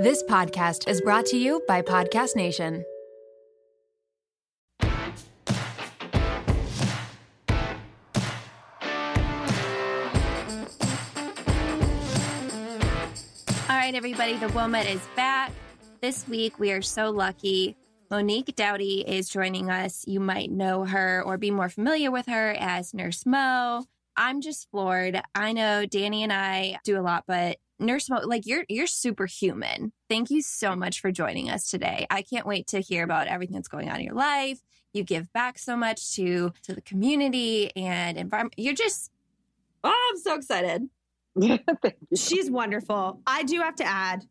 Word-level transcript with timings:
This 0.00 0.22
podcast 0.22 0.88
is 0.88 1.02
brought 1.02 1.26
to 1.26 1.36
you 1.36 1.62
by 1.68 1.82
Podcast 1.82 2.34
Nation. 2.34 2.86
All 4.80 4.88
right, 13.68 13.94
everybody, 13.94 14.38
the 14.38 14.46
WOMED 14.46 14.90
is 14.90 15.06
back. 15.16 15.52
This 16.00 16.26
week, 16.26 16.58
we 16.58 16.72
are 16.72 16.80
so 16.80 17.10
lucky. 17.10 17.76
Monique 18.10 18.56
Doughty 18.56 19.04
is 19.06 19.28
joining 19.28 19.68
us. 19.68 20.06
You 20.08 20.18
might 20.18 20.50
know 20.50 20.86
her 20.86 21.22
or 21.26 21.36
be 21.36 21.50
more 21.50 21.68
familiar 21.68 22.10
with 22.10 22.24
her 22.24 22.56
as 22.58 22.94
Nurse 22.94 23.26
Mo. 23.26 23.84
I'm 24.16 24.40
just 24.40 24.70
floored. 24.70 25.20
I 25.34 25.52
know 25.52 25.84
Dani 25.86 26.22
and 26.22 26.32
I 26.32 26.78
do 26.84 26.98
a 26.98 27.02
lot, 27.02 27.24
but 27.26 27.58
Nurse 27.80 28.10
Mo, 28.10 28.20
like 28.24 28.46
you're 28.46 28.64
you're 28.68 28.86
superhuman. 28.86 29.92
Thank 30.08 30.30
you 30.30 30.42
so 30.42 30.76
much 30.76 31.00
for 31.00 31.10
joining 31.10 31.50
us 31.50 31.70
today. 31.70 32.06
I 32.10 32.22
can't 32.22 32.46
wait 32.46 32.66
to 32.68 32.80
hear 32.80 33.02
about 33.02 33.26
everything 33.26 33.54
that's 33.54 33.68
going 33.68 33.88
on 33.88 33.96
in 33.96 34.04
your 34.04 34.14
life. 34.14 34.60
You 34.92 35.02
give 35.02 35.32
back 35.32 35.58
so 35.58 35.76
much 35.76 36.14
to 36.16 36.52
to 36.64 36.74
the 36.74 36.82
community 36.82 37.74
and 37.74 38.18
environment. 38.18 38.54
You're 38.56 38.74
just 38.74 39.10
oh, 39.82 40.10
I'm 40.10 40.18
so 40.18 40.34
excited. 40.34 40.88
She's 42.14 42.50
wonderful. 42.50 43.20
I 43.26 43.44
do 43.44 43.60
have 43.60 43.76
to 43.76 43.84
add. 43.84 44.24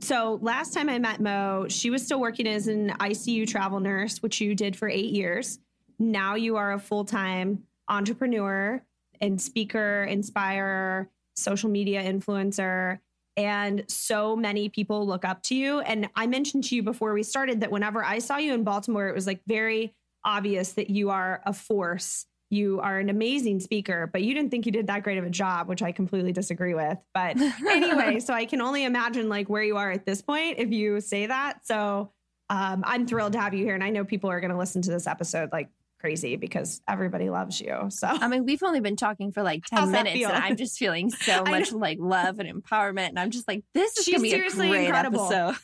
So 0.00 0.38
last 0.40 0.72
time 0.72 0.88
I 0.88 0.98
met 0.98 1.20
Mo, 1.20 1.66
she 1.68 1.90
was 1.90 2.02
still 2.02 2.20
working 2.20 2.46
as 2.46 2.66
an 2.66 2.90
ICU 2.90 3.46
travel 3.46 3.80
nurse, 3.80 4.22
which 4.22 4.40
you 4.40 4.54
did 4.54 4.74
for 4.74 4.88
eight 4.88 5.12
years. 5.12 5.58
Now 5.98 6.34
you 6.34 6.56
are 6.56 6.72
a 6.72 6.78
full 6.78 7.04
time 7.04 7.64
entrepreneur 7.88 8.82
and 9.20 9.40
speaker, 9.40 10.04
inspirer, 10.04 11.08
social 11.36 11.70
media 11.70 12.02
influencer. 12.02 12.98
And 13.36 13.84
so 13.88 14.34
many 14.34 14.68
people 14.68 15.06
look 15.06 15.24
up 15.24 15.42
to 15.44 15.54
you. 15.54 15.80
And 15.80 16.08
I 16.14 16.26
mentioned 16.26 16.64
to 16.64 16.76
you 16.76 16.82
before 16.82 17.12
we 17.12 17.22
started 17.22 17.60
that 17.60 17.70
whenever 17.70 18.02
I 18.02 18.18
saw 18.18 18.38
you 18.38 18.54
in 18.54 18.64
Baltimore, 18.64 19.08
it 19.08 19.14
was 19.14 19.26
like 19.26 19.40
very 19.46 19.94
obvious 20.24 20.72
that 20.72 20.90
you 20.90 21.10
are 21.10 21.42
a 21.44 21.52
force 21.52 22.26
you 22.50 22.80
are 22.80 22.98
an 22.98 23.10
amazing 23.10 23.60
speaker, 23.60 24.08
but 24.12 24.22
you 24.22 24.32
didn't 24.32 24.50
think 24.50 24.66
you 24.66 24.72
did 24.72 24.86
that 24.86 25.02
great 25.02 25.18
of 25.18 25.24
a 25.24 25.30
job, 25.30 25.68
which 25.68 25.82
I 25.82 25.90
completely 25.92 26.32
disagree 26.32 26.74
with. 26.74 26.98
But 27.12 27.36
anyway, 27.68 28.20
so 28.20 28.32
I 28.32 28.44
can 28.46 28.60
only 28.60 28.84
imagine 28.84 29.28
like 29.28 29.48
where 29.48 29.62
you 29.62 29.76
are 29.76 29.90
at 29.90 30.06
this 30.06 30.22
point 30.22 30.58
if 30.58 30.70
you 30.70 31.00
say 31.00 31.26
that. 31.26 31.66
So 31.66 32.12
um, 32.48 32.84
I'm 32.86 33.06
thrilled 33.06 33.32
to 33.32 33.40
have 33.40 33.54
you 33.54 33.64
here. 33.64 33.74
And 33.74 33.82
I 33.82 33.90
know 33.90 34.04
people 34.04 34.30
are 34.30 34.40
going 34.40 34.52
to 34.52 34.58
listen 34.58 34.80
to 34.82 34.90
this 34.90 35.08
episode 35.08 35.50
like 35.50 35.68
crazy 35.98 36.36
because 36.36 36.80
everybody 36.88 37.30
loves 37.30 37.60
you. 37.60 37.86
So 37.90 38.06
I 38.08 38.28
mean, 38.28 38.44
we've 38.44 38.62
only 38.62 38.80
been 38.80 38.96
talking 38.96 39.32
for 39.32 39.42
like 39.42 39.64
10 39.66 39.90
minutes 39.90 40.24
and 40.24 40.32
I'm 40.32 40.56
just 40.56 40.78
feeling 40.78 41.10
so 41.22 41.44
much 41.44 41.72
like 41.72 41.98
love 42.00 42.38
and 42.38 42.48
empowerment. 42.48 43.08
And 43.08 43.18
I'm 43.18 43.30
just 43.30 43.48
like, 43.48 43.64
this 43.74 43.96
is 43.96 44.04
She's 44.04 44.14
gonna 44.14 44.22
be 44.22 44.30
seriously 44.30 44.68
a 44.68 44.70
great 44.70 44.84
incredible. 44.86 45.32
episode. 45.32 45.56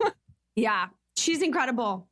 yeah, 0.56 0.86
she's 1.16 1.42
incredible. 1.42 2.08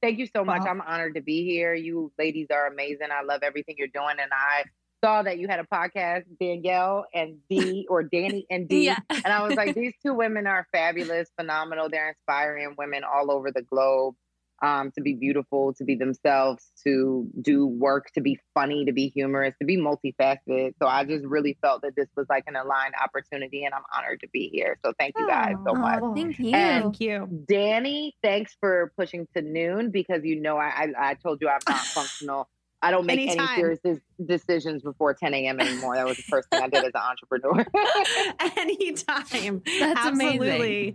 Thank 0.00 0.18
you 0.18 0.26
so 0.26 0.44
much. 0.44 0.60
Wow. 0.60 0.68
I'm 0.68 0.80
honored 0.80 1.16
to 1.16 1.20
be 1.20 1.44
here. 1.44 1.74
You 1.74 2.12
ladies 2.18 2.46
are 2.52 2.66
amazing. 2.68 3.08
I 3.12 3.24
love 3.24 3.42
everything 3.42 3.74
you're 3.78 3.88
doing. 3.88 4.16
And 4.20 4.30
I 4.32 4.64
saw 5.04 5.22
that 5.22 5.38
you 5.38 5.48
had 5.48 5.60
a 5.60 5.64
podcast, 5.64 6.24
Danielle 6.40 7.06
and 7.12 7.38
D 7.50 7.86
or 7.90 8.04
Dani 8.04 8.44
and 8.50 8.68
D. 8.68 8.86
Yeah. 8.86 8.98
And 9.10 9.26
I 9.26 9.42
was 9.42 9.54
like, 9.56 9.74
these 9.74 9.94
two 10.04 10.14
women 10.14 10.46
are 10.46 10.66
fabulous, 10.72 11.28
phenomenal. 11.36 11.88
They're 11.88 12.10
inspiring 12.10 12.74
women 12.78 13.02
all 13.04 13.30
over 13.30 13.50
the 13.50 13.62
globe 13.62 14.14
um, 14.62 14.90
to 14.96 15.00
be 15.02 15.14
beautiful, 15.14 15.72
to 15.74 15.84
be 15.84 15.94
themselves, 15.94 16.64
to 16.84 17.28
do 17.40 17.66
work, 17.66 18.10
to 18.14 18.20
be 18.20 18.38
funny, 18.54 18.84
to 18.86 18.92
be 18.92 19.08
humorous, 19.14 19.54
to 19.60 19.64
be 19.64 19.76
multifaceted. 19.76 20.72
So 20.82 20.88
I 20.88 21.04
just 21.04 21.24
really 21.24 21.56
felt 21.62 21.82
that 21.82 21.94
this 21.96 22.08
was 22.16 22.26
like 22.28 22.44
an 22.48 22.56
aligned 22.56 22.94
opportunity 23.02 23.64
and 23.64 23.72
I'm 23.72 23.82
honored 23.96 24.20
to 24.20 24.28
be 24.32 24.50
here. 24.52 24.76
So 24.84 24.92
thank 24.98 25.14
you 25.16 25.28
guys 25.28 25.54
so 25.64 25.74
much. 25.74 26.00
Oh, 26.02 26.14
thank 26.14 26.38
you. 26.38 26.50
And- 26.52 26.82
Thank 26.84 27.00
you. 27.00 27.44
Dani, 27.48 28.12
thanks 28.22 28.56
for 28.60 28.92
pushing 28.96 29.26
to 29.36 29.42
noon 29.42 29.90
because 29.90 30.24
you 30.24 30.40
know 30.40 30.56
I 30.56 30.68
I, 30.98 31.10
I 31.10 31.14
told 31.14 31.40
you 31.40 31.48
I'm 31.48 31.60
not 31.68 31.78
functional. 31.80 32.48
I 32.80 32.92
don't 32.92 33.06
make 33.06 33.18
Anytime. 33.18 33.48
any 33.48 33.56
serious 33.56 33.80
des- 33.84 34.24
decisions 34.24 34.82
before 34.82 35.12
10 35.12 35.34
a.m. 35.34 35.58
anymore. 35.58 35.96
That 35.96 36.06
was 36.06 36.16
the 36.16 36.22
first 36.24 36.48
thing 36.50 36.62
I 36.62 36.68
did 36.68 36.84
as 36.84 36.92
an 36.94 37.00
entrepreneur. 37.00 37.66
Anytime. 38.56 39.62
That's 39.80 39.98
Absolutely. 40.06 40.94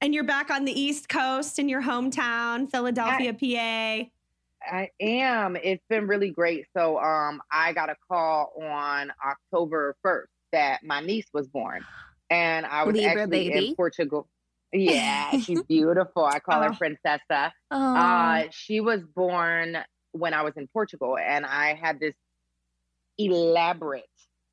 And 0.00 0.14
you're 0.14 0.24
back 0.24 0.50
on 0.50 0.64
the 0.64 0.72
East 0.78 1.08
Coast 1.08 1.58
in 1.58 1.68
your 1.68 1.82
hometown, 1.82 2.68
Philadelphia, 2.70 3.32
PA. 3.34 4.08
I 4.66 4.90
am. 5.00 5.56
It's 5.56 5.84
been 5.90 6.06
really 6.06 6.30
great. 6.30 6.66
So 6.76 6.98
um 6.98 7.42
I 7.52 7.72
got 7.72 7.90
a 7.90 7.96
call 8.08 8.52
on 8.62 9.12
October 9.24 9.94
1st 10.04 10.24
that 10.52 10.82
my 10.84 11.00
niece 11.00 11.26
was 11.34 11.48
born. 11.48 11.84
And 12.30 12.64
I 12.64 12.84
was 12.84 12.94
Libra 12.96 13.22
actually 13.22 13.50
baby? 13.50 13.68
in 13.68 13.74
Portugal. 13.76 14.26
Yeah, 14.72 15.32
she's 15.38 15.62
beautiful. 15.68 16.24
I 16.24 16.38
call 16.40 16.62
Oh. 16.62 16.68
her 16.68 16.70
Princessa. 16.72 17.52
Oh, 17.70 17.94
Uh, 17.96 18.44
she 18.50 18.80
was 18.80 19.02
born 19.02 19.78
when 20.12 20.32
I 20.32 20.42
was 20.42 20.54
in 20.56 20.66
Portugal, 20.68 21.18
and 21.18 21.44
I 21.44 21.74
had 21.74 22.00
this 22.00 22.14
elaborate 23.18 24.04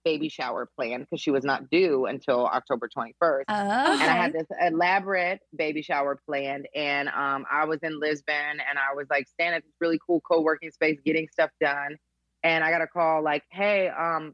baby 0.03 0.29
shower 0.29 0.67
plan 0.75 1.01
because 1.01 1.21
she 1.21 1.31
was 1.31 1.43
not 1.43 1.69
due 1.69 2.05
until 2.05 2.45
October 2.45 2.89
21st. 2.95 3.13
oh, 3.21 3.43
And 3.47 4.03
I 4.03 4.15
had 4.15 4.33
this 4.33 4.47
elaborate 4.61 5.39
baby 5.55 5.81
shower 5.81 6.19
planned, 6.27 6.67
and 6.75 7.09
um, 7.09 7.45
I 7.51 7.65
was 7.65 7.79
in 7.83 7.99
Lisbon, 7.99 8.35
and 8.35 8.79
I 8.79 8.95
was 8.95 9.07
like 9.09 9.27
staying 9.27 9.53
at 9.53 9.63
this 9.63 9.73
really 9.79 9.99
cool 10.05 10.21
co-working 10.21 10.71
space, 10.71 10.99
getting 11.05 11.27
stuff 11.31 11.49
done. 11.59 11.97
And 12.43 12.63
I 12.63 12.71
got 12.71 12.81
a 12.81 12.87
call 12.87 13.23
like, 13.23 13.43
"Hey, 13.51 13.89
um, 13.89 14.33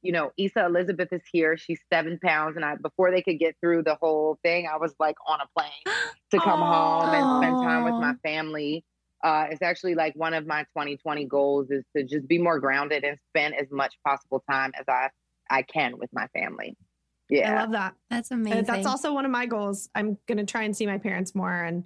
you 0.00 0.12
know, 0.12 0.32
Issa 0.38 0.64
Elizabeth 0.66 1.08
is 1.12 1.22
here. 1.30 1.56
She's 1.56 1.80
seven 1.92 2.18
pounds." 2.24 2.56
And 2.56 2.64
I, 2.64 2.76
before 2.76 3.10
they 3.10 3.22
could 3.22 3.38
get 3.38 3.56
through 3.60 3.82
the 3.82 3.96
whole 4.00 4.38
thing, 4.42 4.66
I 4.72 4.78
was 4.78 4.94
like 4.98 5.16
on 5.26 5.40
a 5.40 5.46
plane 5.58 5.70
to 6.30 6.38
come 6.38 6.60
home 6.60 7.14
and 7.14 7.42
spend 7.44 7.62
time 7.62 7.84
with 7.84 7.94
my 7.94 8.14
family. 8.22 8.84
Uh, 9.22 9.46
it's 9.50 9.62
actually 9.62 9.94
like 9.94 10.14
one 10.16 10.34
of 10.34 10.46
my 10.46 10.62
2020 10.76 11.26
goals 11.26 11.70
is 11.70 11.84
to 11.96 12.02
just 12.02 12.26
be 12.26 12.38
more 12.38 12.58
grounded 12.58 13.04
and 13.04 13.16
spend 13.28 13.54
as 13.54 13.68
much 13.70 13.94
possible 14.04 14.42
time 14.50 14.72
as 14.78 14.84
I 14.88 15.10
I 15.50 15.62
can 15.62 15.98
with 15.98 16.10
my 16.12 16.26
family. 16.28 16.76
Yeah, 17.28 17.52
I 17.52 17.60
love 17.62 17.72
that. 17.72 17.94
That's 18.10 18.30
amazing. 18.30 18.64
That's 18.64 18.86
also 18.86 19.12
one 19.12 19.24
of 19.24 19.30
my 19.30 19.46
goals. 19.46 19.88
I'm 19.94 20.18
going 20.26 20.38
to 20.38 20.44
try 20.44 20.62
and 20.62 20.76
see 20.76 20.86
my 20.86 20.98
parents 20.98 21.34
more 21.34 21.52
and 21.62 21.84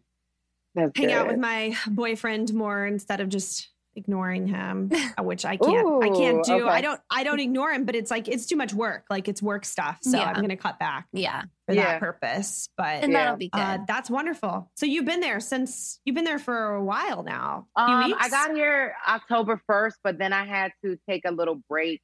that's 0.75 0.99
hang 0.99 1.13
out 1.13 1.27
with 1.27 1.39
my 1.39 1.75
boyfriend 1.89 2.53
more 2.53 2.87
instead 2.87 3.21
of 3.21 3.29
just 3.29 3.69
ignoring 3.97 4.47
him, 4.47 4.91
uh, 5.19 5.23
which 5.23 5.45
I 5.45 5.57
can't. 5.57 6.05
I 6.05 6.09
can't 6.09 6.39
Ooh, 6.39 6.59
do. 6.59 6.69
I 6.69 6.81
don't. 6.81 7.01
I 7.11 7.25
don't 7.25 7.41
ignore 7.41 7.71
him, 7.73 7.85
but 7.85 7.95
it's 7.97 8.11
like 8.11 8.29
it's 8.29 8.47
too 8.47 8.57
much 8.57 8.73
work. 8.75 9.05
Like 9.11 9.29
it's 9.29 9.43
work 9.43 9.65
stuff. 9.65 9.99
So 10.03 10.19
Yeah. 10.19 10.25
I'm 10.27 10.37
going 10.37 10.49
to 10.51 10.57
cut 10.57 10.79
back 10.79 11.07
yeah, 11.13 11.43
for 11.67 11.75
Yeah. 11.75 11.93
that 11.93 12.01
purpose. 12.01 12.69
But 12.77 13.03
and 13.03 13.15
that'll 13.15 13.37
be 13.37 13.49
good. 13.49 13.59
uh, 13.61 13.79
that's 13.89 14.11
wonderful. 14.11 14.71
So 14.77 14.87
you've 14.87 15.07
been 15.07 15.21
there 15.21 15.41
since 15.41 16.01
you've 16.05 16.15
been 16.15 16.25
there 16.25 16.39
for 16.39 16.75
a 16.75 16.85
while 16.85 17.23
now. 17.23 17.67
A 17.77 17.87
few 17.87 17.95
Um, 17.95 18.05
weeks? 18.07 18.19
I 18.27 18.29
got 18.29 18.55
here 18.55 18.95
October 19.09 19.61
1st, 19.69 19.95
but 20.05 20.19
then 20.19 20.33
I 20.33 20.45
had 20.47 20.73
to 20.85 20.99
take 21.09 21.23
a 21.27 21.33
little 21.33 21.61
break 21.69 22.01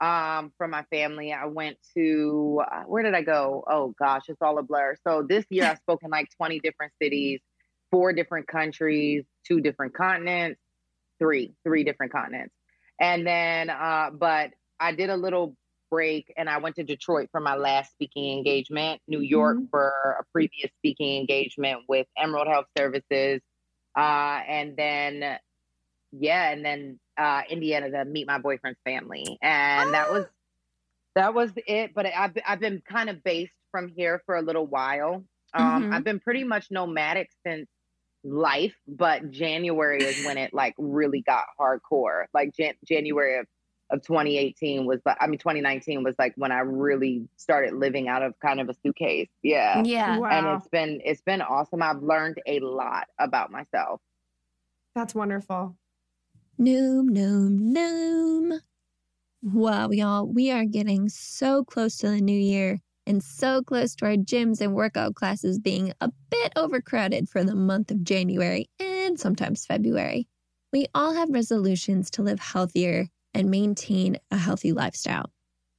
um, 0.00 0.52
from 0.58 0.70
my 0.70 0.82
family. 0.90 1.32
I 1.32 1.46
went 1.46 1.76
to, 1.96 2.60
uh, 2.70 2.82
where 2.86 3.02
did 3.02 3.14
I 3.14 3.22
go? 3.22 3.62
Oh 3.70 3.94
gosh, 3.98 4.22
it's 4.28 4.42
all 4.42 4.58
a 4.58 4.62
blur. 4.62 4.96
So 5.06 5.22
this 5.28 5.44
year 5.50 5.64
I've 5.64 5.78
spoken 5.88 6.10
like 6.10 6.28
20 6.36 6.58
different 6.60 6.92
cities, 7.00 7.40
four 7.92 8.12
different 8.12 8.48
countries, 8.48 9.24
two 9.46 9.60
different 9.60 9.94
continents, 9.94 10.58
three, 11.22 11.54
three 11.64 11.84
different 11.84 12.10
continents. 12.10 12.52
And 13.00 13.24
then, 13.24 13.70
uh, 13.70 14.10
but 14.12 14.50
I 14.80 14.92
did 14.92 15.08
a 15.08 15.16
little 15.16 15.56
break 15.88 16.32
and 16.36 16.48
I 16.50 16.58
went 16.58 16.76
to 16.76 16.82
Detroit 16.82 17.28
for 17.30 17.40
my 17.40 17.54
last 17.54 17.92
speaking 17.92 18.36
engagement, 18.36 19.00
New 19.06 19.20
York 19.20 19.58
Mhm. 19.58 19.70
for 19.70 20.16
a 20.18 20.24
previous 20.32 20.70
speaking 20.78 21.20
engagement 21.20 21.82
with 21.88 22.06
Emerald 22.16 22.48
Health 22.48 22.66
Services. 22.76 23.40
Uh, 23.96 24.40
and 24.48 24.76
then, 24.76 25.38
yeah, 26.10 26.50
and 26.50 26.64
then 26.64 26.98
uh, 27.16 27.42
Indiana 27.48 27.90
to 27.90 28.04
meet 28.04 28.26
my 28.26 28.38
boyfriend's 28.38 28.80
family. 28.84 29.38
And 29.42 29.94
that 29.94 30.10
was, 30.10 30.24
that 31.14 31.34
was 31.34 31.52
it. 31.68 31.94
But 31.94 32.06
I've, 32.06 32.36
I've 32.46 32.60
been 32.60 32.82
kind 32.88 33.10
of 33.10 33.22
based 33.22 33.52
from 33.70 33.88
here 33.88 34.22
for 34.26 34.34
a 34.36 34.42
little 34.42 34.66
while. 34.66 35.24
Um, 35.54 35.84
Mhm. 35.84 35.92
I've 35.94 36.04
been 36.04 36.20
pretty 36.20 36.44
much 36.44 36.70
nomadic 36.70 37.30
since 37.46 37.68
life, 38.24 38.74
but 38.86 39.30
January 39.30 40.02
is 40.02 40.24
when 40.24 40.38
it 40.38 40.54
like 40.54 40.74
really 40.78 41.22
got 41.22 41.44
hardcore. 41.58 42.24
Like 42.32 42.54
Jan- 42.54 42.74
January 42.86 43.38
of, 43.38 43.46
of 43.90 44.02
2018 44.02 44.86
was, 44.86 45.00
like 45.04 45.16
I 45.20 45.26
mean, 45.26 45.38
2019 45.38 46.02
was 46.02 46.14
like 46.18 46.32
when 46.36 46.52
I 46.52 46.60
really 46.60 47.28
started 47.36 47.74
living 47.74 48.08
out 48.08 48.22
of 48.22 48.34
kind 48.40 48.60
of 48.60 48.68
a 48.68 48.74
suitcase. 48.82 49.28
Yeah. 49.42 49.82
yeah. 49.84 50.18
Wow, 50.18 50.28
And 50.28 50.46
it's 50.58 50.68
been, 50.68 51.00
it's 51.04 51.22
been 51.22 51.42
awesome. 51.42 51.82
I've 51.82 52.02
learned 52.02 52.38
a 52.46 52.60
lot 52.60 53.08
about 53.18 53.50
myself. 53.50 54.00
that's 54.94 55.14
wonderful. 55.14 55.76
Noom, 56.60 57.10
noom, 57.10 57.74
noom. 57.74 58.60
Wow, 59.42 59.90
y'all, 59.90 60.26
we 60.26 60.52
are 60.52 60.64
getting 60.64 61.08
so 61.08 61.64
close 61.64 61.96
to 61.98 62.08
the 62.10 62.20
new 62.20 62.38
year 62.38 62.80
and 63.06 63.22
so 63.22 63.62
close 63.62 63.94
to 63.96 64.06
our 64.06 64.16
gyms 64.16 64.60
and 64.60 64.74
workout 64.74 65.14
classes 65.14 65.58
being 65.58 65.92
a 66.00 66.10
bit 66.30 66.52
overcrowded 66.56 67.28
for 67.28 67.44
the 67.44 67.54
month 67.54 67.90
of 67.90 68.04
January 68.04 68.68
and 68.78 69.18
sometimes 69.18 69.66
February. 69.66 70.28
We 70.72 70.86
all 70.94 71.14
have 71.14 71.30
resolutions 71.30 72.10
to 72.12 72.22
live 72.22 72.40
healthier 72.40 73.08
and 73.34 73.50
maintain 73.50 74.18
a 74.30 74.36
healthy 74.36 74.72
lifestyle. 74.72 75.30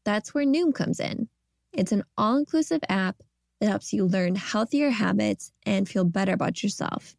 That's 0.06 0.34
where 0.34 0.46
Noom 0.46 0.74
comes 0.74 1.00
in. 1.00 1.30
It's 1.72 1.92
an 1.92 2.04
all 2.18 2.38
inclusive 2.38 2.82
app 2.90 3.24
that 3.60 3.70
helps 3.70 3.94
you 3.94 4.06
learn 4.06 4.36
healthier 4.36 4.90
habits 4.90 5.52
and 5.66 5.88
feel 5.88 6.04
better 6.04 6.34
about 6.34 6.62
yourself. 6.62 7.16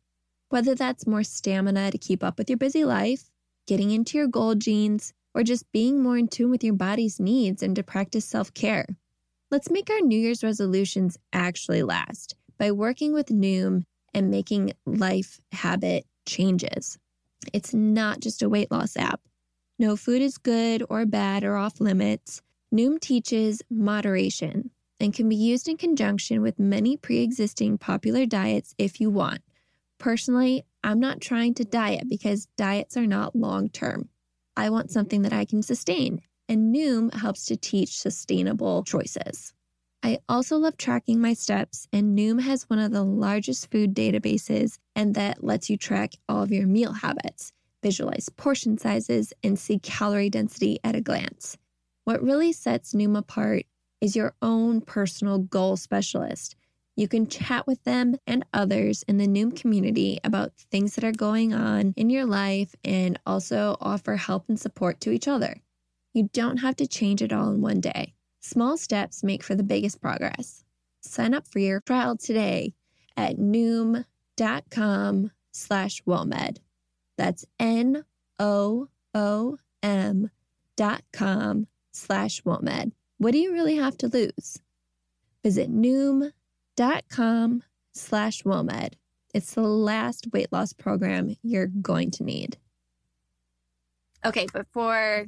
Whether 0.51 0.75
that's 0.75 1.07
more 1.07 1.25
stamina 1.25 1.91
to 1.91 1.99
keep 1.99 2.23
up 2.23 2.39
with 2.39 2.51
your 2.51 2.59
busy 2.59 2.85
life, 2.85 3.31
getting 3.67 3.91
into 3.91 4.19
your 4.19 4.29
goal 4.29 4.55
jeans, 4.55 5.13
or 5.35 5.43
just 5.43 5.71
being 5.73 6.03
more 6.03 6.17
in 6.17 6.29
tune 6.29 6.51
with 6.51 6.63
your 6.63 6.75
body's 6.75 7.19
needs 7.19 7.63
and 7.63 7.75
to 7.75 7.83
practice 7.83 8.25
self 8.25 8.55
care. 8.55 8.87
Let's 9.55 9.71
make 9.71 9.89
our 9.89 10.01
New 10.01 10.19
Year's 10.19 10.43
resolutions 10.43 11.17
actually 11.33 11.85
last 11.85 12.35
by 12.59 12.73
working 12.73 13.15
with 13.15 13.29
Noom 13.29 13.85
and 14.13 14.29
making 14.29 14.73
life 14.85 15.39
habit 15.53 16.07
changes. 16.27 16.99
It's 17.53 17.73
not 17.73 18.19
just 18.19 18.43
a 18.43 18.49
weight 18.49 18.73
loss 18.73 18.97
app. 18.97 19.21
No 19.79 19.95
food 19.95 20.23
is 20.23 20.39
good 20.39 20.83
or 20.91 21.07
bad 21.07 21.45
or 21.45 21.57
off 21.57 21.81
limits. 21.81 22.43
Noom 22.75 22.99
teaches 22.99 23.63
moderation 23.71 24.71
and 24.99 25.15
can 25.15 25.29
be 25.29 25.37
used 25.37 25.69
in 25.69 25.77
conjunction 25.77 26.43
with 26.43 26.59
many 26.59 26.97
pre 26.97 27.21
existing 27.21 27.79
popular 27.79 28.27
diets 28.27 28.75
if 28.77 29.01
you 29.01 29.09
want. 29.09 29.41
Personally, 29.99 30.65
I'm 30.83 30.99
not 30.99 31.21
trying 31.21 31.55
to 31.55 31.65
diet 31.65 32.09
because 32.09 32.49
diets 32.57 32.97
are 32.97 33.07
not 33.07 33.37
long 33.37 33.69
term. 33.69 34.09
I 34.57 34.71
want 34.71 34.91
something 34.91 35.23
that 35.23 35.33
I 35.33 35.45
can 35.45 35.63
sustain, 35.63 36.23
and 36.49 36.75
Noom 36.75 37.13
helps 37.15 37.47
to 37.47 37.57
teach 37.57 37.99
sustainable 37.99 38.83
choices. 38.85 39.53
I 40.03 40.19
also 40.29 40.59
love 40.59 40.77
tracking 40.77 41.21
my 41.21 41.33
steps, 41.33 41.89
and 41.93 42.19
Noom 42.19 42.43
has 42.43 42.65
one 42.65 42.79
of 42.79 42.93
the 42.93 43.03
largest 43.03 43.71
food 43.71 43.95
databases, 43.95 44.79
and 44.95 45.15
that 45.15 45.43
lets 45.43 45.71
you 45.71 45.79
track 45.79 46.13
all 46.29 46.43
of 46.43 46.53
your 46.53 46.67
meal 46.67 46.93
habits, 46.93 47.53
visualize 47.83 48.29
portion 48.29 48.77
sizes, 48.77 49.33
and 49.43 49.59
see 49.59 49.79
calorie 49.79 50.29
density 50.29 50.79
at 50.85 50.95
a 50.95 51.01
glance. 51.01 51.57
What 52.05 52.23
really 52.23 52.53
sets 52.53 52.93
Noom 52.93 53.17
apart 53.17 53.65
is 54.03 54.15
your 54.15 54.35
own 54.43 54.83
personal 54.83 55.39
goal 55.39 55.79
specialist. 55.79 56.55
You 56.97 57.09
can 57.09 57.27
chat 57.27 57.67
with 57.67 57.83
them 57.85 58.17
and 58.27 58.45
others 58.53 59.03
in 59.09 59.17
the 59.17 59.27
Noom 59.27 59.57
community 59.57 60.21
about 60.23 60.53
things 60.71 60.95
that 60.95 61.05
are 61.05 61.13
going 61.13 61.55
on 61.55 61.95
in 61.97 62.11
your 62.11 62.27
life 62.27 62.75
and 62.85 63.19
also 63.25 63.77
offer 63.81 64.17
help 64.17 64.45
and 64.49 64.61
support 64.61 65.01
to 65.01 65.11
each 65.11 65.27
other. 65.27 65.63
You 66.15 66.31
don't 66.33 66.59
have 66.59 66.77
to 66.77 66.87
change 66.87 67.23
it 67.23 67.33
all 67.33 67.51
in 67.51 67.61
one 67.61 67.81
day. 67.81 68.15
Small 68.41 68.77
steps 68.77 69.25
make 69.25 69.43
for 69.43 69.57
the 69.57 69.65
biggest 69.65 70.01
progress. 70.01 70.65
Sign 71.01 71.35
up 71.35 71.47
for 71.49 71.59
your 71.59 71.81
trial 71.81 72.17
today 72.17 72.73
at 73.17 73.37
noom.com 73.37 75.31
slash 75.51 76.03
WOMED. 76.05 76.59
That's 77.19 77.45
N 77.59 78.05
O 78.39 78.89
O 79.13 79.59
M 79.83 80.31
dot 80.77 81.03
com 81.13 81.67
slash 81.93 82.43
WOMED. 82.43 82.93
What 83.19 83.33
do 83.33 83.39
you 83.39 83.53
really 83.53 83.77
have 83.77 83.99
to 83.99 84.09
lose? 84.09 84.61
Visit 85.43 85.71
noom.com 85.71 86.33
slash 87.93 88.43
WOMED. 88.45 88.93
It's 89.35 89.55
the 89.55 89.63
last 89.63 90.29
weight 90.33 90.53
loss 90.53 90.73
program 90.73 91.37
you're 91.43 91.67
going 91.67 92.13
to 92.13 92.23
need. 92.25 92.57
Okay, 94.25 94.47
before 94.53 95.27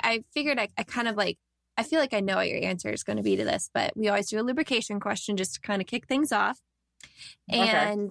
I 0.00 0.24
figured 0.32 0.58
I, 0.58 0.68
I 0.76 0.82
kind 0.82 1.08
of 1.08 1.16
like, 1.16 1.38
I 1.76 1.82
feel 1.82 2.00
like 2.00 2.14
I 2.14 2.20
know 2.20 2.36
what 2.36 2.48
your 2.48 2.62
answer 2.62 2.90
is 2.90 3.02
going 3.02 3.18
to 3.18 3.22
be 3.22 3.36
to 3.36 3.44
this, 3.44 3.70
but 3.72 3.92
we 3.96 4.08
always 4.08 4.28
do 4.28 4.40
a 4.40 4.42
lubrication 4.42 5.00
question 5.00 5.36
just 5.36 5.54
to 5.54 5.60
kind 5.60 5.80
of 5.80 5.86
kick 5.86 6.06
things 6.06 6.32
off. 6.32 6.58
Okay. 7.52 7.68
And 7.68 8.10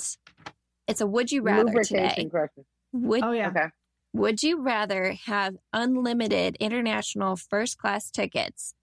it's 0.88 1.02
a 1.02 1.08
would 1.08 1.32
you 1.32 1.42
rather 1.42 1.66
Lubrication 1.66 2.10
today. 2.10 2.30
question. 2.30 2.66
Would 2.94 3.24
Oh 3.24 3.32
yeah. 3.32 3.50
Okay. 3.50 3.68
Would 4.14 4.44
you 4.44 4.62
rather 4.62 5.16
have 5.26 5.56
unlimited 5.74 6.56
international 6.60 7.36
first 7.36 7.78
class 7.78 8.10
tickets 8.10 8.74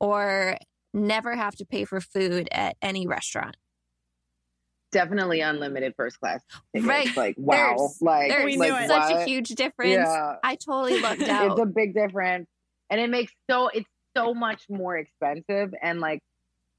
or 0.00 0.56
never 0.92 1.36
have 1.36 1.54
to 1.56 1.64
pay 1.64 1.84
for 1.84 2.00
food 2.00 2.48
at 2.50 2.76
any 2.82 3.06
restaurant? 3.06 3.56
Definitely 4.92 5.40
unlimited 5.40 5.94
first 5.96 6.20
class. 6.20 6.40
tickets. 6.74 6.86
Right. 6.88 7.16
Like 7.16 7.34
wow. 7.38 7.54
There's- 7.76 7.98
like 8.02 8.28
There's 8.30 8.44
We 8.44 8.56
like 8.58 8.70
knew 8.70 8.76
it. 8.76 8.88
such 8.88 9.12
a 9.12 9.24
huge 9.24 9.48
difference. 9.48 9.92
Yeah. 9.94 10.36
I 10.44 10.54
totally 10.56 11.00
lucked 11.02 11.22
out. 11.22 11.52
it's 11.52 11.60
a 11.60 11.66
big 11.66 11.94
difference 11.94 12.46
and 12.90 13.00
it 13.00 13.10
makes 13.10 13.32
so 13.50 13.68
it's 13.68 13.88
so 14.16 14.34
much 14.34 14.64
more 14.68 14.96
expensive 14.96 15.72
and 15.80 15.98
like 16.00 16.20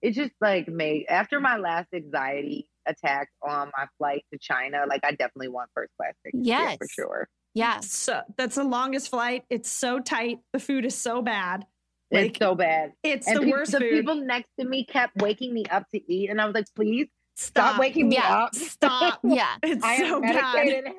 it 0.03 0.11
just 0.11 0.31
like 0.39 0.67
made 0.67 1.05
after 1.09 1.39
my 1.39 1.57
last 1.57 1.87
anxiety 1.93 2.67
attack 2.85 3.29
on 3.41 3.71
my 3.77 3.87
flight 3.97 4.23
to 4.31 4.37
china 4.37 4.83
like 4.87 4.99
i 5.05 5.09
definitely 5.11 5.47
want 5.47 5.69
first 5.73 5.91
class 5.99 6.13
tickets 6.23 6.45
yeah, 6.45 6.75
for 6.77 6.87
sure 6.87 7.27
yes. 7.55 7.91
So 7.91 8.21
that's 8.37 8.55
the 8.55 8.63
longest 8.63 9.09
flight. 9.09 9.43
It's 9.49 9.69
so 9.69 9.99
tight. 9.99 10.39
The 10.53 10.59
food 10.59 10.85
is 10.85 10.95
so 10.95 11.21
bad. 11.21 11.65
Like, 12.11 12.31
it's 12.31 12.39
so 12.39 12.53
bad 12.55 12.91
It's 13.03 13.27
and 13.27 13.37
the 13.37 13.41
peop- 13.43 13.51
worst 13.53 13.71
the 13.71 13.79
food. 13.79 13.91
people 13.91 14.15
next 14.15 14.49
to 14.59 14.65
me 14.67 14.85
kept 14.85 15.15
waking 15.21 15.53
me 15.53 15.63
up 15.71 15.85
to 15.95 16.01
eat 16.13 16.29
and 16.29 16.39
i 16.41 16.45
was 16.45 16.53
like 16.53 16.65
please 16.75 17.07
stop, 17.35 17.79
waking 17.79 18.09
me 18.09 18.15
Yeah. 18.15 18.43
up 18.43 18.55
Stop. 18.55 19.19
Yeah. 19.23 19.55
It's 19.63 19.83
i 19.83 19.97
so 19.97 20.15
am 20.15 20.21
bad. 20.21 20.35
medicated 20.55 20.91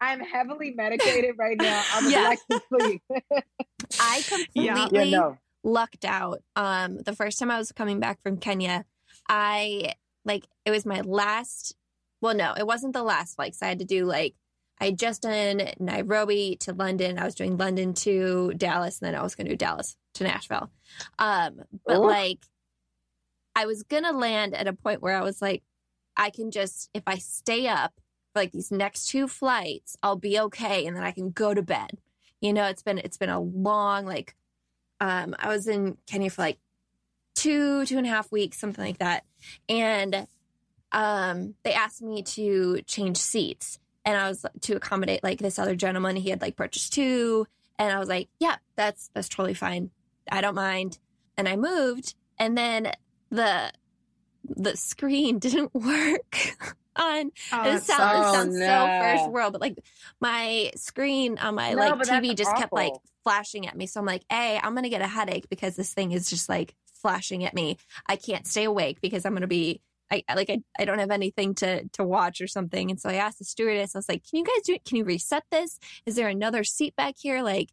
i'm 0.00 0.20
heavily 0.20 0.72
medicated 0.76 1.36
right 1.38 1.56
now 1.58 1.82
i'm 1.92 2.10
Yeah. 2.10 2.28
like 2.28 2.38
to 2.50 2.60
sleep 2.68 3.02
I 4.00 4.22
completely 4.28 4.64
yeah 4.64 4.88
no 5.18 5.38
lucked 5.66 6.04
out. 6.04 6.42
Um, 6.56 6.98
the 6.98 7.14
first 7.14 7.38
time 7.38 7.50
I 7.50 7.56
was 7.56 7.72
coming 7.72 7.98
back 7.98 8.20
from 8.22 8.36
Kenya, 8.36 8.84
I 9.30 9.94
like 10.26 10.46
it 10.66 10.70
was 10.70 10.84
my 10.84 11.00
last. 11.00 11.74
Well, 12.20 12.34
no, 12.34 12.52
it 12.54 12.66
wasn't 12.66 12.92
the 12.92 13.02
last 13.02 13.36
flight. 13.36 13.54
So 13.54 13.64
I 13.64 13.70
had 13.70 13.78
to 13.78 13.84
do 13.86 14.04
like 14.04 14.34
I 14.78 14.86
had 14.86 14.98
just 14.98 15.22
done 15.22 15.62
Nairobi 15.80 16.56
to 16.60 16.74
London. 16.74 17.18
I 17.18 17.24
was 17.24 17.34
doing 17.34 17.56
London 17.56 17.94
to 17.94 18.52
Dallas, 18.56 19.00
and 19.00 19.06
then 19.08 19.18
I 19.18 19.22
was 19.22 19.34
going 19.34 19.46
to 19.46 19.52
do 19.52 19.56
Dallas 19.56 19.96
to 20.14 20.24
Nashville. 20.24 20.70
Um, 21.18 21.60
but 21.86 21.96
Oof. 21.98 22.04
like 22.04 22.40
I 23.56 23.66
was 23.66 23.82
gonna 23.82 24.12
land 24.12 24.54
at 24.54 24.66
a 24.66 24.72
point 24.72 25.02
where 25.02 25.16
I 25.16 25.22
was 25.22 25.40
like, 25.42 25.62
I 26.16 26.30
can 26.30 26.50
just 26.50 26.90
if 26.94 27.02
I 27.06 27.18
stay 27.18 27.66
up 27.66 27.94
for 28.32 28.40
like 28.40 28.52
these 28.52 28.70
next 28.70 29.06
two 29.08 29.28
flights, 29.28 29.96
I'll 30.02 30.16
be 30.16 30.38
okay, 30.38 30.86
and 30.86 30.96
then 30.96 31.04
I 31.04 31.12
can 31.12 31.30
go 31.30 31.54
to 31.54 31.62
bed. 31.62 31.98
You 32.40 32.52
know, 32.52 32.66
it's 32.66 32.82
been 32.82 32.98
it's 32.98 33.16
been 33.16 33.30
a 33.30 33.40
long 33.40 34.06
like 34.06 34.34
um, 35.00 35.34
I 35.38 35.48
was 35.48 35.66
in 35.66 35.98
Kenya 36.06 36.30
for 36.30 36.42
like 36.42 36.58
two, 37.34 37.84
two 37.84 37.98
and 37.98 38.06
a 38.06 38.10
half 38.10 38.30
weeks, 38.32 38.58
something 38.58 38.84
like 38.84 38.98
that. 38.98 39.24
And 39.68 40.26
um, 40.92 41.54
they 41.62 41.72
asked 41.72 42.02
me 42.02 42.22
to 42.22 42.80
change 42.86 43.18
seats. 43.18 43.78
And 44.06 44.16
I 44.16 44.28
was 44.28 44.44
to 44.62 44.76
accommodate 44.76 45.24
like 45.24 45.38
this 45.38 45.58
other 45.58 45.74
gentleman. 45.74 46.16
He 46.16 46.30
had 46.30 46.42
like 46.42 46.56
purchased 46.56 46.92
two. 46.92 47.46
And 47.78 47.92
I 47.92 47.98
was 47.98 48.08
like, 48.08 48.28
yeah, 48.38 48.56
that's 48.76 49.10
that's 49.14 49.28
totally 49.28 49.54
fine. 49.54 49.90
I 50.30 50.40
don't 50.40 50.54
mind. 50.54 50.98
And 51.36 51.48
I 51.48 51.56
moved. 51.56 52.14
And 52.38 52.56
then 52.56 52.92
the 53.34 53.72
the 54.44 54.76
screen 54.76 55.38
didn't 55.46 55.74
work 55.74 56.36
on 56.96 57.32
Oh, 57.52 57.62
it 57.62 57.72
that 57.72 57.82
sounds, 57.82 57.86
sucks. 57.86 58.14
it 58.14 58.28
Oh, 58.28 58.32
sounds 58.32 58.58
so 58.58 58.66
no. 58.86 58.98
first 59.00 59.30
world, 59.30 59.52
but 59.52 59.60
like 59.60 59.78
my 60.20 60.70
screen 60.76 61.38
on 61.38 61.54
my 61.56 61.72
No, 61.72 61.80
like 61.80 61.92
TV 61.94 62.28
that's 62.28 62.40
just 62.40 62.56
kept 62.56 62.72
like 62.72 62.92
flashing 63.22 63.66
at 63.66 63.76
me. 63.76 63.86
So 63.86 64.00
I'm 64.00 64.06
like, 64.06 64.22
hey, 64.30 64.60
I'm 64.62 64.74
gonna 64.74 64.88
get 64.88 65.02
a 65.02 65.06
headache 65.06 65.48
because 65.48 65.76
this 65.76 65.92
thing 65.92 66.12
is 66.12 66.28
just 66.30 66.48
like 66.48 66.74
flashing 66.92 67.44
at 67.44 67.54
me. 67.54 67.78
I 68.06 68.16
can't 68.16 68.46
stay 68.46 68.64
awake 68.64 69.00
because 69.00 69.24
I'm 69.26 69.34
gonna 69.34 69.46
be 69.46 69.80
I 70.10 70.22
I- 70.28 70.34
like 70.34 70.50
I, 70.50 70.60
I 70.78 70.84
don't 70.84 70.98
have 71.00 71.10
anything 71.10 71.54
to 71.56 71.88
to 71.88 72.04
watch 72.04 72.40
or 72.40 72.46
something. 72.46 72.90
And 72.90 73.00
so 73.00 73.08
I 73.08 73.14
asked 73.14 73.38
the 73.38 73.44
stewardess, 73.44 73.94
I 73.94 73.98
was 73.98 74.08
like, 74.08 74.22
Can 74.28 74.38
you 74.38 74.44
guys 74.44 74.62
do 74.64 74.74
it? 74.74 74.84
Can 74.84 74.98
you 74.98 75.04
reset 75.04 75.44
this? 75.50 75.78
Is 76.06 76.14
there 76.16 76.28
another 76.28 76.62
seat 76.64 76.94
back 76.96 77.14
here? 77.18 77.42
Like 77.42 77.70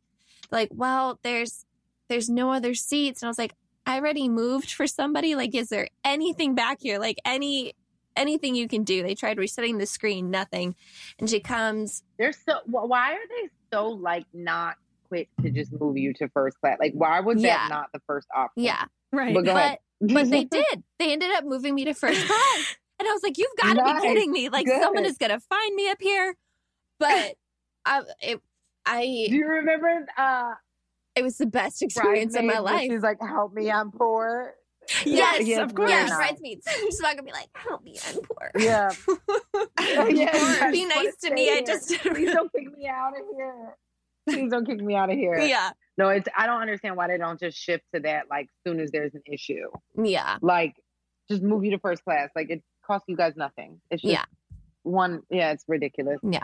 like, 0.51 0.69
well, 0.71 1.19
there's 1.23 1.65
there's 2.09 2.29
no 2.29 2.51
other 2.51 2.73
seats. 2.73 3.21
And 3.21 3.27
I 3.27 3.29
was 3.29 3.37
like, 3.37 3.53
I 3.85 3.97
already 3.97 4.29
moved 4.29 4.71
for 4.71 4.87
somebody. 4.87 5.35
Like, 5.35 5.55
is 5.55 5.69
there 5.69 5.87
anything 6.03 6.55
back 6.55 6.77
here? 6.81 6.99
Like 6.99 7.17
any 7.25 7.73
anything 8.15 8.55
you 8.55 8.67
can 8.67 8.83
do. 8.83 9.03
They 9.03 9.15
tried 9.15 9.37
resetting 9.37 9.77
the 9.77 9.85
screen, 9.85 10.29
nothing. 10.31 10.75
And 11.19 11.29
she 11.29 11.39
comes, 11.39 12.03
They're 12.19 12.33
so. 12.33 12.59
Why 12.65 13.13
are 13.13 13.27
they 13.29 13.49
so 13.73 13.87
like 13.89 14.25
not 14.33 14.75
quick 15.07 15.29
to 15.41 15.49
just 15.49 15.71
move 15.73 15.97
you 15.97 16.13
to 16.15 16.27
first 16.29 16.59
class? 16.59 16.77
Like, 16.79 16.93
why 16.93 17.19
was 17.21 17.41
Yeah. 17.41 17.57
that 17.57 17.69
not 17.69 17.87
the 17.93 18.01
first 18.07 18.27
option? 18.35 18.63
yeah. 18.63 18.85
Right. 19.11 19.33
But 19.33 19.45
go 19.45 19.51
ahead. 19.55 19.77
But 19.99 20.13
but 20.13 20.29
they 20.29 20.43
did. 20.51 20.83
They 20.99 21.11
ended 21.13 21.31
up 21.31 21.43
moving 21.45 21.75
me 21.75 21.85
to 21.85 21.93
first 21.93 22.25
class. 22.27 22.75
And 22.99 23.07
I 23.09 23.13
was 23.13 23.23
like, 23.23 23.39
you've 23.39 23.49
got 23.59 23.73
to 23.73 23.81
Nice. 23.81 24.01
be 24.03 24.07
kidding 24.09 24.31
me. 24.31 24.49
Like 24.49 24.67
Good. 24.67 24.79
someone 24.79 25.05
is 25.05 25.17
gonna 25.17 25.39
find 25.39 25.73
me 25.75 25.89
up 25.89 25.97
here. 25.99 26.35
But 26.99 27.33
I 27.83 28.01
it 28.21 28.39
I 28.85 29.01
Do 29.27 29.35
you 29.35 29.47
remember? 29.47 30.05
uh 30.15 30.51
it 31.15 31.23
was 31.23 31.37
the 31.37 31.45
best 31.45 31.81
experience 31.81 32.35
of 32.35 32.45
my 32.45 32.59
life. 32.59 32.81
She's 32.89 33.01
like, 33.01 33.17
"Help 33.21 33.53
me, 33.53 33.69
I'm 33.71 33.91
poor." 33.91 34.55
Yes, 35.05 35.45
Yeah, 35.45 35.61
of 35.61 35.73
course. 35.75 35.89
Yeah, 35.91 36.07
very 36.07 36.09
nice. 36.09 36.17
bridesmaids. 36.29 36.67
She's 36.79 36.99
not 36.99 37.15
gonna 37.15 37.23
be 37.23 37.31
like, 37.31 37.49
help 37.53 37.83
me, 37.83 37.97
I'm 38.07 38.19
poor. 38.23 38.51
Yeah. 38.57 38.91
yeah 39.85 40.07
you 40.07 40.71
Be 40.71 40.89
guys 40.89 40.95
nice 40.95 41.05
to 41.05 41.27
stay 41.27 41.33
me. 41.33 41.49
I 41.51 41.61
just 41.61 41.89
Please 42.01 42.33
don't 42.33 42.51
kick 42.55 42.75
me 42.75 42.87
out 42.87 43.13
of 43.17 43.23
here. 43.35 43.75
Please 44.27 44.51
don't 44.51 44.65
kick 44.65 44.81
me 44.81 44.95
out 44.95 45.11
of 45.11 45.17
here. 45.17 45.39
Yeah. 45.39 45.71
No, 45.97 46.09
it's. 46.09 46.27
I 46.35 46.47
don't 46.47 46.61
understand 46.61 46.97
why 46.97 47.07
they 47.07 47.17
don't 47.17 47.39
just 47.39 47.57
shift 47.57 47.83
to 47.93 48.01
that 48.01 48.23
like 48.29 48.49
soon 48.65 48.79
as 48.79 48.91
there's 48.91 49.13
an 49.13 49.21
issue. 49.25 49.67
Yeah. 50.01 50.37
Like, 50.41 50.75
just 51.29 51.43
move 51.43 51.63
you 51.63 51.71
to 51.71 51.79
first 51.79 52.03
class. 52.03 52.29
Like 52.35 52.49
it 52.49 52.63
costs 52.85 53.05
you 53.07 53.15
guys 53.15 53.35
nothing. 53.35 53.81
It's 53.91 54.01
just 54.01 54.11
Yeah. 54.11 54.25
one. 54.83 55.21
Yeah, 55.29 55.51
it's 55.51 55.63
ridiculous. 55.67 56.19
Yeah. 56.23 56.43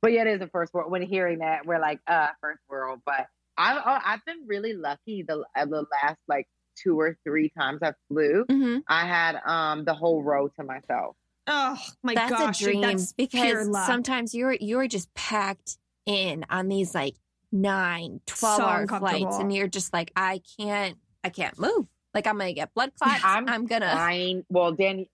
But 0.00 0.12
yeah, 0.12 0.22
it 0.22 0.28
is 0.28 0.40
a 0.42 0.48
first 0.48 0.72
world. 0.72 0.90
When 0.92 1.02
hearing 1.02 1.40
that, 1.40 1.66
we're 1.66 1.80
like, 1.80 1.98
uh, 2.06 2.28
first 2.40 2.60
world. 2.68 3.00
But 3.04 3.26
I, 3.58 3.76
I 3.76 4.00
I've 4.14 4.24
been 4.24 4.44
really 4.46 4.72
lucky 4.74 5.22
the 5.26 5.44
uh, 5.56 5.64
the 5.66 5.84
last 6.02 6.18
like 6.28 6.46
two 6.82 6.98
or 6.98 7.18
three 7.24 7.50
times 7.58 7.80
I 7.82 7.92
flew, 8.08 8.46
Mhm. 8.48 8.82
I 8.88 9.06
had 9.06 9.40
um 9.44 9.84
the 9.84 9.94
whole 9.94 10.22
row 10.22 10.48
to 10.48 10.64
myself. 10.64 11.16
Oh 11.46 11.78
my 12.02 12.14
that's 12.14 12.30
gosh, 12.30 12.60
a 12.60 12.64
dream 12.64 12.82
that's 12.82 13.12
pure 13.12 13.26
because 13.64 13.68
luck. 13.68 13.86
sometimes 13.86 14.34
you're 14.34 14.52
you're 14.60 14.86
just 14.86 15.12
packed 15.14 15.78
in 16.06 16.44
on 16.50 16.68
these 16.68 16.94
like 16.94 17.16
nine 17.50 18.20
12 18.26 18.56
So 18.56 18.62
hour 18.64 18.86
flights 18.86 19.38
and 19.38 19.54
you're 19.54 19.68
just 19.68 19.90
like 19.92 20.12
i 20.14 20.42
can't 20.58 20.98
i 21.24 21.30
can't 21.30 21.58
move 21.58 21.86
like 22.12 22.26
i'm 22.26 22.36
gonna 22.36 22.52
get 22.52 22.74
blood 22.74 22.92
clots 22.94 23.22
i'm, 23.24 23.48
I'm 23.48 23.64
gonna 23.64 23.86
Tiny. 23.86 24.44
Well, 24.50 24.76
Dani, 24.76 25.08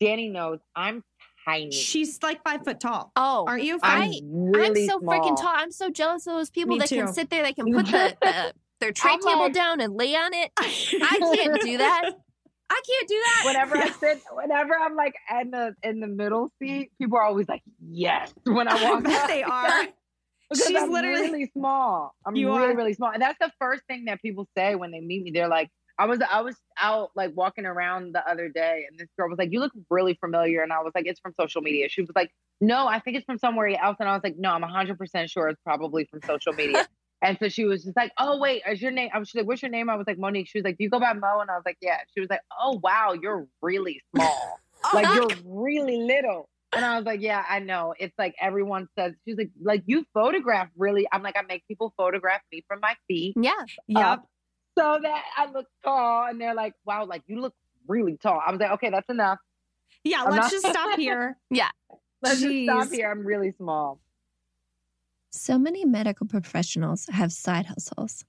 Dani 0.00 0.30
knows 0.30 0.60
I'm 0.76 1.02
tiny. 1.50 1.70
She's 1.70 2.22
like 2.22 2.42
five 2.44 2.64
foot 2.64 2.80
tall. 2.80 3.12
oh 3.16 3.44
Aren't 3.46 3.64
you? 3.64 3.78
I'm 3.82 4.02
I- 4.10 4.20
really 4.24 4.82
i'm 4.84 4.88
so 4.88 4.98
small. 5.00 5.14
freaking 5.14 5.36
tall 5.36 5.52
i'm 5.54 5.72
so 5.72 5.90
jealous 5.90 6.26
of 6.26 6.34
those 6.34 6.50
people 6.50 6.76
Me 6.76 6.78
that 6.80 6.88
can 6.88 7.12
sit 7.12 7.30
there 7.30 7.42
they 7.42 7.52
can 7.52 7.72
put 7.72 7.86
the, 7.86 8.16
the 8.20 8.52
their 8.80 8.92
tray 8.92 9.12
I'm 9.12 9.20
table 9.20 9.40
like- 9.44 9.52
down 9.52 9.80
and 9.80 9.94
lay 9.94 10.14
on 10.14 10.32
it 10.32 10.50
i 10.58 11.34
can't 11.34 11.60
do 11.60 11.78
that 11.78 12.02
i 12.70 12.80
can't 12.88 13.08
do 13.08 13.20
that 13.24 13.42
Whenever 13.46 13.76
I 13.76 13.90
sit, 13.90 14.20
whenever 14.32 14.74
I'm 14.80 14.94
like 14.96 15.14
in 15.40 15.50
the 15.50 15.74
in 15.82 16.00
the 16.00 16.06
middle 16.06 16.52
seat, 16.60 16.92
people 17.00 17.18
are 17.18 17.24
always 17.24 17.48
like, 17.48 17.62
"Yes." 17.80 18.32
When 18.44 18.68
I 18.68 18.76
I 18.76 18.90
walk 18.90 19.02
bet 19.04 19.22
out. 19.22 19.28
they 19.28 19.42
are. 19.58 19.86
Because 20.48 20.66
She's 20.68 20.76
I'm 20.80 20.90
literally- 20.90 21.22
really 21.30 21.50
small. 21.56 22.14
I'm 22.24 22.36
You 22.36 22.48
really, 22.48 22.72
are. 22.72 22.76
really 22.76 22.94
small. 22.94 23.10
And 23.12 23.20
that's 23.22 23.38
the 23.40 23.50
first 23.60 23.82
thing 23.88 24.04
that 24.06 24.20
people 24.22 24.46
say 24.56 24.74
when 24.76 24.90
they 24.92 25.00
meet 25.00 25.22
me. 25.24 25.30
They're 25.32 25.48
like, 25.48 25.68
I 26.00 26.06
was 26.06 26.18
I 26.30 26.40
was 26.40 26.56
out 26.78 27.10
like 27.14 27.32
walking 27.34 27.66
around 27.66 28.14
the 28.14 28.26
other 28.26 28.48
day 28.48 28.86
and 28.88 28.98
this 28.98 29.08
girl 29.18 29.28
was 29.28 29.38
like, 29.38 29.52
You 29.52 29.60
look 29.60 29.72
really 29.90 30.14
familiar. 30.14 30.62
And 30.62 30.72
I 30.72 30.80
was 30.80 30.92
like, 30.94 31.06
It's 31.06 31.20
from 31.20 31.34
social 31.38 31.60
media. 31.60 31.90
She 31.90 32.00
was 32.00 32.10
like, 32.16 32.30
No, 32.58 32.86
I 32.86 33.00
think 33.00 33.18
it's 33.18 33.26
from 33.26 33.36
somewhere 33.36 33.68
else. 33.78 33.98
And 34.00 34.08
I 34.08 34.14
was 34.14 34.22
like, 34.24 34.36
No, 34.38 34.50
I'm 34.52 34.62
hundred 34.62 34.96
percent 34.96 35.28
sure 35.28 35.48
it's 35.48 35.60
probably 35.62 36.06
from 36.06 36.22
social 36.22 36.54
media. 36.54 36.86
and 37.22 37.36
so 37.38 37.50
she 37.50 37.66
was 37.66 37.84
just 37.84 37.98
like, 37.98 38.12
Oh, 38.18 38.38
wait, 38.38 38.62
is 38.66 38.80
your 38.80 38.92
name? 38.92 39.10
I 39.12 39.18
was 39.18 39.30
like, 39.34 39.46
What's 39.46 39.60
your 39.60 39.70
name? 39.70 39.90
I 39.90 39.96
was 39.96 40.06
like, 40.06 40.18
Monique. 40.18 40.48
She 40.48 40.56
was 40.56 40.64
like, 40.64 40.78
Do 40.78 40.84
you 40.84 40.90
go 40.90 41.00
by 41.00 41.12
Mo? 41.12 41.40
And 41.40 41.50
I 41.50 41.54
was 41.56 41.64
like, 41.66 41.76
Yeah. 41.82 41.98
She 42.14 42.20
was 42.20 42.30
like, 42.30 42.40
Oh 42.58 42.80
wow, 42.82 43.14
you're 43.20 43.46
really 43.60 44.00
small. 44.14 44.34
Oh, 44.82 44.90
like 44.94 45.14
you're 45.14 45.28
really 45.44 45.98
little. 45.98 46.48
And 46.72 46.84
I 46.86 46.96
was 46.96 47.04
like, 47.04 47.20
yeah, 47.20 47.44
I 47.46 47.58
know. 47.58 47.94
It's 47.98 48.14
like 48.16 48.34
everyone 48.40 48.88
says, 48.98 49.12
she's 49.26 49.36
like, 49.36 49.50
like 49.62 49.82
you 49.84 50.06
photograph 50.14 50.68
really. 50.74 51.06
I'm 51.12 51.22
like, 51.22 51.36
I 51.36 51.42
make 51.42 51.66
people 51.68 51.92
photograph 51.98 52.40
me 52.50 52.64
from 52.66 52.80
my 52.80 52.94
feet 53.06 53.34
yeah 53.36 53.52
um, 53.60 53.66
Yep. 53.88 54.20
Up 54.78 54.96
so 54.96 54.98
that 55.02 55.22
I 55.36 55.50
look 55.50 55.66
tall. 55.84 56.26
And 56.28 56.40
they're 56.40 56.54
like, 56.54 56.74
wow, 56.84 57.04
like 57.04 57.22
you 57.26 57.40
look 57.40 57.54
really 57.88 58.16
tall. 58.16 58.40
I 58.44 58.50
was 58.50 58.60
like, 58.60 58.70
okay, 58.72 58.90
that's 58.90 59.08
enough. 59.08 59.38
Yeah, 60.04 60.22
I'm 60.24 60.30
let's 60.32 60.36
not- 60.44 60.50
just 60.50 60.66
stop 60.66 60.98
here. 60.98 61.36
Yeah. 61.50 61.70
Let's 62.22 62.40
just 62.40 62.64
stop 62.64 62.90
here. 62.90 63.10
I'm 63.10 63.26
really 63.26 63.52
small. 63.56 64.00
So 65.32 65.58
many 65.58 65.84
medical 65.84 66.26
professionals 66.26 67.06
have 67.10 67.32
side 67.32 67.66
hustles. 67.66 68.24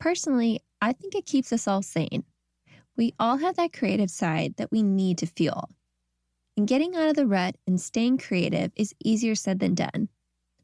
Personally, 0.00 0.60
I 0.80 0.92
think 0.92 1.14
it 1.14 1.26
keeps 1.26 1.52
us 1.52 1.68
all 1.68 1.82
sane. 1.82 2.24
We 2.96 3.14
all 3.18 3.38
have 3.38 3.56
that 3.56 3.72
creative 3.72 4.10
side 4.10 4.54
that 4.56 4.70
we 4.70 4.82
need 4.82 5.18
to 5.18 5.26
fuel. 5.26 5.68
And 6.56 6.68
getting 6.68 6.94
out 6.94 7.08
of 7.08 7.16
the 7.16 7.26
rut 7.26 7.56
and 7.66 7.80
staying 7.80 8.18
creative 8.18 8.72
is 8.76 8.94
easier 9.02 9.34
said 9.34 9.58
than 9.58 9.74
done. 9.74 10.08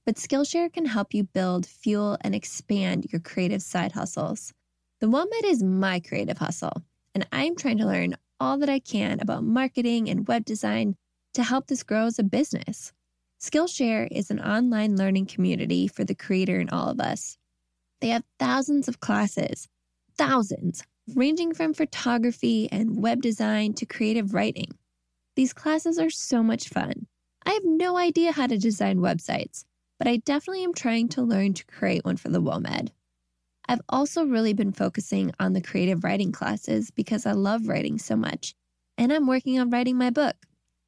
But 0.04 0.16
Skillshare 0.16 0.72
can 0.72 0.86
help 0.86 1.12
you 1.12 1.24
build, 1.24 1.66
fuel, 1.66 2.16
and 2.22 2.34
expand 2.34 3.06
your 3.10 3.20
creative 3.20 3.62
side 3.62 3.92
hustles. 3.92 4.52
The 5.00 5.06
WOMED 5.06 5.44
is 5.44 5.62
my 5.62 6.00
creative 6.00 6.38
hustle, 6.38 6.82
and 7.14 7.24
I'm 7.30 7.54
trying 7.54 7.78
to 7.78 7.86
learn 7.86 8.16
all 8.40 8.58
that 8.58 8.68
I 8.68 8.80
can 8.80 9.20
about 9.20 9.44
marketing 9.44 10.10
and 10.10 10.26
web 10.26 10.44
design 10.44 10.96
to 11.34 11.44
help 11.44 11.68
this 11.68 11.84
grow 11.84 12.06
as 12.06 12.18
a 12.18 12.24
business. 12.24 12.92
Skillshare 13.40 14.08
is 14.10 14.32
an 14.32 14.40
online 14.40 14.96
learning 14.96 15.26
community 15.26 15.86
for 15.86 16.02
the 16.02 16.16
creator 16.16 16.58
in 16.58 16.68
all 16.70 16.88
of 16.88 16.98
us. 16.98 17.38
They 18.00 18.08
have 18.08 18.24
thousands 18.40 18.88
of 18.88 18.98
classes, 18.98 19.68
thousands, 20.16 20.82
ranging 21.14 21.54
from 21.54 21.74
photography 21.74 22.68
and 22.72 23.00
web 23.00 23.22
design 23.22 23.74
to 23.74 23.86
creative 23.86 24.34
writing. 24.34 24.76
These 25.36 25.52
classes 25.52 26.00
are 26.00 26.10
so 26.10 26.42
much 26.42 26.70
fun. 26.70 27.06
I 27.46 27.52
have 27.52 27.64
no 27.64 27.96
idea 27.96 28.32
how 28.32 28.48
to 28.48 28.58
design 28.58 28.98
websites, 28.98 29.64
but 29.96 30.08
I 30.08 30.16
definitely 30.16 30.64
am 30.64 30.74
trying 30.74 31.08
to 31.10 31.22
learn 31.22 31.54
to 31.54 31.66
create 31.66 32.04
one 32.04 32.16
for 32.16 32.30
the 32.30 32.42
WOMED. 32.42 32.90
I've 33.68 33.82
also 33.90 34.24
really 34.24 34.54
been 34.54 34.72
focusing 34.72 35.30
on 35.38 35.52
the 35.52 35.60
creative 35.60 36.02
writing 36.02 36.32
classes 36.32 36.90
because 36.90 37.26
I 37.26 37.32
love 37.32 37.68
writing 37.68 37.98
so 37.98 38.16
much, 38.16 38.54
and 38.96 39.12
I'm 39.12 39.26
working 39.26 39.60
on 39.60 39.68
writing 39.68 39.98
my 39.98 40.08
book. 40.08 40.36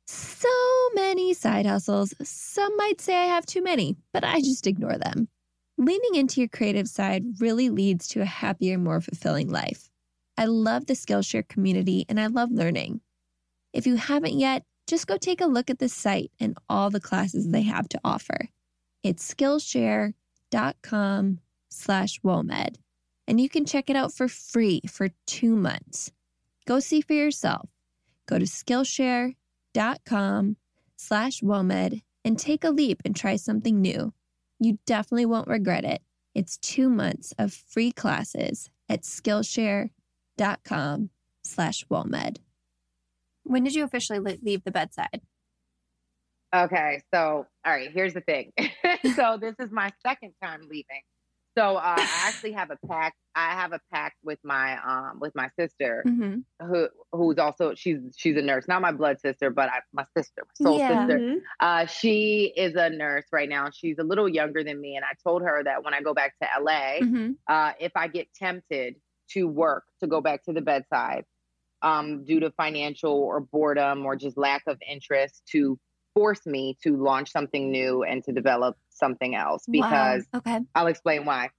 So 0.06 0.48
many 0.94 1.34
side 1.34 1.66
hustles. 1.66 2.14
Some 2.22 2.74
might 2.78 2.98
say 3.00 3.16
I 3.16 3.26
have 3.26 3.44
too 3.44 3.62
many, 3.62 3.98
but 4.12 4.24
I 4.24 4.40
just 4.40 4.66
ignore 4.66 4.96
them. 4.96 5.28
Leaning 5.76 6.14
into 6.14 6.40
your 6.40 6.48
creative 6.48 6.88
side 6.88 7.24
really 7.38 7.68
leads 7.68 8.08
to 8.08 8.22
a 8.22 8.26
happier, 8.26 8.78
more 8.78 9.00
fulfilling 9.00 9.50
life. 9.50 9.90
I 10.36 10.46
love 10.46 10.86
the 10.86 10.94
Skillshare 10.94 11.46
community 11.46 12.06
and 12.08 12.18
I 12.18 12.26
love 12.28 12.50
learning. 12.50 13.02
If 13.72 13.86
you 13.86 13.96
haven't 13.96 14.38
yet, 14.38 14.64
just 14.86 15.06
go 15.06 15.16
take 15.16 15.40
a 15.40 15.46
look 15.46 15.70
at 15.70 15.78
the 15.78 15.88
site 15.88 16.32
and 16.40 16.58
all 16.68 16.90
the 16.90 16.98
classes 16.98 17.48
they 17.48 17.62
have 17.62 17.88
to 17.90 18.00
offer. 18.04 18.48
It's 19.02 19.32
skillshare.com 19.32 21.38
slash 21.70 22.20
WOMED, 22.22 22.76
and 23.26 23.40
you 23.40 23.48
can 23.48 23.64
check 23.64 23.90
it 23.90 23.96
out 23.96 24.12
for 24.12 24.28
free 24.28 24.80
for 24.88 25.08
two 25.26 25.56
months. 25.56 26.12
Go 26.66 26.80
see 26.80 27.00
for 27.00 27.14
yourself. 27.14 27.68
Go 28.26 28.38
to 28.38 28.44
Skillshare 28.44 29.34
dot 29.72 30.00
com 30.04 30.56
slash 30.96 31.40
WOMED 31.40 32.02
and 32.24 32.38
take 32.38 32.64
a 32.64 32.70
leap 32.70 33.00
and 33.04 33.16
try 33.16 33.36
something 33.36 33.80
new. 33.80 34.12
You 34.58 34.78
definitely 34.86 35.26
won't 35.26 35.48
regret 35.48 35.84
it. 35.84 36.02
It's 36.34 36.58
two 36.58 36.90
months 36.90 37.32
of 37.38 37.52
free 37.52 37.92
classes 37.92 38.70
at 38.88 39.02
Skillshare.com 39.02 41.10
slash 41.42 41.84
WOMED. 41.90 42.36
when 43.44 43.64
did 43.64 43.74
you 43.74 43.84
officially 43.84 44.18
leave 44.42 44.62
the 44.64 44.70
bedside 44.70 45.20
Okay, 46.54 47.00
so 47.14 47.46
all 47.64 47.72
right, 47.72 47.90
here's 47.92 48.12
the 48.12 48.20
thing. 48.22 48.52
so 49.14 49.38
this 49.40 49.54
is 49.60 49.70
my 49.70 49.92
second 50.04 50.32
time 50.42 50.62
leaving. 50.62 51.02
So 51.58 51.76
uh, 51.76 51.80
I 51.82 52.28
actually 52.28 52.52
have 52.52 52.70
a 52.70 52.78
pact. 52.88 53.16
I 53.34 53.52
have 53.54 53.72
a 53.72 53.80
pact 53.92 54.16
with 54.22 54.38
my 54.44 54.76
um 54.78 55.18
with 55.20 55.34
my 55.34 55.48
sister 55.58 56.04
mm-hmm. 56.06 56.40
who 56.66 56.88
who's 57.12 57.38
also 57.38 57.74
she's 57.74 57.98
she's 58.16 58.36
a 58.36 58.42
nurse, 58.42 58.68
not 58.68 58.80
my 58.82 58.92
blood 58.92 59.20
sister, 59.20 59.50
but 59.50 59.68
I, 59.68 59.80
my 59.92 60.04
sister, 60.16 60.42
my 60.46 60.64
soul 60.64 60.78
Yeah. 60.78 61.06
sister. 61.06 61.18
Mhm. 61.18 61.36
Uh, 61.58 61.86
she 61.86 62.52
is 62.56 62.74
a 62.76 62.90
nurse 62.90 63.26
right 63.32 63.48
now. 63.48 63.70
She's 63.72 63.98
a 63.98 64.04
little 64.04 64.28
younger 64.28 64.62
than 64.62 64.80
me, 64.80 64.96
and 64.96 65.04
I 65.04 65.12
told 65.24 65.42
her 65.42 65.62
that 65.64 65.84
when 65.84 65.92
I 65.92 66.02
go 66.02 66.14
back 66.14 66.34
to 66.40 66.48
LA, 66.60 67.00
Mm-hmm. 67.00 67.32
uh, 67.48 67.72
if 67.80 67.92
I 67.96 68.08
get 68.08 68.32
tempted 68.34 68.96
to 69.30 69.46
work 69.46 69.84
to 70.00 70.06
go 70.06 70.20
back 70.20 70.44
to 70.44 70.52
the 70.52 70.60
bedside, 70.60 71.24
um, 71.82 72.24
due 72.24 72.40
to 72.40 72.50
financial 72.52 73.12
or 73.14 73.40
boredom 73.40 74.06
or 74.06 74.14
just 74.16 74.36
lack 74.36 74.62
of 74.66 74.78
interest, 74.88 75.42
to 75.52 75.78
force 76.14 76.44
me 76.46 76.76
to 76.82 76.96
launch 76.96 77.30
something 77.30 77.70
new 77.70 78.02
and 78.02 78.22
to 78.24 78.32
develop 78.32 78.76
something 78.90 79.34
else 79.34 79.64
because 79.68 80.26
okay 80.34 80.60
I'll 80.74 80.86
explain 80.88 81.24
why. 81.24 81.50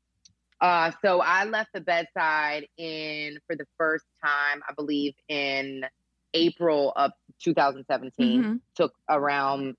Uh, 0.60 0.91
so 1.03 1.22
I 1.22 1.46
left 1.46 1.70
the 1.74 1.81
bedside 1.81 2.67
in 2.77 3.39
for 3.48 3.55
the 3.55 3.65
first 3.79 4.05
time, 4.24 4.62
I 4.70 4.74
believe, 4.74 5.15
in 5.27 5.84
April 6.36 6.93
of 6.96 7.12
2017. 7.39 8.43
Mhm. 8.43 8.60
Took 8.75 8.93
around 9.10 9.75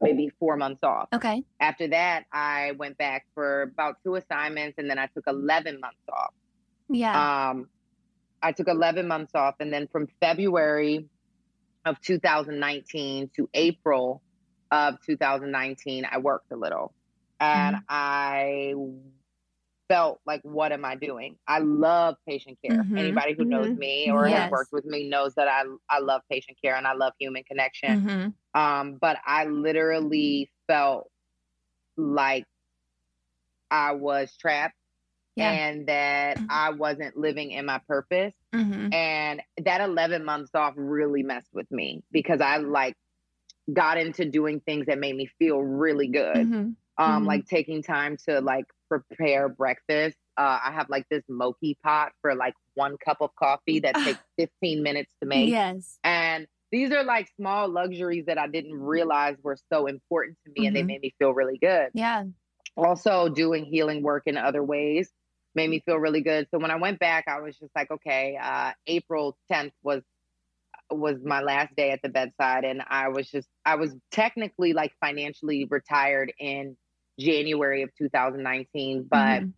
maybe 0.00 0.30
four 0.40 0.56
months 0.56 0.82
off. 0.82 1.08
okay 1.12 1.44
After 1.60 1.88
that, 1.88 2.24
I 2.32 2.72
went 2.72 2.96
back 2.98 3.26
for 3.34 3.62
about 3.62 3.96
two 4.02 4.14
assignments, 4.16 4.78
and 4.78 4.88
then 4.88 4.98
I 4.98 5.06
took 5.06 5.24
11 5.26 5.78
months 5.80 6.02
off. 6.08 6.32
yeah 6.88 7.50
Um, 7.50 7.68
I 8.42 8.50
took 8.52 8.66
11 8.68 9.06
months 9.06 9.34
off, 9.34 9.56
and 9.60 9.72
then 9.72 9.86
from 9.88 10.08
February 10.20 11.06
of 11.84 12.00
2019 12.00 13.30
to 13.36 13.48
April 13.54 14.22
of 14.70 14.96
2019, 15.04 16.06
I 16.10 16.18
worked 16.18 16.50
a 16.52 16.56
little, 16.56 16.94
and 17.40 17.76
I 17.88 18.74
felt 19.88 20.20
like, 20.26 20.40
what 20.42 20.72
am 20.72 20.84
I 20.84 20.96
doing? 20.96 21.38
I 21.46 21.58
love 21.58 22.16
patient 22.26 22.58
care. 22.64 22.88
Mhm. 22.88 22.96
Anybody 22.96 23.34
who 23.34 23.44
knows 23.44 23.70
Mhm. 23.72 23.76
me 23.76 24.10
or 24.10 24.28
Yes. 24.28 24.30
has 24.30 24.48
worked 24.50 24.72
with 24.72 24.84
me 24.84 25.08
knows 25.08 25.34
that 25.34 25.48
I 25.48 25.64
I 25.90 26.00
love 26.00 26.22
patient 26.30 26.58
care 26.62 26.76
and 26.76 26.86
I 26.86 26.94
love 26.94 27.12
human 27.18 27.44
connection. 27.44 27.98
mm-hmm. 27.98 28.30
Um, 28.54 28.96
but 29.00 29.18
I 29.26 29.46
literally 29.46 30.50
felt 30.68 31.10
like 31.96 32.46
I 33.70 33.92
was 33.92 34.36
trapped 34.36 34.76
Yeah. 35.36 35.50
and 35.50 35.86
that 35.86 36.36
Mhm. 36.38 36.46
I 36.50 36.70
wasn't 36.70 37.16
living 37.16 37.52
in 37.52 37.64
my 37.66 37.78
purpose. 37.88 38.34
Mm-hmm. 38.54 38.92
And 38.92 39.42
that 39.64 39.80
11 39.80 40.24
months 40.24 40.50
off 40.54 40.74
really 40.76 41.22
messed 41.22 41.52
with 41.54 41.70
me 41.70 42.02
because 42.10 42.40
I 42.42 42.58
like 42.58 42.96
got 43.72 43.96
into 43.96 44.24
doing 44.24 44.60
things 44.60 44.86
that 44.86 44.98
made 44.98 45.16
me 45.16 45.26
feel 45.38 45.58
really 45.60 46.08
good. 46.08 46.48
Mm-hmm. 46.48 46.70
Um, 46.98 47.22
Mhm. 47.22 47.26
like 47.26 47.46
taking 47.46 47.82
time 47.82 48.16
to 48.28 48.40
like 48.42 48.66
prepare 48.88 49.48
breakfast. 49.48 50.18
Uh, 50.36 50.58
I 50.66 50.72
have 50.72 50.90
like 50.90 51.06
this 51.10 51.22
moka 51.30 51.74
pot 51.82 52.12
for 52.20 52.34
like 52.34 52.54
one 52.74 52.96
cup 52.98 53.18
of 53.20 53.34
coffee 53.34 53.80
that 53.80 53.94
takes 54.04 54.20
15 54.38 54.82
minutes 54.82 55.14
to 55.20 55.26
make. 55.26 55.48
yes 55.50 55.98
And 56.04 56.46
these 56.70 56.90
are 56.92 57.04
like 57.04 57.28
small 57.36 57.68
luxuries 57.68 58.26
that 58.26 58.38
I 58.38 58.48
didn't 58.48 58.74
realize 58.74 59.36
were 59.42 59.56
so 59.72 59.86
important 59.86 60.38
to 60.44 60.52
me 60.54 60.66
and 60.66 60.74
they 60.76 60.82
Mhm. 60.82 60.86
made 60.86 61.00
me 61.02 61.14
feel 61.18 61.32
really 61.32 61.58
good. 61.58 61.90
yeah 61.94 62.24
Also, 62.76 63.28
doing 63.28 63.64
healing 63.66 64.02
work 64.02 64.22
in 64.26 64.36
other 64.38 64.62
ways. 64.64 65.10
Made 65.54 65.68
me 65.68 65.82
feel 65.84 65.96
really 65.96 66.22
good. 66.22 66.48
So 66.50 66.58
when 66.58 66.70
I 66.70 66.76
went 66.76 66.98
back, 66.98 67.24
I 67.28 67.40
was 67.40 67.56
just 67.56 67.74
like, 67.74 67.90
okay, 67.90 68.38
uh, 68.40 68.72
April 68.86 69.36
10th 69.50 69.72
was 69.82 70.02
was 70.90 71.16
my 71.24 71.40
last 71.40 71.74
day 71.74 71.90
at 71.90 72.02
the 72.02 72.08
bedside 72.08 72.64
and 72.64 72.82
I 72.86 73.08
was 73.08 73.30
just 73.30 73.48
I 73.64 73.76
was 73.76 73.94
technically 74.10 74.72
like 74.72 74.92
financially 75.00 75.66
retired 75.70 76.32
in 76.38 76.76
January 77.18 77.82
of 77.82 77.90
2019, 77.96 79.06
but 79.10 79.18
mm-hmm. 79.18 79.48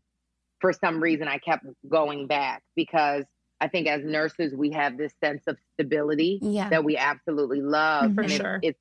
for 0.60 0.72
some 0.72 1.02
reason 1.02 1.28
I 1.28 1.38
kept 1.38 1.66
going 1.88 2.26
back 2.26 2.62
because 2.76 3.24
I 3.60 3.68
think 3.68 3.88
as 3.88 4.04
nurses 4.04 4.54
we 4.54 4.72
have 4.72 4.96
this 4.96 5.12
sense 5.22 5.42
of 5.46 5.56
stability 5.74 6.38
yeah. 6.42 6.68
that 6.70 6.84
we 6.84 6.96
absolutely 6.96 7.62
love. 7.62 8.14
For 8.14 8.28
sure. 8.28 8.60
It's, 8.62 8.78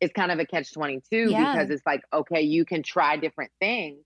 it's 0.00 0.12
kind 0.12 0.32
of 0.32 0.40
a 0.40 0.46
catch 0.46 0.72
22 0.72 1.30
yeah. 1.30 1.52
because 1.52 1.70
it's 1.70 1.86
like 1.86 2.02
okay, 2.12 2.42
you 2.42 2.64
can 2.64 2.82
try 2.82 3.16
different 3.16 3.52
things, 3.60 4.04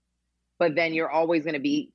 but 0.59 0.75
then 0.75 0.93
you're 0.93 1.09
always 1.09 1.43
going 1.43 1.55
to 1.55 1.59
be 1.59 1.91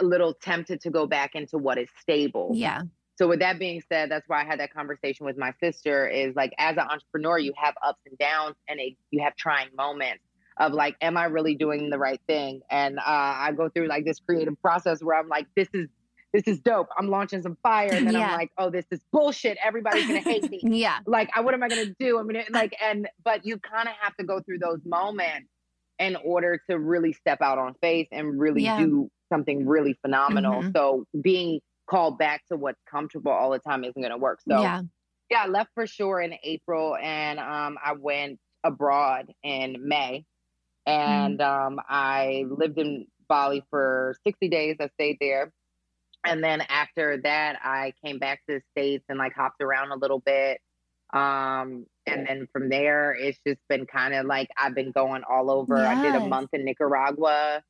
a 0.00 0.04
little 0.04 0.34
tempted 0.34 0.80
to 0.82 0.90
go 0.90 1.06
back 1.06 1.34
into 1.34 1.58
what 1.58 1.78
is 1.78 1.88
stable. 2.00 2.50
Yeah. 2.54 2.82
So 3.16 3.28
with 3.28 3.40
that 3.40 3.58
being 3.58 3.80
said, 3.88 4.10
that's 4.10 4.28
why 4.28 4.42
I 4.42 4.44
had 4.44 4.58
that 4.58 4.74
conversation 4.74 5.24
with 5.24 5.38
my 5.38 5.52
sister 5.60 6.06
is 6.06 6.34
like 6.34 6.52
as 6.58 6.76
an 6.76 6.86
entrepreneur, 6.90 7.38
you 7.38 7.52
have 7.56 7.74
ups 7.82 8.00
and 8.06 8.18
downs 8.18 8.56
and 8.68 8.80
a, 8.80 8.96
you 9.10 9.22
have 9.22 9.36
trying 9.36 9.68
moments 9.76 10.24
of 10.58 10.72
like, 10.72 10.96
am 11.00 11.16
I 11.16 11.24
really 11.26 11.54
doing 11.54 11.90
the 11.90 11.98
right 11.98 12.20
thing? 12.26 12.60
And 12.70 12.98
uh, 12.98 13.02
I 13.06 13.52
go 13.56 13.68
through 13.68 13.86
like 13.86 14.04
this 14.04 14.18
creative 14.18 14.60
process 14.60 15.02
where 15.02 15.18
I'm 15.18 15.28
like, 15.28 15.46
this 15.56 15.68
is 15.74 15.88
this 16.32 16.48
is 16.48 16.58
dope. 16.58 16.88
I'm 16.98 17.08
launching 17.08 17.42
some 17.42 17.56
fire, 17.62 17.92
and 17.92 18.08
then 18.08 18.14
yeah. 18.14 18.30
I'm 18.30 18.36
like, 18.36 18.50
oh, 18.58 18.68
this 18.68 18.84
is 18.90 19.00
bullshit. 19.12 19.56
Everybody's 19.64 20.08
gonna 20.08 20.18
hate 20.18 20.50
me. 20.50 20.60
yeah. 20.64 20.98
Like, 21.06 21.30
I, 21.32 21.40
what 21.42 21.54
am 21.54 21.62
I 21.62 21.68
gonna 21.68 21.94
do? 22.00 22.18
I'm 22.18 22.26
gonna 22.26 22.42
like, 22.50 22.74
and 22.82 23.08
but 23.24 23.46
you 23.46 23.56
kind 23.58 23.88
of 23.88 23.94
have 24.00 24.16
to 24.16 24.24
go 24.24 24.40
through 24.40 24.58
those 24.58 24.80
moments 24.84 25.48
in 26.00 26.16
order 26.16 26.60
to 26.68 26.76
really 26.76 27.12
step 27.12 27.40
out 27.40 27.58
on 27.58 27.74
faith 27.80 28.08
and 28.10 28.36
really 28.38 28.64
yeah. 28.64 28.80
do 28.80 29.08
something 29.32 29.66
really 29.66 29.98
phenomenal. 30.02 30.62
Mm-hmm. 30.62 30.70
So 30.74 31.06
being 31.20 31.60
called 31.88 32.18
back 32.18 32.42
to 32.50 32.56
what's 32.56 32.80
comfortable 32.90 33.32
all 33.32 33.50
the 33.50 33.58
time 33.58 33.84
isn't 33.84 34.00
gonna 34.00 34.18
work. 34.18 34.40
So 34.48 34.60
yeah, 34.60 34.82
yeah, 35.30 35.44
I 35.44 35.48
left 35.48 35.70
for 35.74 35.86
sure 35.86 36.20
in 36.20 36.34
April, 36.42 36.96
and 36.96 37.38
um, 37.38 37.78
I 37.84 37.92
went 37.92 38.38
abroad 38.64 39.32
in 39.42 39.76
May 39.86 40.24
and 40.86 41.38
mm. 41.38 41.66
um, 41.66 41.80
I 41.88 42.44
lived 42.48 42.78
in 42.78 43.06
Bali 43.28 43.64
for 43.70 44.16
60 44.26 44.48
days. 44.48 44.76
I 44.80 44.88
stayed 44.94 45.16
there. 45.20 45.52
And 46.26 46.42
then 46.42 46.62
after 46.68 47.20
that, 47.22 47.58
I 47.62 47.92
came 48.04 48.18
back 48.18 48.40
to 48.48 48.56
the 48.56 48.62
States 48.72 49.04
and 49.08 49.18
like 49.18 49.34
hopped 49.34 49.62
around 49.62 49.92
a 49.92 49.96
little 49.96 50.20
bit. 50.20 50.60
Um, 51.12 51.86
and 52.06 52.26
then 52.26 52.48
from 52.52 52.68
there, 52.70 53.12
it's 53.12 53.38
just 53.46 53.60
been 53.68 53.86
kind 53.86 54.14
of 54.14 54.26
like 54.26 54.48
I've 54.58 54.74
been 54.74 54.90
going 54.90 55.22
all 55.28 55.50
over. 55.50 55.76
Yes. 55.76 55.98
I 55.98 56.02
did 56.02 56.14
a 56.14 56.26
month 56.26 56.50
in 56.52 56.64
Nicaragua, 56.64 57.62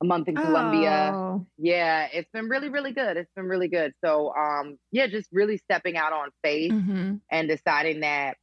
a 0.00 0.04
month 0.04 0.28
in 0.28 0.36
Colombia. 0.36 1.10
Oh. 1.12 1.46
Yeah, 1.58 2.08
it's 2.12 2.30
been 2.32 2.48
really, 2.48 2.68
really 2.68 2.92
good. 2.92 3.16
It's 3.16 3.30
been 3.34 3.46
really 3.46 3.68
good. 3.68 3.92
So, 4.04 4.32
um, 4.34 4.78
yeah, 4.92 5.06
just 5.08 5.28
really 5.32 5.58
stepping 5.58 5.96
out 5.96 6.12
on 6.12 6.28
faith 6.42 6.72
mm-hmm. 6.72 7.16
and 7.30 7.48
deciding 7.48 8.00
that 8.00 8.36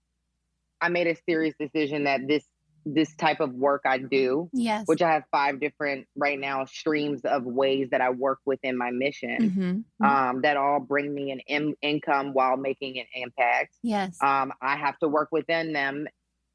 I 0.82 0.90
made 0.90 1.08
a 1.08 1.16
serious 1.28 1.56
decision 1.60 2.04
that 2.06 2.22
this 2.28 2.44
this 2.88 3.16
type 3.16 3.40
of 3.40 3.52
work 3.52 3.82
I 3.86 3.98
do. 3.98 4.50
Yes. 4.54 4.84
Which 4.86 5.02
I 5.02 5.12
have 5.14 5.24
five 5.32 5.60
different 5.60 6.08
right 6.16 6.40
now 6.40 6.66
streams 6.66 7.22
of 7.26 7.44
ways 7.44 7.88
that 7.92 8.00
I 8.00 8.12
work 8.12 8.40
within 8.46 8.78
my 8.78 8.92
mission. 8.92 9.38
Mm-hmm. 9.42 9.62
mm-hmm. 9.62 10.06
Um, 10.06 10.42
that 10.42 10.56
all 10.56 10.80
bring 10.80 11.12
me 11.14 11.32
an 11.32 11.40
in- 11.48 11.76
income 11.82 12.34
while 12.34 12.58
making 12.58 13.00
an 13.00 13.06
impact. 13.16 13.76
Yes. 13.82 14.18
Um, 14.22 14.54
I 14.62 14.76
have 14.76 15.00
to 15.00 15.08
work 15.08 15.30
within 15.32 15.74
them 15.74 16.08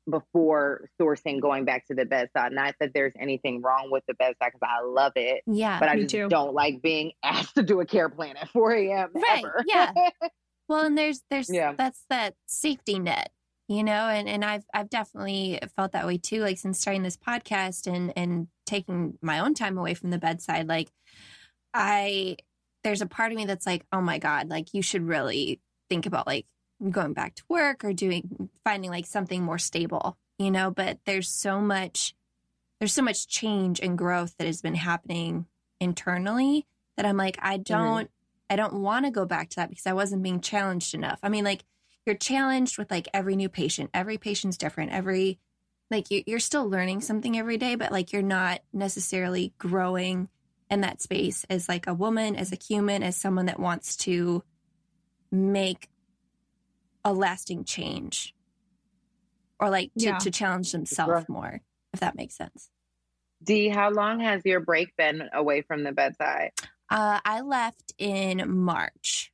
before 0.09 0.89
sourcing 1.01 1.41
going 1.41 1.65
back 1.65 1.87
to 1.89 1.95
the 1.95 2.05
bedside. 2.05 2.53
Not 2.53 2.75
that 2.81 2.91
there's 2.95 3.13
anything 3.19 3.63
wrong 3.63 3.89
with 3.91 4.05
the 4.07 4.15
bedside 4.15 4.53
because 4.53 4.61
I 4.63 4.85
love 4.85 5.13
it. 5.17 5.43
Yeah. 5.47 5.79
But 5.79 5.89
I 5.89 5.97
just 5.97 6.11
too. 6.11 6.29
don't 6.29 6.55
like 6.55 6.83
being 6.83 7.13
asked 7.25 7.55
to 7.57 7.63
do 7.63 7.81
a 7.81 7.87
care 7.87 8.09
plan 8.09 8.37
at 8.37 8.49
4 8.51 8.73
a.m. 8.73 9.11
Right. 9.15 9.45
Ever. 9.45 9.65
Yeah. 9.67 9.93
well, 10.69 10.85
and 10.85 10.97
there's 10.97 11.23
there's 11.31 11.53
yeah. 11.53 11.75
that's 11.77 12.05
that 12.11 12.35
safety 12.47 12.99
net 12.99 13.31
you 13.71 13.85
know 13.85 14.09
and 14.09 14.29
and 14.29 14.45
I've 14.45 14.65
I've 14.75 14.91
definitely 14.91 15.61
felt 15.77 15.93
that 15.93 16.05
way 16.05 16.19
too 16.19 16.43
like 16.43 16.59
since 16.59 16.81
starting 16.81 17.05
this 17.05 17.17
podcast 17.17 17.87
and 17.87 18.13
and 18.17 18.49
taking 18.67 19.17
my 19.23 19.39
own 19.39 19.55
time 19.55 19.79
away 19.79 19.95
from 19.95 20.11
the 20.11 20.19
bedside 20.19 20.69
like 20.69 20.91
I 21.73 22.37
there's 22.83 23.01
a 23.01 23.07
part 23.07 23.31
of 23.31 23.37
me 23.37 23.45
that's 23.45 23.67
like 23.67 23.87
oh 23.93 24.01
my 24.01 24.19
god 24.19 24.49
like 24.49 24.75
you 24.75 24.83
should 24.83 25.07
really 25.07 25.61
think 25.89 26.05
about 26.07 26.27
like 26.27 26.47
going 26.89 27.13
back 27.13 27.35
to 27.35 27.43
work 27.49 27.85
or 27.85 27.93
doing 27.93 28.49
finding 28.65 28.91
like 28.91 29.07
something 29.07 29.43
more 29.43 29.59
stable 29.59 30.17
you 30.39 30.51
know 30.51 30.71
but 30.71 30.99
there's 31.05 31.29
so 31.29 31.61
much 31.61 32.15
there's 32.79 32.95
so 32.95 33.03
much 33.03 33.29
change 33.29 33.81
and 33.81 33.99
growth 33.99 34.35
that 34.39 34.47
has 34.47 34.63
been 34.63 34.75
happening 34.75 35.45
internally 35.79 36.67
that 36.97 37.05
I'm 37.05 37.19
like 37.19 37.39
I 37.43 37.55
mm-hmm. 37.55 37.63
don't 37.63 38.05
mm-hmm. 38.05 38.53
I 38.53 38.57
don't 38.57 38.81
want 38.81 39.05
to 39.05 39.11
go 39.11 39.27
back 39.27 39.51
to 39.51 39.57
that 39.57 39.69
because 39.69 39.87
I 39.87 39.93
wasn't 39.93 40.23
being 40.23 40.41
challenged 40.41 40.95
enough 40.95 41.19
I 41.23 41.29
mean 41.29 41.45
like 41.45 41.65
you're 42.07 42.17
challenged 42.17 42.79
with 42.79 42.91
like 42.91 43.09
every 43.13 43.37
new 43.37 43.49
patient. 43.49 43.91
Every 43.93 44.19
patient's 44.19 44.57
different. 44.57 44.93
Every 44.93 45.39
like 45.91 46.11
you, 46.11 46.23
you're 46.27 46.39
still 46.39 46.69
learning 46.69 47.01
something 47.01 47.39
every 47.39 47.57
day, 47.57 47.75
but 47.75 47.93
like 47.93 48.13
you're 48.13 48.23
not 48.23 48.61
necessarily 48.73 49.53
growing 49.59 50.29
in 50.71 50.83
that 50.83 51.03
space 51.03 51.45
as 51.51 51.69
like 51.69 51.87
a 51.87 51.95
woman, 51.95 52.37
as 52.37 52.53
a 52.53 52.57
human, 52.57 53.03
as 53.03 53.17
someone 53.17 53.47
that 53.47 53.59
wants 53.59 53.97
to 53.97 54.43
make 55.33 55.90
a 57.05 57.13
lasting 57.13 57.65
change 57.65 58.35
or 59.59 59.71
like 59.71 59.93
to, 59.99 60.07
yeah. 60.07 60.19
to 60.19 60.31
challenge 60.31 60.73
themselves 60.73 61.29
more, 61.29 61.61
if 61.93 62.01
that 62.01 62.15
makes 62.15 62.37
sense. 62.37 62.71
D, 63.43 63.69
how 63.69 63.91
long 63.91 64.21
has 64.21 64.43
your 64.45 64.61
break 64.61 64.97
been 64.97 65.29
away 65.33 65.63
from 65.63 65.83
the 65.85 65.93
bedside? 65.93 66.51
Uh, 66.91 67.21
I 67.25 67.41
left 67.41 67.95
in 67.99 68.59
March. 68.59 69.33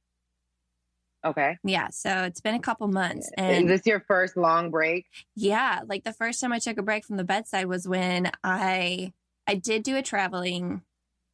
Okay. 1.24 1.59
Yeah. 1.64 1.88
So 1.90 2.22
it's 2.22 2.40
been 2.40 2.55
a 2.55 2.61
couple 2.61 2.87
months. 2.87 3.31
And 3.37 3.64
is 3.64 3.81
this 3.81 3.87
your 3.87 4.00
first 4.07 4.37
long 4.37 4.70
break? 4.70 5.07
Yeah. 5.35 5.81
Like 5.85 6.05
the 6.05 6.12
first 6.12 6.40
time 6.40 6.52
I 6.52 6.61
took 6.61 6.79
a 6.79 6.83
break 6.83 7.05
from 7.05 7.16
the 7.16 7.24
bedside 7.24 7.66
was 7.66 7.88
when 7.88 8.31
I 8.44 9.12
I 9.48 9.55
did 9.57 9.83
do 9.83 9.96
a 9.96 10.02
traveling 10.02 10.83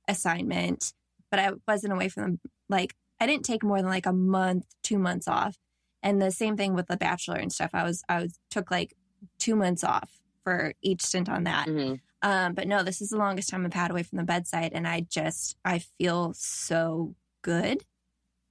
assignment, 0.09 0.95
but 1.31 1.41
I 1.41 1.53
wasn't 1.69 1.93
away 1.93 2.09
from 2.09 2.23
them. 2.23 2.41
Like 2.71 2.95
I 3.21 3.27
didn't 3.27 3.45
take 3.45 3.63
more 3.63 3.79
than 3.79 3.91
like 3.91 4.07
a 4.07 4.13
month, 4.13 4.65
two 4.83 4.99
months 4.99 5.29
off. 5.29 5.57
And 6.03 6.21
the 6.21 6.31
same 6.31 6.57
thing 6.57 6.75
with 6.75 6.89
the 6.89 6.97
bachelor 6.97 7.37
and 7.37 7.53
stuff. 7.53 7.71
I 7.73 7.85
was 7.85 8.03
I 8.09 8.23
was 8.23 8.39
took 8.51 8.71
like 8.71 8.95
two 9.39 9.55
months 9.57 9.85
off 9.85 10.11
for 10.43 10.75
each 10.83 11.03
stint 11.03 11.29
on 11.29 11.45
that. 11.45 11.69
Mm-hmm. 11.69 11.95
Um, 12.23 12.55
but 12.55 12.69
no, 12.69 12.83
this 12.83 13.01
is 13.01 13.11
the 13.11 13.19
longest 13.19 13.49
time 13.49 13.65
I've 13.65 13.73
had 13.73 13.91
away 13.91 14.03
from 14.03 14.19
the 14.19 14.25
bedside, 14.25 14.73
and 14.75 14.87
I 14.87 15.01
just 15.01 15.57
I 15.65 15.81
feel 15.81 16.33
so 16.35 17.15
good. 17.43 17.85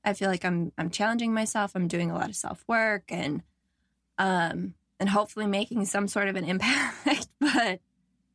I 0.03 0.13
feel 0.13 0.29
like 0.29 0.45
I'm 0.45 0.71
I'm 0.77 0.89
challenging 0.89 1.33
myself. 1.33 1.71
I'm 1.75 1.87
doing 1.87 2.11
a 2.11 2.15
lot 2.15 2.29
of 2.29 2.35
self 2.35 2.63
work 2.67 3.03
and 3.09 3.43
um 4.17 4.73
and 4.99 5.09
hopefully 5.09 5.47
making 5.47 5.85
some 5.85 6.07
sort 6.07 6.27
of 6.27 6.35
an 6.35 6.43
impact. 6.45 7.27
but 7.39 7.79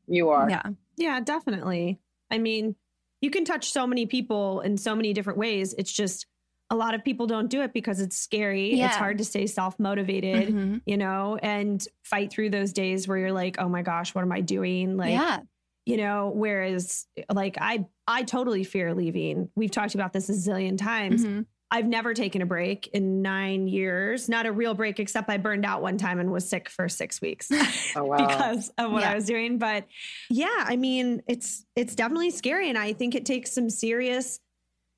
you 0.07 0.31
are. 0.31 0.49
Yeah. 0.49 0.63
Yeah, 0.97 1.21
definitely. 1.21 2.01
I 2.31 2.39
mean, 2.39 2.75
you 3.21 3.31
can 3.31 3.45
touch 3.45 3.71
so 3.71 3.87
many 3.87 4.07
people 4.07 4.61
in 4.61 4.77
so 4.77 4.95
many 4.95 5.13
different 5.13 5.39
ways. 5.39 5.75
It's 5.77 5.93
just 5.93 6.27
a 6.71 6.77
lot 6.77 6.95
of 6.95 7.05
people 7.05 7.27
don't 7.27 7.49
do 7.49 7.63
it 7.63 7.73
because 7.73 8.01
it's 8.01 8.17
scary. 8.17 8.75
Yeah. 8.75 8.87
It's 8.87 8.97
hard 8.97 9.19
to 9.19 9.25
stay 9.25 9.47
self 9.47 9.79
motivated, 9.79 10.49
mm-hmm. 10.49 10.79
you 10.85 10.97
know, 10.97 11.39
and 11.41 11.87
fight 12.05 12.31
through 12.31 12.51
those 12.51 12.73
days 12.73 13.07
where 13.07 13.19
you're 13.19 13.33
like, 13.33 13.57
oh 13.59 13.69
my 13.69 13.83
gosh, 13.83 14.15
what 14.15 14.23
am 14.23 14.33
I 14.33 14.41
doing? 14.41 14.97
Like, 14.97 15.13
yeah. 15.13 15.41
you 15.85 15.97
know, 15.97 16.33
whereas 16.35 17.07
like 17.33 17.57
I, 17.61 17.87
I 18.07 18.25
totally 18.25 18.65
fear 18.65 18.95
leaving. 18.95 19.49
We've 19.55 19.71
talked 19.71 19.95
about 19.95 20.13
this 20.13 20.29
a 20.29 20.33
zillion 20.33 20.77
times. 20.77 21.25
Mm-hmm. 21.25 21.43
I've 21.71 21.87
never 21.87 22.15
taken 22.15 22.43
a 22.43 22.47
break 22.47 22.89
in 22.93 23.23
nine 23.23 23.67
years. 23.67 24.29
Not 24.29 24.47
a 24.47 24.53
real 24.53 24.75
break, 24.75 25.01
except 25.01 25.29
I 25.29 25.37
burned 25.37 25.65
out 25.65 25.83
one 25.83 25.99
time 25.99 26.21
and 26.21 26.31
was 26.31 26.49
sick 26.49 26.69
for 26.69 26.89
six 26.89 27.21
weeks 27.21 27.51
oh, 27.97 28.05
wow. 28.05 28.17
because 28.19 28.73
of 28.79 28.93
what 28.93 29.03
yeah. 29.03 29.11
I 29.11 29.15
was 29.17 29.27
doing. 29.27 29.59
But 29.59 29.85
yeah, 30.31 30.65
I 30.65 30.77
mean, 30.77 31.23
it's 31.27 31.65
it's 31.75 31.97
definitely 31.97 32.31
scary, 32.31 32.69
and 32.69 32.79
I 32.79 32.93
think 32.93 33.17
it 33.17 33.27
takes 33.27 33.53
some 33.53 33.69
serious, 33.69 34.39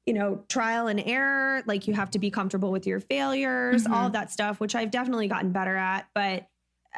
you 0.09 0.15
know, 0.15 0.43
trial 0.49 0.87
and 0.87 0.99
error. 1.05 1.63
Like 1.67 1.87
you 1.87 1.93
have 1.93 2.11
to 2.13 2.19
be 2.19 2.31
comfortable 2.31 2.73
with 2.73 2.87
your 2.87 2.99
failures, 2.99 3.85
mm-hmm. 3.85 3.93
all 3.93 4.07
of 4.07 4.15
that 4.15 4.33
stuff, 4.33 4.59
which 4.59 4.75
I've 4.75 4.91
definitely 4.91 5.29
gotten 5.29 5.53
better 5.53 5.77
at. 5.77 6.09
But 6.15 6.47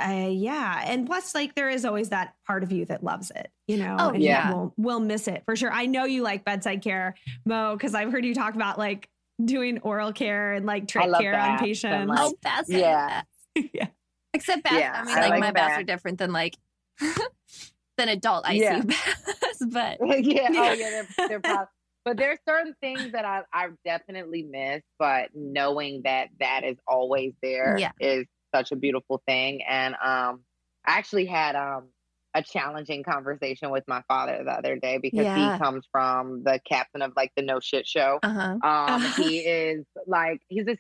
uh, 0.01 0.29
yeah, 0.31 0.85
and 0.87 1.09
plus, 1.09 1.35
like 1.35 1.57
there 1.57 1.69
is 1.69 1.85
always 1.85 2.11
that 2.11 2.35
part 2.47 2.63
of 2.63 2.71
you 2.71 2.85
that 2.85 3.03
loves 3.03 3.33
it, 3.35 3.51
you 3.67 3.79
know. 3.79 3.97
Oh 3.99 4.11
and 4.11 4.23
yeah, 4.23 4.53
we'll, 4.53 4.75
we'll 4.77 5.01
miss 5.01 5.27
it 5.27 5.43
for 5.45 5.57
sure. 5.57 5.73
I 5.73 5.87
know 5.87 6.05
you 6.05 6.23
like 6.23 6.45
bedside 6.45 6.83
care, 6.83 7.17
Mo, 7.45 7.75
because 7.75 7.97
I've 7.97 8.13
heard 8.13 8.25
you 8.25 8.33
talk 8.33 8.55
about 8.55 8.79
like 8.79 9.09
doing 9.45 9.81
oral 9.81 10.13
care 10.13 10.53
and 10.53 10.65
like 10.65 10.87
trach 10.87 11.19
care 11.19 11.37
on 11.37 11.59
patients. 11.59 12.09
Like, 12.09 12.19
oh, 12.21 12.35
baths. 12.43 12.71
Yeah. 12.71 13.23
yeah. 13.73 13.89
Except 14.33 14.63
baths. 14.63 14.77
Yeah, 14.79 14.93
I 14.95 15.05
mean, 15.05 15.17
I 15.17 15.21
like, 15.23 15.31
like, 15.31 15.41
my 15.41 15.51
baths 15.51 15.79
are 15.81 15.83
different 15.83 16.19
than 16.19 16.33
like 16.33 16.57
than 17.99 18.09
adult 18.09 18.45
ICU 18.45 18.61
yeah. 18.61 18.83
baths, 18.83 19.65
but 19.69 19.99
yeah, 20.25 20.49
oh 20.51 20.73
yeah, 20.73 20.75
they're, 20.77 21.29
they're 21.29 21.41
probably, 21.41 21.67
but 22.05 22.17
there's 22.17 22.39
certain 22.49 22.75
things 22.81 23.13
that 23.13 23.25
I 23.25 23.43
I 23.53 23.69
definitely 23.85 24.43
miss, 24.43 24.83
but 24.99 25.31
knowing 25.35 26.03
that 26.05 26.29
that 26.41 26.65
is 26.65 26.77
always 26.87 27.33
there 27.43 27.77
yeah. 27.79 27.93
is 28.01 28.27
such 28.55 28.73
a 28.73 28.77
beautiful 28.77 29.23
thing. 29.27 29.63
And 29.69 29.95
um, 29.95 30.43
I 30.87 30.99
actually 30.99 31.27
had 31.27 31.57
um 31.57 31.89
a 32.35 32.43
challenging 32.43 33.03
conversation 33.03 33.71
with 33.71 33.83
my 33.89 34.03
father 34.07 34.43
the 34.45 34.53
other 34.53 34.77
day 34.77 34.99
because 34.99 35.25
Yeah. 35.25 35.55
he 35.55 35.59
comes 35.59 35.85
from 35.91 36.45
the 36.45 36.61
captain 36.65 37.03
of 37.03 37.13
like 37.17 37.33
the 37.37 37.43
no 37.43 37.59
shit 37.61 37.87
show. 37.87 38.21
Uh-huh. 38.23 38.57
Um, 38.63 39.03
he 39.17 39.41
is 39.41 39.85
like 40.07 40.41
he's 40.49 40.69
a 40.69 40.77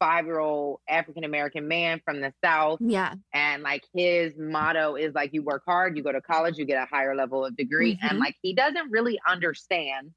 65 0.00 0.26
year 0.26 0.38
old 0.38 0.80
African 0.88 1.24
American 1.24 1.68
man 1.68 2.00
from 2.04 2.20
the 2.20 2.32
South, 2.44 2.78
Yeah. 2.80 3.14
and 3.32 3.62
like 3.62 3.84
his 3.94 4.34
motto 4.38 4.94
is 4.94 5.14
like 5.14 5.32
you 5.32 5.42
work 5.42 5.62
hard, 5.66 5.96
you 5.96 6.02
go 6.02 6.12
to 6.12 6.20
college, 6.20 6.56
you 6.58 6.64
get 6.64 6.82
a 6.82 6.86
higher 6.86 7.14
level 7.14 7.44
of 7.44 7.56
degree, 7.56 7.96
Mhm. 7.96 8.10
and 8.10 8.18
like 8.18 8.36
he 8.42 8.54
doesn't 8.54 8.90
really 8.90 9.18
understand 9.28 10.12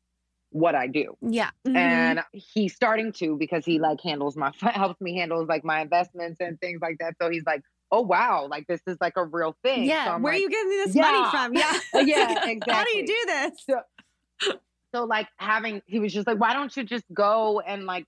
what 0.51 0.75
I 0.75 0.87
do, 0.87 1.15
Yeah. 1.21 1.51
Mhm. 1.65 1.75
and 1.77 2.23
he's 2.33 2.75
starting 2.75 3.11
to 3.13 3.37
because 3.37 3.65
he 3.65 3.79
like 3.79 4.01
handles 4.01 4.35
my 4.35 4.51
helps 4.61 4.99
me 5.01 5.17
handles 5.17 5.47
like 5.47 5.63
my 5.63 5.79
investments 5.81 6.39
and 6.41 6.59
things 6.59 6.81
like 6.81 6.97
that. 6.99 7.15
So 7.21 7.29
he's 7.29 7.45
like, 7.45 7.61
oh 7.91 8.01
wow, 8.01 8.47
like 8.49 8.67
this 8.67 8.81
is 8.87 8.97
like 9.01 9.13
a 9.17 9.25
real 9.25 9.55
thing. 9.63 9.83
Yeah, 9.85 10.05
So 10.05 10.11
Where 10.19 10.33
like, 10.33 10.39
are 10.39 10.41
you 10.41 10.49
getting 10.49 10.69
this 10.69 10.95
yeah. 10.95 11.01
money 11.11 11.29
from? 11.31 11.53
Yeah. 11.55 11.79
Yeah, 12.05 12.45
exactly. 12.49 12.73
How 12.73 12.83
do 12.83 12.97
you 12.97 13.05
do 13.07 13.17
this? 13.27 14.53
so 14.93 15.05
like 15.05 15.27
having 15.37 15.81
he 15.85 15.99
was 15.99 16.11
just 16.13 16.27
like 16.27 16.37
why 16.39 16.51
don't 16.53 16.75
you 16.75 16.83
just 16.83 17.05
go 17.13 17.61
and 17.61 17.85
like 17.85 18.05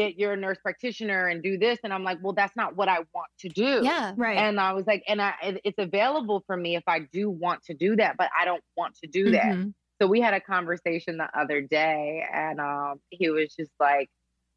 get 0.00 0.18
your 0.18 0.34
nurse 0.36 0.58
practitioner 0.62 1.22
and 1.30 1.42
do 1.42 1.58
this 1.58 1.78
and 1.84 1.92
i'm 1.92 2.04
like 2.04 2.18
well 2.22 2.32
that's 2.32 2.56
not 2.56 2.76
what 2.76 2.88
i 2.88 2.98
want 3.14 3.30
to 3.38 3.48
do 3.48 3.80
Yeah. 3.84 4.12
Right. 4.16 4.36
and 4.38 4.58
i 4.60 4.72
was 4.72 4.86
like 4.86 5.02
and 5.06 5.20
i 5.20 5.32
it- 5.42 5.60
it's 5.64 5.78
available 5.78 6.42
for 6.46 6.56
me 6.56 6.76
if 6.76 6.84
i 6.86 6.98
do 7.18 7.28
want 7.30 7.62
to 7.64 7.74
do 7.74 7.96
that 7.96 8.16
but 8.16 8.28
i 8.38 8.44
don't 8.44 8.62
want 8.76 8.92
to 9.02 9.06
do 9.08 9.30
that 9.32 9.52
Mhm. 9.56 9.74
so 10.00 10.06
we 10.06 10.20
had 10.20 10.34
a 10.34 10.40
conversation 10.40 11.16
the 11.18 11.28
other 11.38 11.60
day 11.60 12.24
and 12.32 12.60
um 12.60 13.00
he 13.10 13.30
was 13.30 13.54
just 13.54 13.72
like 13.78 14.08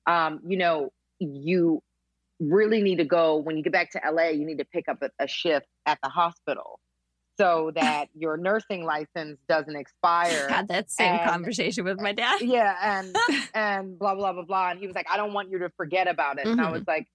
um 0.07 0.39
you 0.47 0.57
know 0.57 0.77
you 1.19 1.81
really 2.39 2.81
need 2.81 2.97
to 2.97 3.05
go 3.05 3.37
when 3.37 3.55
you 3.57 3.63
get 3.63 3.73
back 3.73 3.89
to 3.91 4.01
la 4.11 4.23
you 4.39 4.45
need 4.45 4.57
to 4.59 4.65
pick 4.65 4.87
up 4.89 4.99
a, 5.01 5.09
a 5.19 5.27
shift 5.27 5.67
at 5.85 5.97
the 6.03 6.09
hospital 6.09 6.79
so 7.37 7.71
that 7.75 8.05
your 8.15 8.37
nursing 8.37 8.83
license 8.85 9.39
doesn't 9.49 9.75
expire 9.75 10.47
Had 10.49 10.67
that 10.67 10.91
same 10.91 11.15
And- 11.15 11.29
conversation 11.29 11.83
with 11.85 11.99
my 11.99 12.13
dad. 12.13 12.41
yeah 12.41 12.75
and 12.99 13.15
and 13.53 13.97
blah 13.99 14.15
blah 14.15 14.33
blah 14.33 14.43
blah 14.43 14.69
and 14.71 14.79
he 14.79 14.87
was 14.87 14.95
like 14.95 15.07
i 15.11 15.17
don't 15.17 15.33
want 15.33 15.49
you 15.49 15.59
to 15.59 15.69
forget 15.77 16.07
about 16.07 16.39
it 16.39 16.45
and 16.47 16.59
i 16.61 16.65
Mhm. 16.65 16.73
was 16.73 16.83
like 16.87 17.07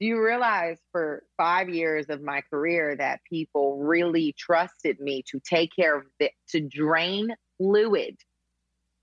do 0.00 0.06
you 0.06 0.22
realize 0.24 0.78
for 0.92 1.22
five 1.36 1.68
years 1.68 2.06
of 2.08 2.22
my 2.22 2.40
career 2.50 2.96
that 2.96 3.20
people 3.28 3.76
really 3.78 4.34
trusted 4.38 4.98
me 4.98 5.22
to 5.30 5.38
take 5.40 5.70
care 5.76 5.94
of 5.96 6.04
it 6.18 6.32
to 6.50 6.60
drain 6.60 7.28
fluid 7.58 8.16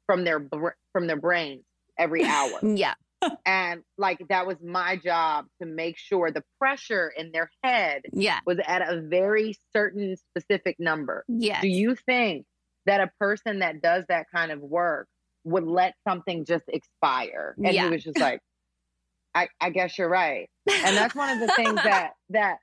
from 0.08 0.24
their 0.24 0.40
br- 0.40 0.70
from 0.94 1.06
their 1.08 1.18
brains 1.20 1.64
every 2.00 2.24
hour 2.36 2.60
Yeah. 2.64 2.96
and 3.46 3.82
like 3.98 4.20
that 4.30 4.46
was 4.46 4.58
my 4.64 4.96
job 4.96 5.46
to 5.62 5.68
make 5.68 5.98
sure 5.98 6.32
the 6.32 6.44
pressure 6.60 7.12
in 7.16 7.32
their 7.32 7.50
head 7.64 8.04
Yeah. 8.14 8.40
was 8.46 8.60
at 8.66 8.82
a 8.82 9.02
very 9.02 9.56
certain 9.74 10.16
specific 10.16 10.76
number 10.80 11.24
Yeah. 11.28 11.62
do 11.62 11.68
you 11.68 11.96
think 11.96 12.46
that 12.86 13.02
a 13.02 13.12
person 13.20 13.60
that 13.60 13.82
does 13.82 14.06
that 14.10 14.28
kind 14.34 14.52
of 14.52 14.62
work 14.62 15.08
would 15.44 15.66
let 15.66 15.94
something 16.08 16.46
just 16.46 16.66
expire? 16.68 17.56
And 17.58 17.74
Yeah. 17.74 17.86
he 17.86 17.92
was 17.94 18.04
just 18.04 18.20
like, 18.20 18.40
I, 19.36 19.50
I 19.60 19.70
guess 19.72 19.98
you're 19.98 20.10
right. 20.10 20.50
And 20.68 20.96
that's 20.98 21.16
one 21.16 21.30
of 21.30 21.40
the 21.40 21.48
things 21.56 21.76
that 21.84 22.14
that 22.30 22.58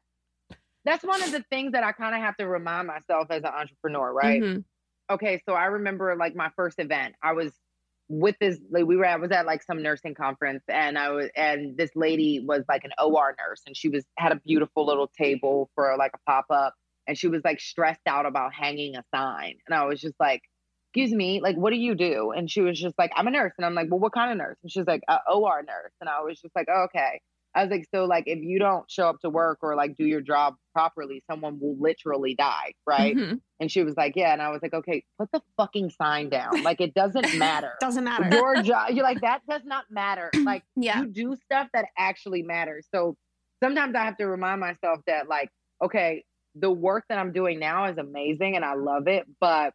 that's 0.84 1.02
one 1.04 1.22
of 1.22 1.32
the 1.32 1.42
things 1.50 1.72
that 1.72 1.82
I 1.82 1.92
kind 1.92 2.14
of 2.14 2.20
have 2.20 2.36
to 2.36 2.46
remind 2.46 2.86
myself 2.86 3.28
as 3.30 3.38
an 3.42 3.46
entrepreneur, 3.46 4.12
right? 4.12 4.42
Mhm. 4.42 4.64
Okay, 5.10 5.40
so 5.48 5.54
I 5.54 5.66
remember 5.66 6.14
like 6.16 6.34
my 6.34 6.50
first 6.56 6.78
event. 6.78 7.14
I 7.22 7.32
was 7.32 7.52
with 8.08 8.36
this 8.38 8.58
like 8.70 8.84
we 8.84 8.96
were 8.96 9.06
I 9.06 9.16
was 9.16 9.30
at 9.30 9.46
like 9.46 9.62
some 9.62 9.82
nursing 9.82 10.14
conference 10.14 10.62
and 10.68 10.98
I 10.98 11.10
was 11.10 11.30
and 11.34 11.76
this 11.76 11.90
lady 11.94 12.44
was 12.46 12.62
like 12.68 12.84
an 12.84 12.90
OR 13.02 13.34
nurse 13.38 13.62
and 13.66 13.74
she 13.76 13.88
was 13.88 14.04
had 14.18 14.32
a 14.32 14.36
beautiful 14.36 14.84
little 14.84 15.10
table 15.18 15.70
for 15.74 15.96
like 15.98 16.12
a 16.14 16.30
pop-up 16.30 16.74
and 17.06 17.18
she 17.18 17.28
was 17.28 17.42
like 17.44 17.60
stressed 17.60 18.06
out 18.06 18.26
about 18.26 18.54
hanging 18.54 18.96
a 18.96 19.04
sign. 19.14 19.56
And 19.66 19.74
I 19.74 19.84
was 19.84 20.00
just 20.00 20.14
like, 20.18 20.42
excuse 20.88 21.12
me, 21.12 21.40
like, 21.40 21.56
what 21.56 21.70
do 21.70 21.76
you 21.76 21.94
do? 21.94 22.30
And 22.30 22.50
she 22.50 22.60
was 22.60 22.80
just 22.80 22.94
like, 22.98 23.10
I'm 23.16 23.26
a 23.26 23.30
nurse. 23.30 23.52
And 23.58 23.66
I'm 23.66 23.74
like, 23.74 23.88
well, 23.90 24.00
what 24.00 24.12
kind 24.12 24.32
of 24.32 24.38
nurse? 24.38 24.56
And 24.62 24.70
she's 24.70 24.86
like, 24.86 25.02
a 25.08 25.18
OR 25.30 25.62
nurse. 25.62 25.92
And 26.00 26.08
I 26.08 26.22
was 26.22 26.40
just 26.40 26.54
like, 26.54 26.66
oh, 26.72 26.84
okay. 26.84 27.20
I 27.56 27.62
was 27.62 27.70
like, 27.70 27.86
so 27.94 28.04
like, 28.04 28.24
if 28.26 28.40
you 28.42 28.58
don't 28.58 28.90
show 28.90 29.08
up 29.08 29.20
to 29.20 29.30
work 29.30 29.58
or 29.62 29.76
like 29.76 29.96
do 29.96 30.04
your 30.04 30.20
job 30.20 30.54
properly, 30.72 31.22
someone 31.30 31.60
will 31.60 31.76
literally 31.78 32.34
die, 32.34 32.72
right? 32.86 33.16
Mhm. 33.16 33.40
And 33.60 33.70
she 33.70 33.84
was 33.84 33.96
like, 33.96 34.14
yeah. 34.16 34.32
And 34.32 34.42
I 34.42 34.50
was 34.50 34.60
like, 34.62 34.74
okay, 34.74 35.04
put 35.18 35.30
the 35.32 35.40
fucking 35.56 35.90
sign 35.90 36.30
down. 36.30 36.62
Like, 36.64 36.80
it 36.80 36.94
doesn't 36.94 37.34
matter. 37.38 37.72
Doesn't 37.80 38.02
matter. 38.04 38.28
Your 38.34 38.60
job, 38.62 38.90
you're 38.90 39.04
like, 39.04 39.20
that 39.20 39.42
does 39.48 39.62
not 39.64 39.84
matter. 39.90 40.30
Like, 40.44 40.64
Yeah. 40.76 41.00
you 41.02 41.06
do 41.06 41.36
stuff 41.44 41.68
that 41.74 41.86
actually 41.96 42.42
matters. 42.42 42.86
So 42.92 43.16
sometimes 43.62 43.94
I 43.94 44.04
have 44.04 44.16
to 44.18 44.26
remind 44.26 44.60
myself 44.60 45.00
that, 45.06 45.28
like, 45.28 45.48
okay, 45.82 46.24
the 46.56 46.70
work 46.70 47.04
that 47.08 47.18
I'm 47.18 47.32
doing 47.32 47.58
now 47.60 47.86
is 47.86 47.98
amazing 47.98 48.56
and 48.56 48.64
I 48.64 48.74
love 48.74 49.06
it, 49.08 49.26
but 49.40 49.72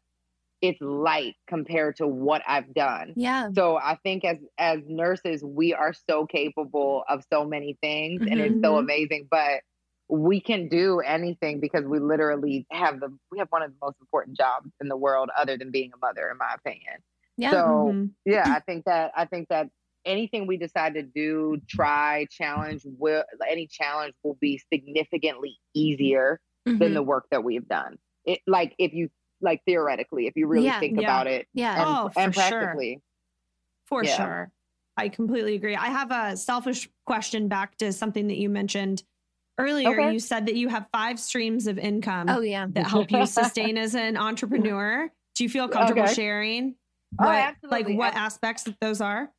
it's 0.61 0.79
light 0.81 1.35
compared 1.47 1.95
to 1.97 2.07
what 2.07 2.41
I've 2.47 2.73
done. 2.73 3.15
Yeah. 3.15 3.51
So 3.55 3.77
I 3.77 3.97
think 4.03 4.23
as 4.25 4.37
as 4.57 4.79
nurses, 4.87 5.43
we 5.43 5.73
are 5.73 5.93
so 5.93 6.25
capable 6.25 7.03
of 7.09 7.23
so 7.31 7.45
many 7.45 7.77
things 7.81 8.21
and 8.29 8.39
it's 8.39 8.59
so 8.63 8.77
Mhm. 8.77 8.79
amazing, 8.79 9.27
but 9.29 9.61
we 10.07 10.41
can 10.41 10.69
do 10.69 10.99
anything 11.01 11.59
because 11.59 11.85
we 11.85 11.99
literally 11.99 12.65
have 12.71 12.99
the 12.99 13.15
we 13.31 13.39
have 13.39 13.47
one 13.51 13.63
of 13.63 13.71
the 13.71 13.77
most 13.81 13.97
important 14.01 14.37
jobs 14.37 14.71
in 14.81 14.87
the 14.87 14.97
world 14.97 15.29
other 15.37 15.57
than 15.57 15.71
being 15.71 15.91
a 15.93 15.97
mother 15.97 16.29
in 16.29 16.37
my 16.37 16.53
opinion. 16.55 17.01
Yeah. 17.37 17.53
So 17.53 17.95
Mhm. 17.95 18.15
yeah, 18.25 18.47
I 18.51 18.59
think 18.61 18.85
that 18.85 19.11
I 19.15 19.25
think 19.25 19.49
that 19.49 19.69
anything 20.05 20.47
we 20.47 20.57
decide 20.57 20.93
to 20.95 21.03
do, 21.03 21.61
try, 21.67 22.25
challenge, 22.29 22.83
will 22.85 23.23
any 23.47 23.67
challenge 23.67 24.13
will 24.23 24.35
be 24.39 24.59
significantly 24.71 25.57
easier 25.73 26.39
than 26.77 26.93
Mhm. 26.93 26.93
the 26.93 27.03
work 27.03 27.25
that 27.31 27.43
we've 27.43 27.67
done. 27.67 27.97
It 28.25 28.39
like 28.47 28.75
if 28.77 28.93
you 28.93 29.09
like 29.41 29.61
theoretically, 29.65 30.27
if 30.27 30.35
you 30.35 30.47
really 30.47 30.65
Yeah. 30.67 30.79
think 30.79 30.99
Yeah. 30.99 31.07
about 31.07 31.27
it 31.27 31.47
yeah. 31.53 31.81
and, 31.81 31.85
Oh, 31.87 32.09
for 32.09 32.19
and 32.19 32.33
sure. 32.33 32.43
practically. 32.43 33.01
For 33.85 34.03
Yeah. 34.03 34.15
sure. 34.15 34.51
I 34.97 35.09
completely 35.09 35.55
agree. 35.55 35.75
I 35.75 35.87
have 35.87 36.11
a 36.11 36.35
selfish 36.35 36.89
question 37.05 37.47
back 37.47 37.77
to 37.77 37.93
something 37.93 38.27
that 38.27 38.37
you 38.37 38.49
mentioned 38.49 39.03
earlier. 39.57 39.89
Okay. 39.89 40.11
You 40.11 40.19
said 40.19 40.45
that 40.47 40.55
you 40.55 40.67
have 40.67 40.87
five 40.91 41.19
streams 41.19 41.67
of 41.67 41.77
income 41.77 42.29
Oh 42.29 42.41
yeah. 42.41 42.67
that 42.71 42.87
help 42.87 43.11
you 43.11 43.25
sustain 43.25 43.77
as 43.77 43.95
an 43.95 44.17
entrepreneur. 44.17 45.09
Do 45.35 45.43
you 45.43 45.49
feel 45.49 45.67
comfortable 45.69 46.03
Okay. 46.03 46.13
sharing? 46.13 46.75
Oh, 47.19 47.25
What, 47.25 47.35
absolutely. 47.37 47.93
Like 47.93 47.97
what 47.97 48.13
Ab- 48.13 48.19
aspects 48.25 48.63
that 48.63 48.79
those 48.81 48.99
are? 49.01 49.31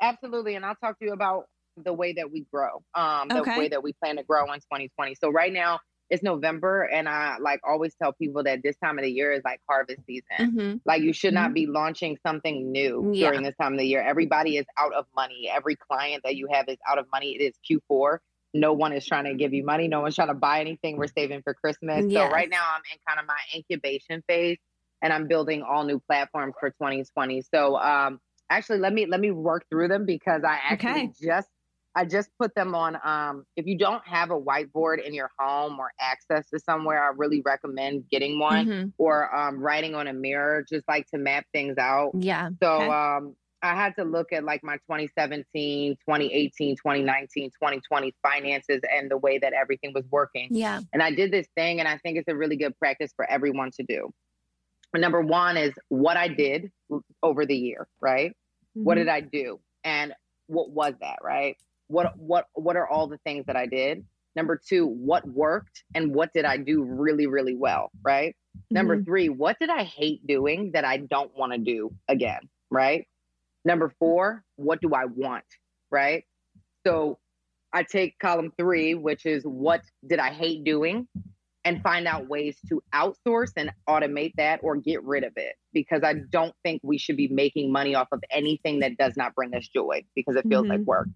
Absolutely. 0.00 0.56
And 0.56 0.66
I'll 0.66 0.74
talk 0.74 0.98
to 0.98 1.04
you 1.04 1.12
about 1.12 1.44
the 1.76 1.92
way 1.92 2.12
that 2.14 2.30
we 2.30 2.44
grow, 2.52 2.82
um, 2.94 3.28
the 3.28 3.40
Okay. 3.40 3.56
way 3.56 3.68
that 3.68 3.82
we 3.82 3.92
plan 3.94 4.16
to 4.16 4.24
grow 4.24 4.44
in 4.52 4.58
2020. 4.60 5.14
So 5.14 5.30
right 5.30 5.52
now 5.52 5.78
it's 6.12 6.22
November 6.22 6.82
and 6.82 7.08
I 7.08 7.38
like 7.40 7.60
always 7.64 7.94
tell 7.94 8.12
people 8.12 8.42
that 8.44 8.62
this 8.62 8.76
time 8.76 8.98
of 8.98 9.02
the 9.02 9.10
year 9.10 9.32
is 9.32 9.40
like 9.46 9.60
harvest 9.66 10.00
season. 10.06 10.26
Mhm. 10.38 10.80
Like 10.84 11.00
you 11.00 11.14
should 11.14 11.32
not 11.32 11.50
Mhm. 11.50 11.54
be 11.54 11.66
launching 11.66 12.18
something 12.18 12.70
new 12.70 13.10
Yeah. 13.14 13.30
during 13.30 13.42
this 13.44 13.56
time 13.56 13.72
of 13.72 13.78
the 13.78 13.86
year. 13.86 14.02
Everybody 14.02 14.58
is 14.58 14.66
out 14.76 14.92
of 14.92 15.06
money. 15.16 15.48
Every 15.50 15.74
client 15.74 16.22
that 16.24 16.36
you 16.36 16.48
have 16.52 16.68
is 16.68 16.76
out 16.86 16.98
of 16.98 17.06
money. 17.10 17.34
It 17.34 17.40
is 17.40 17.54
Q4. 17.66 18.18
No 18.52 18.74
one 18.74 18.92
is 18.92 19.06
trying 19.06 19.24
to 19.24 19.34
give 19.34 19.54
you 19.54 19.64
money. 19.64 19.88
No 19.88 20.02
one's 20.02 20.14
trying 20.14 20.28
to 20.28 20.34
buy 20.34 20.60
anything. 20.60 20.98
We're 20.98 21.06
saving 21.06 21.40
for 21.40 21.54
Christmas. 21.54 22.04
Yes. 22.06 22.22
So 22.22 22.30
right 22.30 22.50
now 22.50 22.62
I'm 22.74 22.82
in 22.92 22.98
kind 23.08 23.18
of 23.18 23.26
my 23.26 23.40
incubation 23.54 24.22
phase 24.28 24.58
and 25.00 25.14
I'm 25.14 25.28
building 25.28 25.62
all 25.62 25.84
new 25.84 25.98
platforms 25.98 26.54
for 26.60 26.68
2020. 26.72 27.40
So 27.40 27.78
um 27.78 28.20
actually 28.50 28.80
let 28.80 28.92
me 28.92 29.06
let 29.06 29.20
me 29.20 29.30
work 29.30 29.64
through 29.70 29.88
them 29.88 30.04
because 30.04 30.44
I 30.44 30.58
actually 30.62 30.90
Okay. 31.04 31.12
just 31.22 31.48
I 31.94 32.04
just 32.06 32.30
put 32.38 32.54
them 32.54 32.74
on 32.74 32.96
um 33.04 33.44
if 33.56 33.66
you 33.66 33.76
don't 33.76 34.06
have 34.06 34.30
a 34.30 34.40
whiteboard 34.40 35.04
in 35.06 35.12
your 35.14 35.30
home 35.38 35.78
or 35.78 35.90
access 36.00 36.48
to 36.50 36.58
somewhere, 36.58 37.02
I 37.02 37.12
really 37.16 37.42
recommend 37.44 38.08
getting 38.10 38.38
one 38.38 38.66
Mhm. 38.66 38.92
or 38.98 39.34
um, 39.34 39.58
writing 39.60 39.94
on 39.94 40.06
a 40.08 40.12
mirror, 40.12 40.64
just 40.68 40.86
like 40.88 41.06
to 41.08 41.18
map 41.18 41.44
things 41.52 41.76
out. 41.78 42.12
Yeah. 42.18 42.50
So 42.62 42.72
Okay. 42.72 42.88
um, 42.88 43.36
I 43.64 43.76
had 43.76 43.94
to 43.96 44.04
look 44.04 44.32
at 44.32 44.42
like 44.42 44.64
my 44.64 44.76
2017, 44.88 45.96
2018, 46.04 46.76
2019, 46.76 47.50
2020 47.50 48.12
finances 48.20 48.80
and 48.92 49.08
the 49.08 49.16
way 49.16 49.38
that 49.38 49.52
everything 49.52 49.92
was 49.94 50.04
working. 50.10 50.48
Yeah. 50.50 50.80
And 50.92 51.00
I 51.02 51.12
did 51.12 51.30
this 51.30 51.46
thing, 51.54 51.78
and 51.78 51.86
I 51.88 51.98
think 51.98 52.18
it's 52.18 52.26
a 52.28 52.34
really 52.34 52.56
good 52.56 52.76
practice 52.78 53.12
for 53.14 53.24
everyone 53.30 53.70
to 53.76 53.84
do. 53.84 54.12
Number 54.94 55.20
one 55.20 55.56
is 55.56 55.72
what 55.88 56.16
I 56.16 56.26
did 56.28 56.72
over 57.22 57.46
the 57.46 57.56
year, 57.56 57.86
right? 58.00 58.32
What 58.74 58.96
Mm-hmm. 58.96 59.04
did 59.04 59.08
I 59.08 59.20
do? 59.20 59.60
And 59.84 60.12
what 60.48 60.70
was 60.70 60.94
that, 61.00 61.18
right? 61.22 61.56
What 61.92 62.16
what 62.18 62.46
what 62.54 62.74
are 62.76 62.88
all 62.88 63.06
the 63.06 63.18
things 63.18 63.44
that 63.46 63.56
I 63.56 63.66
did? 63.66 64.02
Number 64.34 64.58
two, 64.66 64.86
what 64.86 65.28
worked 65.28 65.84
and 65.94 66.14
what 66.14 66.32
did 66.32 66.46
I 66.46 66.56
do 66.56 66.82
really, 66.82 67.26
really 67.26 67.54
well, 67.54 67.90
right? 68.02 68.34
Number 68.70 68.96
Mhm. 68.96 69.04
three, 69.04 69.28
what 69.28 69.58
did 69.60 69.68
I 69.68 69.82
hate 69.84 70.26
doing 70.26 70.72
that 70.72 70.86
I 70.86 70.96
don't 70.96 71.36
want 71.36 71.52
to 71.52 71.58
do 71.58 71.94
again? 72.08 72.48
Right. 72.70 73.06
Number 73.66 73.90
four, 73.98 74.42
what 74.56 74.80
do 74.80 74.94
I 74.94 75.04
want? 75.04 75.44
Right. 75.90 76.24
So 76.86 77.18
I 77.74 77.82
take 77.82 78.18
column 78.18 78.52
three, 78.56 78.94
which 78.94 79.26
is 79.26 79.44
what 79.44 79.82
did 80.06 80.18
I 80.18 80.30
hate 80.30 80.64
doing? 80.64 81.06
And 81.64 81.80
find 81.82 82.08
out 82.08 82.26
ways 82.26 82.58
to 82.70 82.82
outsource 82.94 83.52
and 83.56 83.70
automate 83.86 84.32
that 84.36 84.60
or 84.64 84.76
get 84.76 85.02
rid 85.04 85.24
of 85.24 85.34
it 85.36 85.56
because 85.74 86.02
I 86.02 86.14
don't 86.14 86.54
think 86.64 86.80
we 86.82 86.96
should 86.98 87.16
be 87.18 87.28
making 87.28 87.70
money 87.70 87.94
off 87.94 88.08
of 88.12 88.24
anything 88.30 88.80
that 88.80 88.96
does 88.96 89.16
not 89.16 89.34
bring 89.34 89.54
us 89.54 89.68
joy 89.68 90.02
because 90.16 90.36
it 90.36 90.48
feels 90.48 90.66
like 90.66 90.80
Mhm. 90.80 90.86
work. 90.86 91.08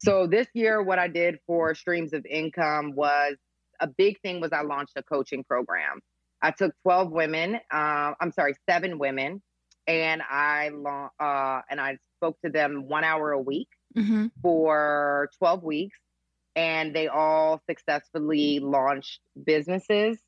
So 0.00 0.26
this 0.26 0.46
year, 0.54 0.82
what 0.82 0.98
I 0.98 1.08
did 1.08 1.38
for 1.46 1.74
streams 1.74 2.12
of 2.12 2.24
income 2.26 2.92
was 2.94 3.34
a 3.80 3.86
big 3.86 4.20
thing 4.20 4.40
was 4.40 4.52
I 4.52 4.62
launched 4.62 4.92
a 4.96 5.02
coaching 5.02 5.44
program. 5.44 6.00
I 6.40 6.52
took 6.52 6.72
12 6.82 7.10
women, 7.10 7.56
uh, 7.72 8.12
I'm 8.20 8.30
sorry, 8.32 8.54
seven 8.68 8.98
women, 8.98 9.42
and 9.88 10.22
I 10.22 10.70
uh, 11.18 11.60
and 11.68 11.80
I 11.80 11.98
spoke 12.16 12.38
to 12.44 12.50
them 12.50 12.86
one 12.88 13.04
hour 13.04 13.32
a 13.32 13.40
week 13.40 13.68
Mm-hmm. 13.96 14.26
for 14.42 15.30
12 15.38 15.62
weeks, 15.64 15.98
and 16.54 16.94
they 16.94 17.08
all 17.08 17.60
successfully 17.68 18.60
launched 18.60 19.20
businesses 19.42 20.18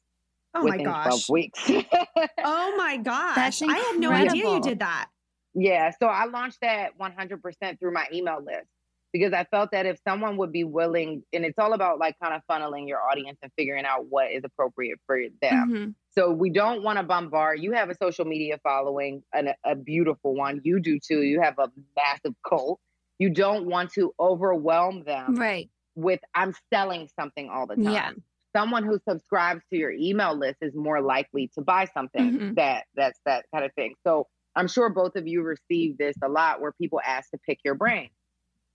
Oh 0.54 0.62
my 0.62 0.70
within 0.70 0.86
gosh. 0.86 1.04
12 1.04 1.22
weeks. 1.28 1.70
Oh 2.42 2.74
my 2.76 2.96
gosh. 2.96 3.36
That's 3.36 3.62
I 3.62 3.76
had 3.76 4.00
no 4.00 4.10
idea 4.10 4.48
you 4.48 4.60
did 4.62 4.78
that. 4.80 5.08
Yeah, 5.54 5.90
so 6.00 6.06
I 6.06 6.24
launched 6.24 6.62
that 6.62 6.98
100% 6.98 7.78
through 7.78 7.92
my 7.92 8.06
email 8.12 8.38
list 8.42 8.66
because 9.12 9.32
I 9.32 9.44
felt 9.44 9.70
that 9.72 9.86
if 9.86 9.98
someone 10.06 10.36
would 10.36 10.52
be 10.52 10.64
willing, 10.64 11.22
and 11.32 11.44
it's 11.44 11.58
all 11.58 11.72
about 11.72 11.98
like 11.98 12.16
kind 12.22 12.34
of 12.34 12.42
funneling 12.50 12.86
your 12.88 13.00
audience 13.02 13.38
and 13.42 13.50
figuring 13.56 13.84
out 13.84 14.06
what 14.08 14.30
is 14.30 14.42
appropriate 14.44 14.98
for 15.06 15.18
them. 15.42 15.70
Mm-hmm. 15.72 15.90
So 16.12 16.30
we 16.30 16.50
don't 16.50 16.82
want 16.82 16.98
to 16.98 17.02
bombard. 17.02 17.60
You 17.60 17.72
have 17.72 17.90
a 17.90 17.94
social 18.00 18.24
media 18.24 18.58
following, 18.62 19.22
and 19.32 19.54
a, 19.64 19.74
beautiful 19.76 20.34
one. 20.34 20.60
You 20.64 20.80
do 20.80 20.98
too. 20.98 21.22
You 21.22 21.40
have 21.40 21.58
a 21.58 21.70
massive 21.96 22.34
cult. 22.48 22.80
You 23.18 23.30
don't 23.30 23.66
want 23.66 23.92
to 23.94 24.12
overwhelm 24.18 25.04
them 25.04 25.36
Right. 25.36 25.68
with 25.94 26.20
I'm 26.34 26.54
selling 26.72 27.08
something 27.18 27.48
all 27.50 27.66
the 27.66 27.76
time. 27.76 27.92
Yeah. 27.92 28.10
Someone 28.56 28.84
who 28.84 28.98
subscribes 29.08 29.62
to 29.70 29.78
your 29.78 29.92
email 29.92 30.34
list 30.36 30.56
is 30.60 30.74
more 30.74 31.00
likely 31.00 31.48
to 31.54 31.60
buy 31.60 31.84
something 31.94 32.38
Mhm. 32.38 32.54
that 32.56 32.86
that's 32.96 33.20
that 33.24 33.44
kind 33.52 33.64
of 33.64 33.72
thing. 33.74 33.94
So 34.04 34.26
I'm 34.56 34.66
sure 34.66 34.88
both 34.88 35.14
of 35.16 35.28
you 35.28 35.42
receive 35.42 35.98
this 35.98 36.16
a 36.22 36.28
lot 36.28 36.60
where 36.60 36.72
people 36.72 37.00
ask 37.04 37.30
to 37.30 37.38
pick 37.46 37.60
your 37.64 37.74
brain. 37.74 38.10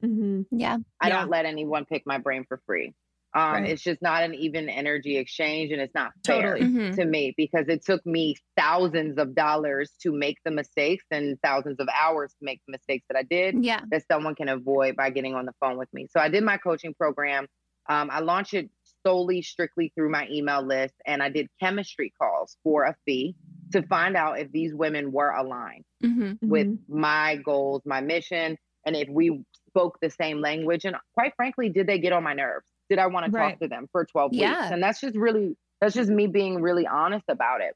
Mm-hmm. 0.04 0.42
Yeah. 0.58 0.78
I 1.00 1.08
Yeah. 1.08 1.20
don't 1.22 1.30
let 1.30 1.46
anyone 1.46 1.86
pick 1.86 2.04
my 2.06 2.18
brain 2.18 2.46
for 2.48 2.62
free. 2.66 2.94
Um, 3.34 3.52
Right. 3.64 3.70
It's 3.72 3.84
just 3.84 4.02
not 4.02 4.24
an 4.24 4.34
even 4.34 4.70
energy 4.70 5.18
exchange, 5.18 5.72
and 5.74 5.82
it's 5.82 5.94
not 5.94 6.14
fair 6.26 6.54
Totally. 6.56 6.70
Mhm. 6.72 6.96
to 6.96 7.06
me 7.06 7.34
because 7.36 7.68
it 7.68 7.84
took 7.84 8.06
me 8.06 8.36
thousands 8.56 9.18
of 9.18 9.36
dollars 9.36 9.92
to 10.04 10.14
make 10.14 10.38
the 10.46 10.52
mistakes 10.52 11.04
and 11.12 11.38
thousands 11.42 11.80
of 11.82 11.90
hours 11.94 12.32
to 12.40 12.46
make 12.46 12.62
the 12.66 12.72
mistakes 12.72 13.06
that 13.10 13.18
I 13.18 13.24
did 13.24 13.62
Yeah. 13.64 13.82
that 13.92 14.08
someone 14.10 14.36
can 14.36 14.48
avoid 14.48 14.96
by 14.96 15.10
getting 15.10 15.36
on 15.36 15.46
the 15.46 15.54
phone 15.60 15.78
with 15.78 15.94
me. 15.94 16.08
So 16.12 16.20
I 16.22 16.30
did 16.30 16.44
my 16.46 16.58
coaching 16.58 16.94
program. 16.94 17.48
Um, 17.90 18.10
I 18.10 18.22
launched 18.22 18.54
it 18.54 18.70
solely, 19.06 19.42
strictly 19.42 19.92
through 19.96 20.10
my 20.12 20.28
email 20.32 20.62
list, 20.64 20.96
and 21.06 21.22
I 21.22 21.30
did 21.30 21.50
chemistry 21.60 22.14
calls 22.20 22.58
for 22.64 22.86
a 22.86 22.96
fee 23.06 23.36
to 23.74 23.84
find 23.84 24.16
out 24.16 24.40
if 24.40 24.50
these 24.52 24.74
women 24.74 25.12
were 25.12 25.32
aligned 25.32 25.84
Mm-hmm. 26.04 26.48
with 26.48 26.68
Mm-hmm. 26.68 27.00
my 27.00 27.36
goals, 27.36 27.82
my 27.86 28.00
mission, 28.00 28.58
and 28.86 28.96
if 28.96 29.10
we 29.10 29.44
spoke 29.76 30.00
the 30.02 30.10
same 30.10 30.40
language. 30.42 30.86
And 30.86 30.96
quite 31.14 31.36
frankly, 31.36 31.70
did 31.70 31.88
they 31.88 32.00
get 32.00 32.14
on 32.14 32.24
my 32.24 32.34
nerves? 32.34 32.66
Did 32.90 33.00
I 33.00 33.08
want 33.08 33.26
to 33.26 33.32
Right. 33.32 33.52
talk 33.52 33.60
to 33.60 33.68
them 33.68 33.88
for 33.92 34.06
12 34.06 34.34
Yeah. 34.34 34.60
weeks? 34.62 34.72
And 34.72 34.82
that's 34.82 35.02
just 35.02 35.16
really, 35.18 35.58
that's 35.82 35.94
just 35.94 36.10
me 36.10 36.28
being 36.28 36.62
really 36.62 36.88
honest 36.88 37.26
about 37.28 37.62
it. 37.62 37.76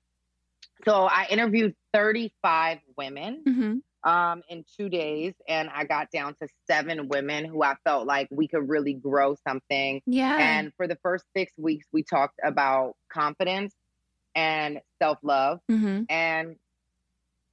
So 0.86 1.06
I 1.06 1.28
interviewed 1.30 1.76
35 1.94 2.80
women 2.98 3.44
Mm-hmm. 3.46 4.10
um, 4.10 4.44
in 4.48 4.64
two 4.78 4.88
days, 4.88 5.34
and 5.46 5.70
I 5.70 5.84
got 5.84 6.10
down 6.10 6.36
to 6.36 6.48
seven 6.68 7.10
women 7.10 7.44
who 7.44 7.62
I 7.62 7.76
felt 7.84 8.08
like 8.08 8.30
we 8.32 8.48
could 8.48 8.70
really 8.70 8.94
grow 8.94 9.36
something. 9.46 10.02
Yeah. 10.06 10.38
And 10.38 10.74
for 10.78 10.88
the 10.88 10.96
first 11.04 11.26
six 11.36 11.52
weeks, 11.58 11.86
we 11.92 12.04
talked 12.04 12.40
about 12.42 12.96
confidence 13.12 13.74
and 14.36 14.80
self 15.02 15.18
love 15.22 15.60
mm-hmm. 15.70 16.04
and 16.08 16.56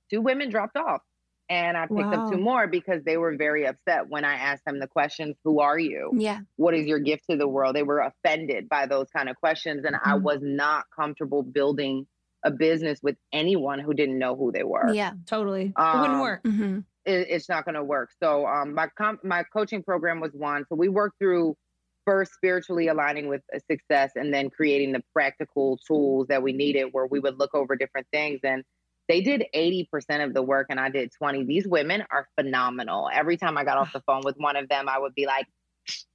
two 0.09 0.21
women 0.21 0.51
dropped 0.51 0.77
off 0.77 1.03
and 1.49 1.77
i 1.77 1.87
picked 1.87 2.15
up 2.15 2.31
two 2.31 2.39
more 2.39 2.67
because 2.67 3.03
they 3.05 3.17
were 3.17 3.37
very 3.37 3.67
upset 3.67 4.09
when 4.09 4.25
i 4.25 4.35
asked 4.35 4.65
them 4.65 4.79
the 4.81 4.87
questions 4.89 5.37
who 5.45 5.61
are 5.61 5.79
you 5.79 6.11
Yeah. 6.15 6.41
what 6.57 6.75
is 6.75 6.87
your 6.87 6.99
gift 6.99 7.25
to 7.31 7.37
the 7.37 7.47
world 7.49 7.77
they 7.77 7.83
were 7.83 8.01
offended 8.01 8.69
by 8.69 8.87
those 8.87 9.07
kind 9.17 9.29
of 9.29 9.37
questions 9.37 9.85
and 9.85 9.95
i 9.97 10.13
Mhm. 10.13 10.23
was 10.23 10.39
not 10.43 10.85
comfortable 10.95 11.43
building 11.43 12.07
a 12.45 12.51
business 12.51 13.01
with 13.03 13.17
anyone 13.33 13.79
who 13.79 13.95
didn't 13.95 14.19
know 14.19 14.37
who 14.37 14.53
they 14.53 14.63
were 14.63 14.93
Yeah. 14.93 15.13
Totally. 15.27 15.67
it 15.67 15.75
wouldn't 15.77 16.15
Um, 16.15 16.21
work. 16.21 16.43
Mm-hmm. 16.45 16.79
it, 17.05 17.27
it's 17.31 17.49
not 17.49 17.65
going 17.65 17.75
to 17.75 17.83
work. 17.83 18.11
So 18.23 18.47
um, 18.47 18.75
my 18.75 18.89
com- 18.97 19.19
my 19.25 19.43
coaching 19.53 19.83
program 19.83 20.21
was 20.21 20.33
one. 20.33 20.65
So 20.69 20.77
we 20.77 20.89
worked 20.89 21.19
through 21.19 21.57
first 22.05 22.33
spiritually 22.35 22.87
aligning 22.87 23.27
with 23.29 23.43
a 23.53 23.59
success, 23.69 24.13
and 24.15 24.33
then 24.33 24.49
creating 24.51 24.93
the 24.93 25.03
practical 25.13 25.77
tools 25.89 26.29
that 26.29 26.41
we 26.43 26.53
needed, 26.53 26.85
where 26.93 27.07
we 27.07 27.19
would 27.19 27.37
look 27.37 27.53
over 27.55 27.75
different 27.75 28.07
things. 28.13 28.39
And 28.45 28.63
they 29.09 29.21
did 29.21 29.45
eighty 29.53 29.89
percent 29.91 30.23
of 30.23 30.35
the 30.35 30.43
work, 30.43 30.67
and 30.71 30.81
I 30.81 30.91
did 30.91 31.13
twenty. 31.13 31.45
These 31.45 31.67
women 31.67 32.05
are 32.11 32.29
phenomenal. 32.39 33.09
Every 33.13 33.37
time 33.37 33.57
I 33.57 33.65
got 33.65 33.79
off 33.79 33.93
the 33.93 34.01
phone 34.01 34.23
with 34.25 34.37
one 34.37 34.57
of 34.57 34.69
them, 34.69 34.89
I 34.89 34.99
would 34.99 35.15
be 35.15 35.27
like, 35.27 35.47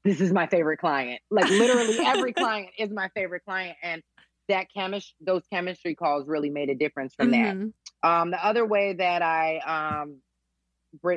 "This 0.04 0.22
is 0.22 0.32
my 0.32 0.48
favorite 0.48 0.78
client." 0.78 1.22
Like 1.30 1.50
literally, 1.50 2.00
every 2.06 2.34
client 2.44 2.70
is 2.78 2.90
my 2.90 3.10
favorite 3.16 3.44
client, 3.46 3.78
and 3.82 4.02
that 4.50 4.68
chemistry, 4.74 5.16
those 5.22 5.44
chemistry 5.52 5.96
calls 5.96 6.28
really 6.28 6.50
made 6.50 6.70
a 6.70 6.76
difference 6.76 7.16
from 7.16 7.32
that. 7.32 7.56
Mhm. 7.56 7.74
Um, 8.04 8.32
the 8.32 8.44
other 8.44 8.66
way 8.66 8.94
that 8.94 9.22
I 9.22 10.02
um, 10.04 10.18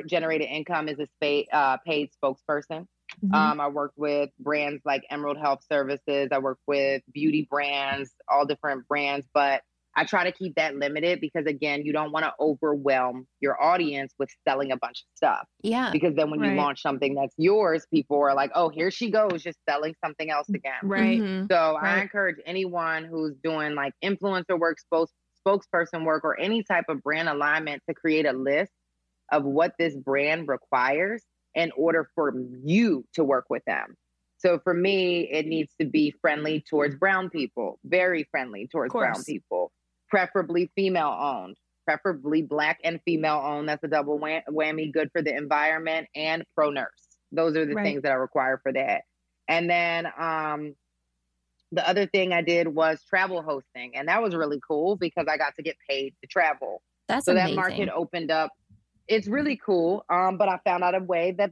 generated 0.07 0.47
income 0.47 0.87
is 0.87 0.99
a 0.99 1.07
spa- 1.07 1.51
uh, 1.51 1.77
paid 1.77 2.11
spokesperson. 2.11 2.87
Mhm. 3.23 3.33
Um, 3.33 3.61
I 3.61 3.67
worked 3.67 3.97
with 3.97 4.29
brands 4.39 4.81
like 4.85 5.03
Emerald 5.09 5.37
Health 5.37 5.63
Services. 5.69 6.29
I 6.31 6.39
worked 6.39 6.63
with 6.67 7.01
beauty 7.11 7.47
brands, 7.49 8.13
all 8.27 8.45
different 8.45 8.87
brands, 8.87 9.27
but 9.33 9.63
I 9.97 10.03
try 10.03 10.25
to 10.25 10.31
keep 10.31 10.55
that 10.55 10.75
limited 10.75 11.21
because, 11.21 11.45
again, 11.45 11.83
you 11.85 11.93
don't 11.93 12.11
want 12.11 12.25
to 12.25 12.33
overwhelm 12.39 13.27
your 13.39 13.61
audience 13.61 14.13
with 14.19 14.29
selling 14.47 14.71
a 14.71 14.77
bunch 14.77 15.01
of 15.01 15.07
stuff. 15.15 15.47
Yeah. 15.63 15.91
Because 15.91 16.15
then 16.15 16.29
when 16.29 16.43
you 16.43 16.51
launch 16.55 16.81
something 16.81 17.15
that's 17.15 17.33
yours, 17.37 17.85
people 17.93 18.17
are 18.21 18.33
like, 18.35 18.51
oh, 18.55 18.69
here 18.69 18.91
she 18.91 19.09
goes, 19.09 19.41
just 19.41 19.57
selling 19.69 19.95
something 20.03 20.29
else 20.29 20.49
again. 20.49 20.73
right. 20.83 21.21
Mhm. 21.21 21.47
So 21.49 21.77
I 21.81 22.01
encourage 22.01 22.37
anyone 22.45 23.05
who's 23.05 23.35
doing 23.43 23.75
like 23.75 23.93
influencer 24.03 24.59
work, 24.59 24.79
spokes, 24.79 25.13
spokesperson 25.47 26.03
work, 26.03 26.23
or 26.25 26.37
any 26.39 26.63
type 26.63 26.85
of 26.89 27.01
brand 27.01 27.29
alignment 27.29 27.81
to 27.87 27.95
create 27.95 28.25
a 28.25 28.33
list 28.33 28.71
of 29.31 29.43
what 29.45 29.73
this 29.79 29.95
brand 29.95 30.47
requires 30.47 31.23
in 31.53 31.71
order 31.77 32.09
for 32.15 32.33
you 32.63 33.05
to 33.13 33.23
work 33.23 33.45
with 33.49 33.63
them. 33.65 33.95
So 34.37 34.59
for 34.59 34.73
me, 34.73 35.21
it 35.31 35.45
needs 35.47 35.73
to 35.79 35.87
be 35.87 36.13
friendly 36.21 36.63
towards 36.69 36.95
brown 36.95 37.29
people, 37.29 37.79
very 37.85 38.27
friendly 38.29 38.67
towards 38.67 38.91
brown 38.91 39.23
people, 39.23 39.71
preferably 40.15 40.71
female 40.77 41.09
owned, 41.19 41.57
preferably 41.85 42.41
black 42.41 42.79
and 42.85 43.01
female 43.03 43.41
owned. 43.43 43.67
That's 43.67 43.83
a 43.83 43.89
double 43.89 44.17
wham- 44.17 44.43
whammy, 44.49 44.89
good 44.89 45.09
for 45.11 45.21
the 45.21 45.35
environment 45.35 46.07
and 46.15 46.41
pro 46.55 46.69
nurse. 46.69 47.17
Those 47.33 47.57
are 47.57 47.65
the 47.65 47.73
Right. 47.75 47.83
things 47.83 48.03
that 48.03 48.13
I 48.13 48.15
require 48.15 48.57
for 48.63 48.71
that. 48.71 49.01
And 49.49 49.69
then 49.69 50.05
um, 50.17 50.73
the 51.73 51.85
other 51.85 52.05
thing 52.07 52.31
I 52.31 52.41
did 52.43 52.69
was 52.69 53.03
travel 53.09 53.41
hosting, 53.41 53.97
and 53.97 54.07
that 54.07 54.23
was 54.23 54.33
really 54.33 54.61
cool 54.65 54.95
because 54.95 55.25
I 55.29 55.35
got 55.35 55.53
to 55.55 55.63
get 55.63 55.75
paid 55.89 56.13
to 56.21 56.27
travel. 56.27 56.81
That's 57.09 57.25
So 57.25 57.33
amazing. 57.33 57.55
that 57.55 57.61
market 57.61 57.89
opened 57.93 58.31
up. 58.31 58.51
It's 59.09 59.27
really 59.27 59.59
cool, 59.63 60.05
um, 60.09 60.37
but 60.37 60.47
I 60.47 60.59
found 60.63 60.81
out 60.81 60.95
a 60.95 60.99
way 61.03 61.35
that 61.37 61.51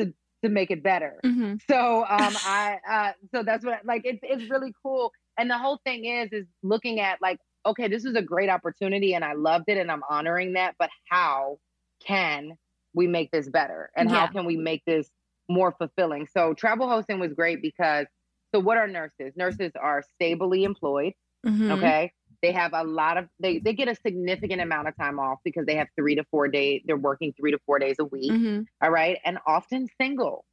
to 0.00 0.12
to 0.42 0.48
make 0.50 0.72
it 0.72 0.82
better. 0.82 1.20
hmm 1.22 1.54
So 1.70 2.04
um, 2.08 2.36
I 2.44 2.78
uh, 2.90 3.12
so 3.32 3.44
that's 3.44 3.64
what 3.64 3.84
like 3.84 4.02
it's 4.04 4.18
it's 4.24 4.50
really 4.50 4.74
cool. 4.82 5.12
And 5.38 5.48
the 5.48 5.58
whole 5.58 5.78
thing 5.86 6.06
is 6.06 6.28
is 6.32 6.46
looking 6.64 6.98
at 6.98 7.18
like 7.22 7.38
okay, 7.66 7.88
this 7.88 8.04
is 8.04 8.14
a 8.14 8.22
great 8.22 8.48
opportunity, 8.50 9.14
and 9.14 9.24
I 9.24 9.34
loved 9.34 9.64
it, 9.68 9.78
and 9.78 9.90
I'm 9.90 10.02
honoring 10.08 10.54
that. 10.54 10.74
But 10.78 10.90
how 11.08 11.58
can 12.06 12.52
we 12.94 13.06
make 13.06 13.30
this 13.30 13.48
better, 13.48 13.90
and 13.96 14.10
how 14.10 14.26
can 14.26 14.46
we 14.46 14.56
make 14.56 14.82
this 14.86 15.10
more 15.48 15.72
fulfilling? 15.72 16.26
So 16.26 16.54
travel 16.54 16.88
hosting 16.88 17.20
was 17.20 17.32
great 17.32 17.60
because 17.62 18.06
so 18.54 18.60
what 18.60 18.78
are 18.78 18.86
nurses? 18.88 19.32
Nurses 19.36 19.72
are 19.80 20.02
stably 20.14 20.64
employed. 20.64 21.12
hmm 21.44 21.70
Okay. 21.70 22.12
They 22.42 22.52
have 22.52 22.72
a 22.72 22.84
lot 22.84 23.18
of 23.18 23.28
they 23.38 23.58
they 23.58 23.74
get 23.74 23.88
a 23.88 23.94
significant 23.94 24.62
amount 24.62 24.88
of 24.88 24.96
time 24.96 25.18
off 25.18 25.38
because 25.44 25.66
they 25.66 25.74
have 25.76 25.88
three 25.94 26.14
to 26.14 26.24
four 26.30 26.48
days. 26.48 26.82
They're 26.86 26.96
working 26.96 27.34
three 27.38 27.50
to 27.50 27.58
four 27.66 27.78
days 27.78 27.96
a 28.00 28.04
week. 28.04 28.32
hmm 28.32 28.60
All 28.82 28.90
right, 28.90 29.18
and 29.24 29.38
often 29.46 29.88
single. 30.00 30.44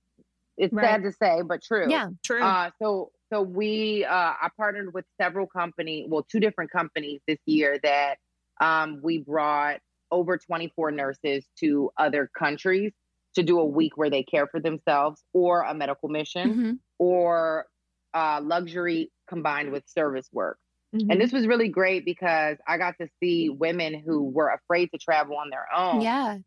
It's 0.57 0.73
Right. 0.73 0.83
sad 0.85 1.03
to 1.03 1.11
say, 1.13 1.43
but 1.43 1.61
true. 1.63 1.89
Yeah. 1.89 2.09
True. 2.25 2.43
Uh, 2.43 2.71
so 2.81 3.11
so 3.31 3.41
we 3.41 4.05
uh, 4.05 4.11
I 4.13 4.49
partnered 4.57 4.93
with 4.93 5.05
several 5.21 5.47
company, 5.47 6.05
well, 6.07 6.23
two 6.29 6.39
different 6.39 6.71
companies 6.71 7.21
this 7.27 7.39
year 7.45 7.79
that 7.83 8.17
um, 8.61 8.99
we 9.03 9.19
brought 9.19 9.79
over 10.11 10.37
24 10.37 10.91
nurses 10.91 11.45
to 11.59 11.91
other 11.97 12.29
countries 12.37 12.93
to 13.35 13.43
do 13.43 13.59
a 13.59 13.65
week 13.65 13.97
where 13.97 14.09
they 14.09 14.23
care 14.23 14.47
for 14.47 14.59
themselves 14.59 15.23
or 15.33 15.61
a 15.63 15.73
medical 15.73 16.09
mission 16.09 16.53
hmm 16.53 16.71
or 16.99 17.67
uh, 18.15 18.39
luxury 18.43 19.11
combined 19.29 19.71
with 19.71 19.83
service 19.87 20.27
work. 20.31 20.57
Mhm. 20.95 21.11
And 21.11 21.21
this 21.21 21.31
was 21.31 21.45
really 21.45 21.67
great 21.69 22.05
because 22.05 22.57
I 22.67 22.77
got 22.79 22.95
to 22.99 23.07
see 23.19 23.49
women 23.49 23.93
who 24.03 24.23
were 24.23 24.49
afraid 24.49 24.89
to 24.93 24.97
travel 24.97 25.37
on 25.37 25.49
their 25.51 25.67
own 25.75 26.01
Yeah. 26.01 26.39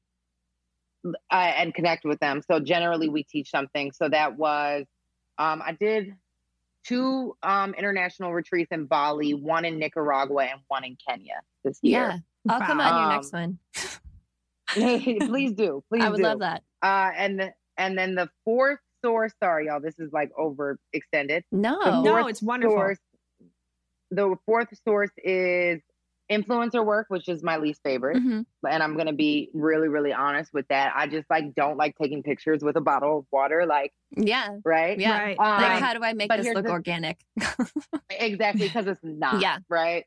uh, 1.05 1.13
and 1.31 1.75
connect 1.75 2.05
with 2.05 2.21
them. 2.21 2.43
So 2.43 2.61
generally, 2.61 3.09
we 3.09 3.23
teach 3.25 3.51
something. 3.51 3.93
So 3.93 4.09
that 4.09 4.37
was, 4.37 4.87
um, 5.39 5.63
I 5.65 5.77
did 5.79 6.15
two 6.85 7.37
um, 7.43 7.75
international 7.75 8.33
retreats 8.33 8.71
in 8.73 8.87
Bali, 8.87 9.35
one 9.35 9.65
in 9.65 9.79
Nicaragua, 9.79 10.45
and 10.45 10.61
one 10.69 10.85
in 10.85 10.97
Kenya 11.07 11.41
this 11.65 11.79
year. 11.83 12.01
Yeah. 12.01 12.19
I'll 12.53 12.61
come 12.67 12.79
Wow. 12.79 12.91
on 12.91 12.97
your 12.97 13.05
Um, 13.05 13.17
next 13.17 13.33
one. 13.33 13.59
please 15.29 15.53
do, 15.53 15.83
please 15.91 16.03
I 16.03 16.09
would 16.09 16.17
do. 16.17 16.23
love 16.23 16.39
that. 16.41 16.63
Uh, 16.83 17.11
and 17.17 17.39
the, 17.41 17.53
and 17.77 17.97
then 17.99 18.15
the 18.15 18.29
fourth 18.45 18.79
source, 19.05 19.33
sorry, 19.43 19.67
y'all, 19.67 19.81
this 19.81 19.99
is 19.99 20.13
like 20.13 20.31
overextended. 20.39 21.43
No. 21.53 22.03
No, 22.03 22.27
it's 22.27 22.43
wonderful. 22.43 22.77
Source, 22.77 22.99
the 24.11 24.37
fourth 24.47 24.69
source 24.85 25.11
is 25.23 25.81
influencer 26.31 26.85
work, 26.85 27.07
which 27.09 27.29
is 27.29 27.43
my 27.43 27.57
least 27.57 27.81
favorite. 27.83 28.17
Mhm. 28.19 28.47
And 28.69 28.83
I'm 28.83 28.97
gonna 28.97 29.13
be 29.13 29.51
really, 29.53 29.89
really 29.89 30.13
honest 30.13 30.55
with 30.55 30.67
that. 30.69 30.93
I 30.95 31.07
just 31.09 31.29
like 31.29 31.55
don't 31.55 31.77
like 31.77 31.97
taking 32.01 32.23
pictures 32.23 32.63
with 32.63 32.77
a 32.77 32.81
bottle 32.81 33.19
of 33.19 33.27
water, 33.33 33.67
like 33.67 33.93
Yeah. 34.17 34.57
right. 34.65 34.99
Yeah. 34.99 35.19
Right. 35.21 35.39
Um, 35.39 35.63
Like, 35.63 35.83
how 35.83 35.93
do 35.95 36.05
I 36.05 36.13
make 36.13 36.31
this 36.31 36.47
look 36.55 36.65
the- 36.65 36.71
organic? 36.71 37.19
Exactly, 38.11 38.67
because 38.67 38.87
it's 38.87 39.01
not. 39.03 39.41
Yeah. 39.41 39.59
Right. 39.69 40.05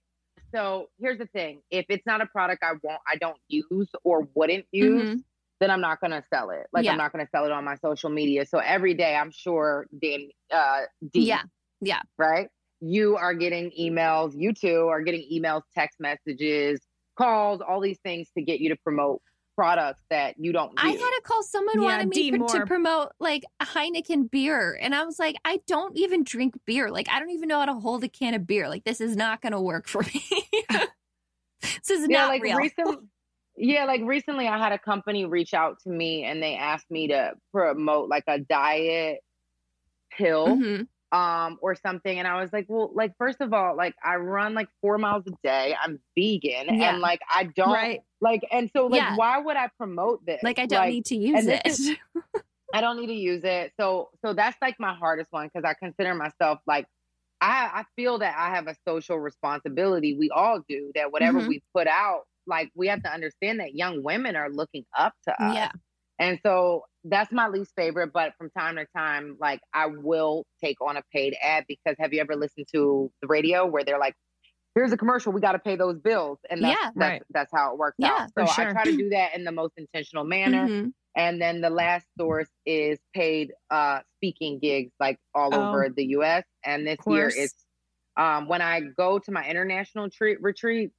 So 0.53 0.87
here's 0.99 1.17
the 1.17 1.25
thing: 1.27 1.61
if 1.71 1.85
it's 1.89 2.05
not 2.05 2.21
a 2.21 2.25
product 2.27 2.63
I 2.63 2.73
won't, 2.83 3.01
I 3.07 3.15
don't 3.15 3.37
use 3.47 3.89
or 4.03 4.27
wouldn't 4.35 4.65
use, 4.71 5.15
Mhm. 5.19 5.23
then 5.59 5.71
I'm 5.71 5.81
not 5.81 5.99
gonna 5.99 6.23
sell 6.31 6.51
it. 6.51 6.67
Like 6.71 6.85
Yeah. 6.85 6.91
I'm 6.91 6.97
not 6.97 7.11
gonna 7.11 7.27
sell 7.31 7.45
it 7.45 7.51
on 7.51 7.63
my 7.63 7.75
social 7.77 8.09
media. 8.09 8.45
So 8.45 8.59
every 8.59 8.93
day, 8.93 9.15
I'm 9.15 9.31
sure 9.31 9.87
Dan, 9.99 10.29
uh, 10.51 10.81
D, 11.11 11.21
Yeah. 11.21 11.43
Yeah. 11.81 12.01
right? 12.17 12.49
You 12.85 13.15
are 13.15 13.33
getting 13.33 13.71
emails. 13.79 14.33
You 14.35 14.53
two 14.53 14.87
are 14.89 15.01
getting 15.01 15.25
emails, 15.31 15.61
text 15.73 15.99
messages, 16.01 16.81
calls, 17.17 17.61
all 17.61 17.79
these 17.79 17.99
things 18.03 18.29
to 18.37 18.43
get 18.43 18.59
you 18.59 18.69
to 18.69 18.75
promote 18.75 19.21
products 19.55 20.01
that 20.09 20.35
you 20.37 20.51
don't. 20.51 20.73
I 20.77 20.89
use. 20.91 20.99
had 20.99 21.11
a 21.17 21.21
call. 21.21 21.43
Someone 21.43 21.81
Yeah, 21.81 21.87
wanted 21.89 22.09
me 22.09 22.31
D, 22.31 22.37
pr- 22.37 22.57
to 22.59 22.65
promote 22.65 23.11
like 23.19 23.45
a 23.61 23.65
Heineken 23.65 24.29
beer, 24.29 24.77
and 24.81 24.93
I 24.93 25.05
was 25.05 25.17
like, 25.17 25.35
I 25.45 25.59
don't 25.65 25.95
even 25.97 26.23
drink 26.23 26.55
beer. 26.65 26.89
Like, 26.91 27.07
I 27.09 27.19
don't 27.19 27.29
even 27.29 27.47
know 27.47 27.59
how 27.59 27.65
to 27.67 27.75
hold 27.75 28.03
a 28.03 28.09
can 28.09 28.33
of 28.33 28.45
beer. 28.45 28.67
Like, 28.67 28.83
this 28.83 28.99
is 28.99 29.15
not 29.15 29.41
going 29.41 29.53
to 29.53 29.61
work 29.61 29.87
for 29.87 30.01
me. 30.01 30.23
this 31.61 31.89
is 31.89 32.07
yeah, 32.09 32.21
not 32.21 32.27
like 32.29 32.43
real. 32.43 32.57
recently. 32.57 32.97
Yeah, 33.55 33.85
like 33.85 34.01
recently, 34.03 34.47
I 34.47 34.57
had 34.57 34.71
a 34.73 34.79
company 34.79 35.25
reach 35.25 35.53
out 35.53 35.77
to 35.83 35.89
me 35.89 36.23
and 36.23 36.41
they 36.41 36.55
asked 36.55 36.89
me 36.89 37.07
to 37.09 37.33
promote 37.51 38.09
like 38.09 38.23
a 38.27 38.39
diet 38.39 39.19
pill. 40.17 40.47
Mhm. 40.47 40.87
Um 41.13 41.59
or 41.61 41.75
something 41.75 42.17
and 42.17 42.27
i 42.27 42.41
was 42.41 42.51
like 42.51 42.65
well 42.67 42.89
like 42.95 43.13
first 43.19 43.39
of 43.39 43.53
all 43.53 43.75
like 43.77 43.93
i 44.03 44.15
run 44.15 44.55
like 44.55 44.67
four 44.81 44.97
miles 44.97 45.23
a 45.27 45.31
day 45.43 45.75
i'm 45.81 45.99
vegan 46.17 46.65
Yeah. 46.75 46.89
and 46.89 46.99
like 47.01 47.21
i 47.29 47.43
don't 47.43 47.71
Right. 47.71 48.01
like 48.19 48.41
and 48.51 48.69
so 48.75 48.87
like 48.87 48.99
Yeah. 49.01 49.15
why 49.15 49.37
would 49.37 49.55
i 49.55 49.69
promote 49.77 50.25
this 50.25 50.41
Like, 50.41 50.57
I 50.57 50.65
don't 50.65 50.89
need 50.89 51.05
to 51.05 51.15
use 51.15 51.45
it. 51.45 51.61
is- 51.65 51.91
i 52.73 52.81
don't 52.81 52.99
need 52.99 53.07
to 53.07 53.13
use 53.13 53.43
it 53.43 53.71
so 53.79 54.09
so 54.25 54.33
that's 54.33 54.57
like 54.59 54.75
my 54.79 54.93
hardest 54.95 55.31
one 55.31 55.47
because 55.53 55.63
i 55.63 55.75
consider 55.75 56.15
myself 56.15 56.57
like 56.65 56.87
i 57.41 57.69
i 57.81 57.83
feel 57.95 58.17
that 58.17 58.35
i 58.35 58.49
have 58.55 58.65
a 58.67 58.75
social 58.87 59.19
responsibility 59.19 60.17
we 60.17 60.31
all 60.31 60.61
do 60.67 60.91
that 60.95 61.11
whatever 61.11 61.41
Mhm. 61.41 61.47
we 61.47 61.61
put 61.75 61.85
out 61.85 62.21
like 62.47 62.71
we 62.75 62.87
have 62.87 63.03
to 63.03 63.09
understand 63.13 63.59
that 63.59 63.75
young 63.75 64.01
women 64.01 64.35
are 64.35 64.49
looking 64.49 64.85
up 64.97 65.13
to 65.27 65.31
us 65.43 65.53
yeah. 65.55 65.71
And 66.19 66.39
so 66.45 66.83
that's 67.03 67.31
my 67.31 67.47
least 67.47 67.73
favorite. 67.75 68.11
But 68.13 68.33
from 68.37 68.49
time 68.51 68.75
to 68.77 68.85
time, 68.95 69.37
like 69.39 69.61
I 69.73 69.87
will 69.87 70.45
take 70.63 70.79
on 70.81 70.97
a 70.97 71.03
paid 71.11 71.35
ad 71.41 71.65
because 71.67 71.95
have 71.99 72.13
you 72.13 72.21
ever 72.21 72.35
listened 72.35 72.67
to 72.73 73.11
the 73.21 73.27
radio 73.27 73.65
where 73.65 73.83
they're 73.83 73.99
like, 73.99 74.15
here's 74.75 74.91
a 74.91 74.97
commercial, 74.97 75.31
we 75.33 75.41
got 75.41 75.51
to 75.53 75.59
pay 75.59 75.75
those 75.75 75.99
bills. 75.99 76.39
And 76.49 76.63
that's, 76.63 76.81
Yeah. 76.81 76.89
that's, 76.95 76.95
Right. 76.95 77.23
that's 77.29 77.51
how 77.53 77.71
it 77.73 77.77
works 77.77 77.97
Yeah, 77.99 78.09
out. 78.09 78.29
So 78.37 78.45
sure. 78.45 78.67
I 78.69 78.71
try 78.71 78.85
to 78.85 78.97
do 78.97 79.09
that 79.09 79.35
in 79.35 79.43
the 79.43 79.51
most 79.51 79.73
intentional 79.77 80.23
manner. 80.23 80.67
Mhm. 80.67 80.93
And 81.15 81.39
then 81.41 81.61
the 81.61 81.69
last 81.69 82.07
source 82.17 82.49
is 82.65 82.99
paid 83.13 83.53
uh, 83.69 84.01
speaking 84.17 84.59
gigs 84.59 84.91
like 84.99 85.19
all 85.35 85.53
Oh. 85.53 85.67
over 85.67 85.89
the 85.89 86.05
US. 86.17 86.43
And 86.65 86.87
this 86.87 86.97
year 87.07 87.29
it's 87.29 87.53
um, 88.17 88.47
when 88.47 88.61
I 88.61 88.79
go 88.81 89.19
to 89.19 89.31
my 89.31 89.47
international 89.47 90.09
treat 90.09 90.41
retreat, 90.41 90.91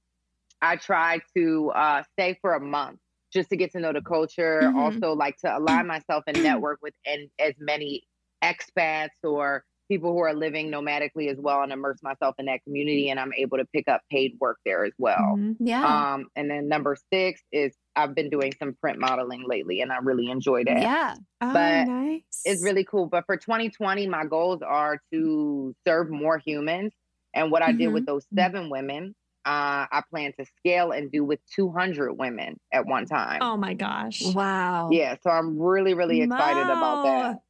I 0.63 0.77
try 0.77 1.21
to 1.37 1.71
uh, 1.71 2.03
stay 2.13 2.39
for 2.41 2.55
a 2.55 2.61
month 2.61 2.99
just 3.35 3.51
to 3.51 3.57
get 3.57 3.73
to 3.73 3.81
know 3.81 3.93
the 3.93 4.01
culture. 4.01 4.61
Mhm. 4.63 4.77
Also, 4.77 5.13
like 5.13 5.37
to 5.39 5.55
align 5.59 5.87
myself 5.87 6.25
and 6.27 6.43
network 6.43 6.79
with 6.83 6.95
and 7.05 7.29
as 7.39 7.55
many 7.59 8.05
expats 8.43 9.09
or 9.23 9.65
people 9.89 10.13
who 10.15 10.21
are 10.21 10.33
living 10.33 10.71
nomadically 10.71 11.31
as 11.31 11.39
well, 11.39 11.63
and 11.63 11.71
immerse 11.71 12.03
myself 12.03 12.35
in 12.39 12.47
that 12.47 12.63
community. 12.65 13.11
And 13.11 13.21
I'm 13.21 13.35
able 13.35 13.59
to 13.59 13.67
pick 13.67 13.87
up 13.87 14.01
paid 14.11 14.35
work 14.41 14.59
there 14.65 14.85
as 14.87 14.95
well. 14.99 15.37
Mhm. 15.37 15.57
Yeah. 15.61 15.85
Um, 16.15 16.29
and 16.37 16.51
then 16.51 16.69
number 16.69 16.97
six 17.13 17.43
is 17.53 17.77
I've 17.95 18.15
been 18.15 18.31
doing 18.31 18.53
some 18.59 18.75
print 18.81 18.99
modeling 18.99 19.45
lately, 19.47 19.83
and 19.83 19.93
I 19.93 19.99
really 19.99 20.31
enjoy 20.31 20.65
that. 20.65 20.81
yeah. 20.81 21.15
Oh, 21.43 21.53
But 21.53 21.85
nice. 21.85 22.23
It's 22.47 22.65
really 22.65 22.85
cool. 22.85 23.07
But 23.07 23.27
for 23.27 23.37
2020, 23.37 24.07
my 24.07 24.25
goals 24.25 24.63
are 24.63 25.01
to 25.13 25.75
serve 25.87 26.09
more 26.11 26.39
humans. 26.39 26.93
And 27.35 27.51
what 27.51 27.63
I 27.63 27.73
did 27.73 27.89
with 27.89 28.07
those 28.07 28.25
seven 28.35 28.71
women, 28.71 29.15
uh, 29.47 29.87
I 29.91 30.03
plan 30.11 30.33
to 30.39 30.47
scale 30.59 30.93
and 30.93 31.11
do 31.13 31.25
with 31.25 31.41
200 31.55 32.13
women 32.15 32.59
at 32.73 32.87
one 32.87 33.07
time. 33.07 33.39
Oh 33.43 33.57
my 33.57 33.75
gosh. 33.75 34.23
Wow. 34.35 34.89
Yeah, 34.91 35.17
so 35.23 35.31
I'm 35.31 35.59
really, 35.59 35.95
really 35.95 36.21
excited 36.23 36.63
about 36.63 37.05
that. 37.05 37.41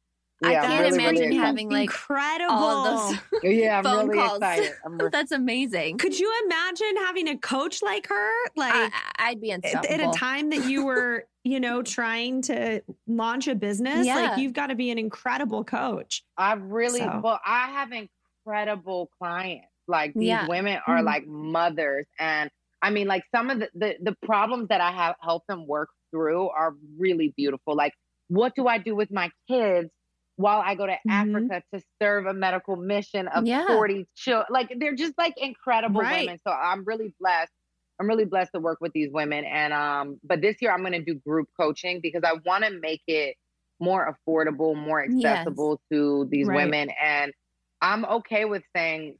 I 0.43 0.51
Yeah, 0.51 0.61
I'm 0.63 0.67
can't 0.69 0.81
really, 0.83 0.95
imagine 0.95 1.21
really 1.29 1.35
having 1.37 1.69
like 1.69 1.83
incredible. 1.83 2.53
all 2.53 2.87
of 2.87 3.21
those 3.31 3.43
Yeah, 3.43 3.77
I'm 3.77 3.83
phone 3.85 4.07
really 4.09 4.19
calls. 4.27 4.37
excited. 4.39 4.71
I'm 4.85 4.97
re- 4.99 5.09
That's 5.09 5.31
amazing. 5.31 5.97
Could 5.97 6.19
you 6.19 6.31
imagine 6.45 6.97
having 7.05 7.29
a 7.29 7.37
coach 7.37 7.81
like 7.81 8.07
her? 8.09 8.29
Like 8.57 8.73
I, 8.73 8.89
I'd 9.17 9.39
be 9.39 9.51
at, 9.53 9.63
unstoppable. 9.63 9.93
at 9.93 10.01
a 10.15 10.17
time 10.17 10.49
that 10.49 10.69
you 10.69 10.85
were, 10.85 11.23
you 11.45 11.61
know, 11.61 11.81
trying 11.81 12.41
to 12.43 12.81
launch 13.07 13.47
a 13.47 13.55
business, 13.55 14.05
Yeah. 14.05 14.15
like 14.31 14.39
you've 14.39 14.51
got 14.53 14.67
to 14.67 14.75
be 14.75 14.91
an 14.91 14.97
incredible 14.97 15.63
coach. 15.63 16.23
I've 16.37 16.61
really, 16.63 16.99
So- 16.99 17.21
well, 17.23 17.39
I 17.45 17.69
have 17.69 17.93
incredible 17.93 19.09
clients. 19.17 19.67
Like 19.87 20.15
these 20.19 20.39
Yeah. 20.39 20.43
women 20.43 20.79
are 20.87 21.01
Mhm. 21.01 21.03
like 21.03 21.25
mothers, 21.27 22.05
and 22.19 22.49
I 22.81 22.89
mean, 22.91 23.07
like 23.07 23.23
some 23.33 23.49
of 23.49 23.59
the, 23.59 23.69
the 23.73 23.95
the 24.01 24.15
problems 24.25 24.69
that 24.69 24.81
I 24.81 24.91
have 24.91 25.15
helped 25.21 25.47
them 25.47 25.67
work 25.67 25.89
through 26.11 26.49
are 26.49 26.73
really 26.97 27.33
beautiful. 27.37 27.75
Like, 27.75 27.93
what 28.27 28.53
do 28.55 28.67
I 28.67 28.77
do 28.79 28.95
with 28.95 29.11
my 29.11 29.29
kids 29.49 29.89
while 30.37 30.61
I 30.63 30.75
go 30.75 30.85
to 30.85 30.97
Mhm. 31.05 31.49
Africa 31.49 31.63
to 31.73 31.81
serve 32.01 32.25
a 32.25 32.33
medical 32.33 32.75
mission 32.75 33.27
of 33.27 33.45
Yeah. 33.45 33.65
forty 33.67 34.07
children? 34.15 34.47
Like, 34.49 34.71
they're 34.79 34.95
just 34.95 35.13
like 35.17 35.33
incredible 35.37 36.07
Right. 36.07 36.07
women. 36.07 36.39
So 36.47 36.53
I'm 36.53 36.83
really 36.85 37.13
blessed. 37.19 37.51
I'm 37.99 38.07
really 38.07 38.25
blessed 38.25 38.51
to 38.53 38.59
work 38.59 38.79
with 38.81 38.91
these 38.93 39.09
women, 39.11 39.45
and 39.45 39.71
um, 39.73 40.19
but 40.23 40.41
this 40.41 40.57
year 40.61 40.71
I'm 40.73 40.81
going 40.81 40.91
to 40.93 41.03
do 41.03 41.15
group 41.25 41.47
coaching 41.59 42.01
because 42.01 42.23
I 42.25 42.33
want 42.45 42.65
to 42.65 42.71
make 42.71 43.01
it 43.07 43.37
more 43.79 44.13
affordable, 44.27 44.75
more 44.75 45.03
Yes. 45.05 45.49
accessible 45.53 45.79
to 45.91 46.27
these 46.29 46.47
Right. 46.47 46.49
women. 46.49 46.89
And 47.01 47.33
I'm 47.81 48.05
okay 48.05 48.45
with 48.45 48.63
saying 48.75 49.17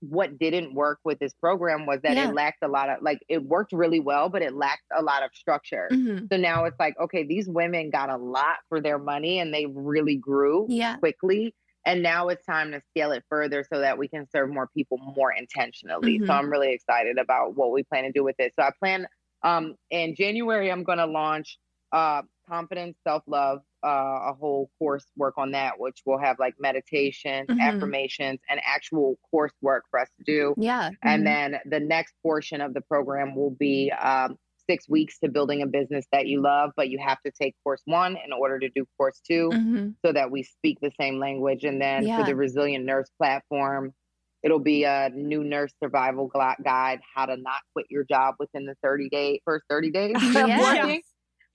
what 0.00 0.38
didn't 0.38 0.74
work 0.74 1.00
with 1.04 1.18
this 1.18 1.32
program 1.34 1.84
was 1.86 2.00
that 2.02 2.16
Yeah. 2.16 2.28
it 2.28 2.34
lacked 2.34 2.62
a 2.62 2.68
lot 2.68 2.88
of 2.88 3.02
like 3.02 3.18
it 3.28 3.42
worked 3.42 3.72
really 3.72 4.00
well, 4.00 4.28
but 4.28 4.42
it 4.42 4.54
lacked 4.54 4.84
a 4.96 5.02
lot 5.02 5.22
of 5.24 5.30
structure. 5.34 5.88
Mhm. 5.90 6.28
So 6.30 6.36
now 6.36 6.64
it's 6.64 6.78
like, 6.78 6.98
okay, 7.00 7.24
these 7.24 7.48
women 7.48 7.90
got 7.90 8.08
a 8.10 8.16
lot 8.16 8.58
for 8.68 8.80
their 8.80 8.98
money 8.98 9.40
and 9.40 9.52
they 9.52 9.66
really 9.66 10.16
grew 10.16 10.66
Yeah. 10.68 10.96
quickly. 10.98 11.54
And 11.84 12.02
now 12.02 12.28
it's 12.28 12.44
time 12.44 12.70
to 12.72 12.82
scale 12.90 13.12
it 13.12 13.24
further 13.28 13.64
so 13.64 13.80
that 13.80 13.98
we 13.98 14.08
can 14.08 14.28
serve 14.30 14.50
more 14.50 14.68
people 14.68 14.98
more 15.16 15.32
intentionally. 15.32 16.18
Mhm. 16.20 16.26
So 16.26 16.32
I'm 16.32 16.50
really 16.50 16.72
excited 16.72 17.18
about 17.18 17.56
what 17.56 17.72
we 17.72 17.82
plan 17.82 18.04
to 18.04 18.12
do 18.12 18.22
with 18.22 18.36
this. 18.36 18.52
So 18.58 18.64
I 18.64 18.70
plan 18.78 19.08
um 19.42 19.76
in 19.90 20.14
January 20.14 20.70
I'm 20.70 20.84
gonna 20.84 21.06
launch 21.06 21.58
uh 21.92 22.22
confidence, 22.48 22.96
self-love, 23.06 23.60
uh, 23.84 23.88
a 23.88 24.34
whole 24.34 24.70
course 24.78 25.06
work 25.16 25.34
on 25.36 25.52
that, 25.52 25.78
which 25.78 26.02
will 26.06 26.18
have 26.18 26.38
like 26.38 26.54
meditation, 26.58 27.46
Mhm. 27.46 27.60
affirmations, 27.60 28.40
and 28.48 28.60
actual 28.64 29.18
coursework 29.32 29.82
for 29.90 30.00
us 30.00 30.08
to 30.18 30.24
do. 30.24 30.54
Yeah. 30.56 30.90
And 31.02 31.26
then 31.26 31.60
the 31.66 31.80
next 31.80 32.14
portion 32.22 32.60
of 32.60 32.74
the 32.74 32.80
program 32.80 33.34
will 33.36 33.50
be 33.50 33.92
um, 33.92 34.38
six 34.68 34.88
weeks 34.88 35.18
to 35.20 35.28
building 35.30 35.62
a 35.62 35.66
business 35.66 36.06
that 36.12 36.26
you 36.26 36.42
love, 36.42 36.72
but 36.76 36.90
you 36.90 36.98
have 36.98 37.20
to 37.22 37.30
take 37.30 37.54
course 37.64 37.82
one 37.86 38.16
in 38.16 38.32
order 38.32 38.58
to 38.58 38.68
do 38.70 38.84
course 38.96 39.20
2 39.20 39.50
Mhm. 39.50 39.94
so 40.04 40.12
that 40.12 40.30
we 40.30 40.42
speak 40.42 40.78
the 40.80 40.92
same 41.00 41.18
language. 41.18 41.64
And 41.64 41.80
then 41.80 42.04
Yeah. 42.06 42.18
for 42.18 42.24
the 42.26 42.36
Resilient 42.36 42.84
Nurse 42.84 43.08
platform, 43.18 43.94
it'll 44.42 44.58
be 44.60 44.84
a 44.84 45.08
new 45.10 45.42
nurse 45.42 45.72
survival 45.82 46.28
guide, 46.62 47.00
how 47.14 47.26
to 47.26 47.36
not 47.36 47.60
quit 47.72 47.86
your 47.90 48.04
job 48.04 48.34
within 48.38 48.66
the 48.66 48.76
30 48.82 49.08
day 49.08 49.40
first 49.44 49.64
30 49.68 49.90
days 49.90 50.12
of 50.36 50.50
working. 50.60 51.02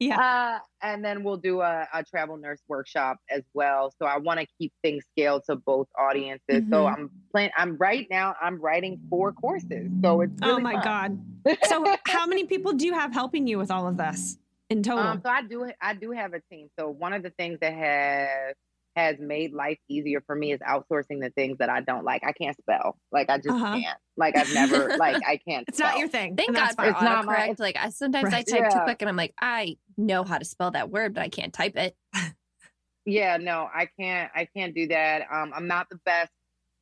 Yeah. 0.08 0.20
Uh, 0.20 0.60
and 0.82 1.04
then 1.04 1.24
we'll 1.24 1.38
do 1.38 1.62
a, 1.62 1.88
a 1.94 2.04
travel 2.04 2.38
nurse 2.38 2.60
workshop 2.68 3.18
as 3.30 3.44
well. 3.54 3.94
So 4.00 4.06
I 4.06 4.18
want 4.18 4.40
to 4.40 4.48
keep 4.60 4.74
things 4.84 5.04
scaled 5.12 5.44
to 5.50 5.56
both 5.56 5.88
audiences. 5.98 6.64
So 6.70 6.86
Mhm. 6.86 6.94
I'm 6.94 7.12
playing. 7.32 7.52
I'm 7.58 7.78
right 7.78 8.06
now. 8.10 8.36
I'm 8.42 8.60
writing 8.60 9.00
four 9.10 9.32
courses. 9.32 9.90
So 10.02 10.22
it's 10.22 10.34
oh 10.44 10.60
my 10.60 10.74
fun. 10.74 10.84
God. 11.46 11.66
So 11.66 11.86
how 12.08 12.26
many 12.28 12.46
people 12.46 12.74
do 12.74 12.86
you 12.86 12.94
have 12.94 13.14
helping 13.14 13.48
you 13.48 13.58
with 13.58 13.72
all 13.72 13.88
of 13.88 13.98
this 13.98 14.38
in 14.70 14.84
total? 14.84 15.06
Um, 15.06 15.22
so 15.24 15.30
I 15.30 15.42
do. 15.44 15.72
I 15.82 15.94
do 15.94 16.12
have 16.12 16.34
a 16.34 16.42
team. 16.52 16.68
So 16.78 16.90
one 16.90 17.14
of 17.14 17.24
the 17.24 17.32
things 17.32 17.60
that 17.62 17.74
has 17.74 18.56
has 18.96 19.18
made 19.20 19.54
life 19.54 19.78
easier 19.90 20.22
for 20.26 20.36
me 20.36 20.52
is 20.54 20.60
outsourcing 20.60 21.20
the 21.22 21.32
things 21.36 21.58
that 21.60 21.70
I 21.70 21.82
don't 21.82 22.04
like. 22.04 22.24
I 22.24 22.32
can't 22.32 22.56
spell. 22.58 22.98
Like 23.12 23.30
I 23.30 23.38
just 23.38 23.50
Uh-huh. 23.50 23.74
can't. 23.80 23.98
Like 24.18 24.38
I've 24.38 24.54
never. 24.54 24.90
like 24.98 25.22
I 25.26 25.38
can't. 25.48 25.66
it's 25.68 25.80
not 25.80 25.98
your 25.98 26.08
thing. 26.08 26.36
Thank 26.36 26.56
God 26.56 26.76
for. 26.76 26.86
It's 26.86 27.02
not 27.02 27.26
my- 27.26 27.54
Like 27.58 27.76
I 27.78 27.90
sometimes 27.90 28.34
I 28.34 28.38
Right. 28.38 28.48
type 28.48 28.70
too 28.72 28.80
quick 28.84 29.02
and 29.02 29.10
I'm 29.10 29.16
like, 29.16 29.34
I 29.42 29.78
know 29.98 30.24
how 30.24 30.38
to 30.38 30.46
spell 30.46 30.72
that 30.72 30.90
word, 30.90 31.14
but 31.14 31.22
I 31.24 31.30
can't 31.30 31.54
type 31.54 31.76
it. 31.78 31.96
Yeah, 33.06 33.38
no, 33.38 33.68
I 33.74 33.90
can't. 34.00 34.32
I 34.34 34.48
can't 34.56 34.74
do 34.74 34.88
that. 34.88 35.24
Um, 35.32 35.52
I'm 35.54 35.68
not 35.68 35.88
the 35.90 36.00
best 36.06 36.32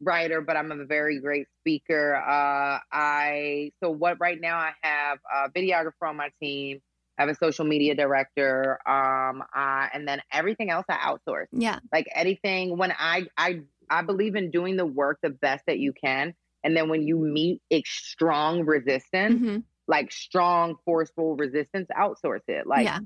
writer, 0.02 0.42
but 0.42 0.56
I'm 0.56 0.72
a 0.72 0.86
very 0.86 1.20
great 1.20 1.48
speaker. 1.62 2.16
Uh, 2.16 2.80
I 2.92 3.72
so 3.84 3.90
what 3.90 4.20
right 4.20 4.40
now 4.40 4.58
I 4.58 4.74
have 4.84 5.18
a 5.34 5.50
videographer 5.50 6.08
on 6.08 6.18
my 6.18 6.30
team, 6.42 6.78
I 6.78 6.82
have 7.22 7.30
a 7.30 7.36
social 7.36 7.66
media 7.66 7.96
director. 7.96 8.80
Um, 8.86 9.44
I, 9.54 9.90
and 9.94 10.08
then 10.08 10.22
everything 10.32 10.70
else 10.70 10.86
I 10.90 10.96
outsource. 10.98 11.48
Yeah. 11.52 11.80
Like 11.92 12.08
anything 12.14 12.78
when 12.78 12.92
I 12.92 13.28
I 13.38 13.62
I 13.90 14.02
believe 14.02 14.36
in 14.36 14.52
doing 14.52 14.76
the 14.76 14.86
work 14.86 15.20
the 15.24 15.30
best 15.30 15.66
that 15.68 15.80
you 15.80 15.94
can. 15.94 16.34
And 16.64 16.78
then 16.78 16.90
when 16.90 17.08
you 17.08 17.18
meet 17.18 17.62
a 17.72 17.82
strong 17.86 18.66
resistance, 18.66 19.40
hmm 19.40 19.58
like 19.88 20.12
strong, 20.12 20.76
forceful 20.86 21.36
resistance, 21.36 21.88
outsource 21.98 22.48
it. 22.48 22.66
Like 22.66 22.86
yeah. 22.86 23.00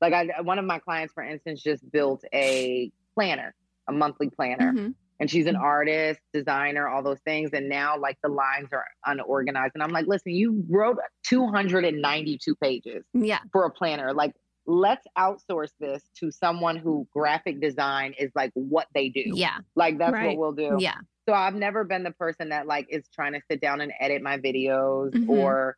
like 0.00 0.14
I 0.14 0.40
one 0.40 0.58
of 0.58 0.64
my 0.64 0.78
clients, 0.78 1.12
for 1.12 1.22
instance, 1.22 1.62
just 1.62 1.90
built 1.90 2.24
a 2.32 2.90
planner, 3.14 3.54
a 3.88 3.92
monthly 3.92 4.30
planner. 4.30 4.72
hmm 4.72 4.88
And 5.20 5.30
she's 5.30 5.46
an 5.46 5.56
artist, 5.56 6.20
designer, 6.32 6.88
all 6.88 7.02
those 7.02 7.20
things. 7.20 7.50
And 7.52 7.68
now 7.68 7.96
like 7.98 8.18
the 8.22 8.28
lines 8.28 8.68
are 8.72 8.84
unorganized. 9.06 9.72
And 9.74 9.82
I'm 9.82 9.90
like, 9.92 10.06
listen, 10.06 10.32
you 10.32 10.64
wrote 10.68 10.98
292 11.24 12.54
pages 12.56 13.04
Yeah. 13.12 13.38
for 13.52 13.64
a 13.64 13.70
planner. 13.70 14.12
Like, 14.12 14.32
let's 14.66 15.06
outsource 15.16 15.70
this 15.78 16.02
to 16.18 16.30
someone 16.30 16.76
who 16.76 17.06
graphic 17.12 17.60
design 17.60 18.14
is 18.18 18.30
like 18.34 18.50
what 18.54 18.88
they 18.94 19.08
do. 19.10 19.22
Yeah. 19.26 19.58
Like 19.76 19.98
that's 19.98 20.12
Right. 20.12 20.36
what 20.36 20.56
we'll 20.56 20.70
do. 20.70 20.76
Yeah. 20.82 20.96
So 21.28 21.34
I've 21.34 21.54
never 21.54 21.84
been 21.84 22.02
the 22.02 22.10
person 22.12 22.48
that 22.48 22.66
like 22.66 22.86
is 22.90 23.06
trying 23.14 23.34
to 23.34 23.40
sit 23.50 23.60
down 23.60 23.80
and 23.80 23.92
edit 24.00 24.20
my 24.22 24.38
videos 24.38 25.12
Mhm. 25.12 25.28
or 25.28 25.76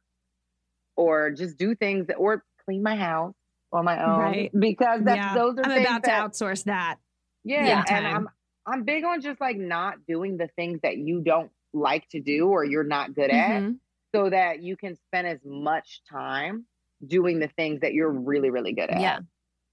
or 0.97 1.31
just 1.31 1.59
do 1.59 1.75
things 1.75 2.07
that, 2.07 2.15
or 2.15 2.43
clean 2.65 2.83
my 2.83 2.97
house 2.97 3.35
on 3.71 3.85
my 3.85 4.03
own 4.03 4.19
Right. 4.19 4.51
because 4.59 5.03
that's 5.05 5.17
yeah. 5.19 5.35
those 5.35 5.59
are 5.59 5.65
I'm 5.67 5.83
about 5.83 6.03
that, 6.05 6.33
to 6.33 6.45
outsource 6.45 6.65
that. 6.65 6.97
yeah, 7.45 7.67
Yeah. 7.67 7.85
and 7.91 8.07
I'm 8.07 8.29
I'm 8.67 8.85
big 8.85 9.05
on 9.05 9.21
just 9.21 9.41
like 9.41 9.57
not 9.57 10.07
doing 10.07 10.37
the 10.37 10.49
things 10.57 10.81
that 10.83 10.99
you 10.99 11.21
don't 11.23 11.53
like 11.73 12.09
to 12.11 12.21
do 12.21 12.49
or 12.49 12.65
you're 12.65 12.85
not 12.85 13.15
good 13.15 13.31
at 13.31 13.65
Mhm. 13.65 13.79
so 14.15 14.31
that 14.31 14.63
you 14.63 14.77
can 14.77 14.97
spend 14.97 15.27
as 15.29 15.41
much 15.45 16.03
time 16.11 16.67
doing 17.07 17.39
the 17.39 17.49
things 17.49 17.81
that 17.81 17.95
you're 17.95 18.11
really 18.11 18.51
really 18.51 18.73
good 18.73 18.91
at. 18.91 19.17
Yeah. 19.17 19.21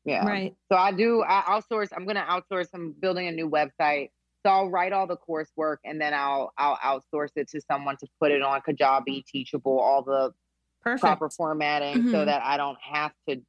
Yeah. 0.05 0.23
Right. 0.25 0.55
So 0.71 0.77
I 0.77 0.91
do 0.91 1.23
I 1.23 1.41
outsource 1.43 1.89
I'm 1.95 2.05
going 2.05 2.17
to 2.17 2.23
outsource 2.23 2.69
I'm 2.73 2.93
building 2.93 3.27
a 3.27 3.31
new 3.31 3.49
website. 3.49 4.11
So 4.45 4.51
I'll 4.51 4.69
write 4.69 4.93
all 4.93 5.07
the 5.07 5.17
coursework 5.17 5.77
and 5.85 6.01
then 6.01 6.13
I'll 6.13 6.53
I'll 6.57 6.77
outsource 6.77 7.31
it 7.37 7.49
to 7.49 7.61
someone 7.61 7.97
to 7.97 8.07
put 8.21 8.31
it 8.31 8.41
on 8.41 8.61
Kajabi, 8.61 9.25
Teachable, 9.25 9.79
all 9.79 10.03
the 10.03 10.33
Perfect. 10.81 11.01
proper 11.01 11.29
formatting 11.29 12.05
so 12.13 12.25
Mhm. 12.25 12.25
that 12.25 12.43
I 12.43 12.57
don't 12.57 12.79
have 12.81 13.13
to 13.29 13.41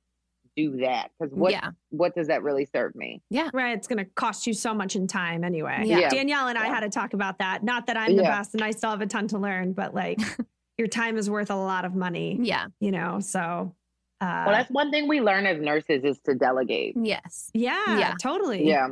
do 0.57 0.77
that 0.79 1.11
cuz 1.21 1.31
what 1.33 1.53
Yeah. 1.53 1.71
what 1.91 2.15
does 2.15 2.29
that 2.29 2.43
really 2.43 2.65
serve 2.67 2.95
me? 2.95 3.23
Yeah, 3.31 3.51
right. 3.53 3.77
It's 3.77 3.87
going 3.89 3.99
to 3.99 4.05
cost 4.15 4.47
you 4.47 4.53
so 4.53 4.75
much 4.75 4.97
in 4.97 5.07
time 5.07 5.45
anyway. 5.45 5.83
Yeah. 5.85 5.99
Yeah. 6.01 6.09
Danielle 6.09 6.49
and 6.49 6.59
I 6.59 6.67
had 6.67 6.81
to 6.81 6.89
talk 6.91 7.13
about 7.15 7.39
that. 7.39 7.63
Not 7.63 7.87
that 7.87 7.97
I'm 7.97 8.17
the 8.17 8.23
Yeah. 8.23 8.39
best 8.39 8.55
and 8.55 8.63
I 8.63 8.71
still 8.71 8.91
have 8.91 9.01
a 9.01 9.07
ton 9.07 9.29
to 9.29 9.39
learn, 9.39 9.73
but 9.73 9.95
like 9.95 10.19
your 10.79 10.89
time 10.89 11.17
is 11.17 11.29
worth 11.31 11.51
a 11.51 11.57
lot 11.57 11.85
of 11.85 11.95
money, 11.95 12.39
Yeah. 12.41 12.67
you 12.81 12.91
know? 12.93 13.21
So, 13.21 13.75
uh, 14.21 14.45
Well, 14.47 14.55
that's 14.55 14.71
one 14.71 14.91
thing 14.91 15.09
we 15.09 15.21
learn 15.21 15.47
as 15.47 15.61
nurses 15.61 16.03
is 16.05 16.19
to 16.21 16.35
delegate. 16.35 16.95
Yes. 17.01 17.51
yeah, 17.55 17.99
Yeah. 17.99 18.15
totally. 18.21 18.67
Yeah. 18.67 18.89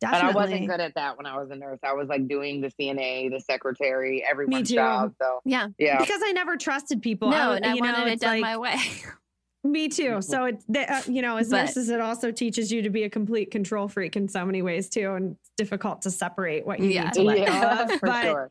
Definitely. 0.00 0.28
And 0.28 0.36
I 0.38 0.40
wasn't 0.40 0.68
good 0.68 0.80
at 0.80 0.94
that 0.94 1.16
when 1.16 1.26
I 1.26 1.36
was 1.40 1.50
a 1.50 1.56
nurse. 1.56 1.80
I 1.82 1.92
was 1.92 2.06
like 2.08 2.28
doing 2.28 2.60
the 2.60 2.68
CNA, 2.70 3.30
the 3.30 3.40
secretary, 3.40 4.24
everyone's 4.24 4.70
job. 4.70 5.12
So 5.20 5.40
Yeah. 5.44 5.68
yeah. 5.76 5.98
Because 5.98 6.20
I 6.24 6.30
never 6.32 6.56
trusted 6.56 7.02
people. 7.02 7.30
No, 7.30 7.50
I, 7.50 7.56
and 7.56 7.66
I 7.66 7.74
you 7.74 7.82
know, 7.82 8.04
it 8.06 8.12
it's 8.12 8.22
done 8.22 8.40
like, 8.40 8.42
my 8.42 8.56
way. 8.58 8.76
Me 9.64 9.88
too. 9.88 10.22
So 10.22 10.44
it, 10.46 10.62
the- 10.68 10.90
uh, 10.92 11.02
you 11.08 11.20
know, 11.20 11.36
as 11.36 11.50
But- 11.50 11.62
nurses, 11.62 11.88
it 11.90 12.00
also 12.00 12.30
teaches 12.30 12.70
you 12.70 12.82
to 12.82 12.90
be 12.90 13.02
a 13.04 13.10
complete 13.10 13.50
control 13.50 13.88
freak 13.88 14.16
in 14.16 14.28
so 14.28 14.44
many 14.44 14.62
ways 14.62 14.88
too, 14.88 15.12
and 15.14 15.32
it's 15.40 15.50
difficult 15.56 16.02
to 16.02 16.10
separate 16.10 16.64
what 16.66 16.78
you 16.80 16.90
Yeah. 16.90 17.04
need 17.04 17.12
to 17.14 17.22
let 17.22 17.38
yeah, 17.40 17.86
go 17.86 17.94
of. 17.94 18.00
But 18.00 18.22
sure. 18.22 18.50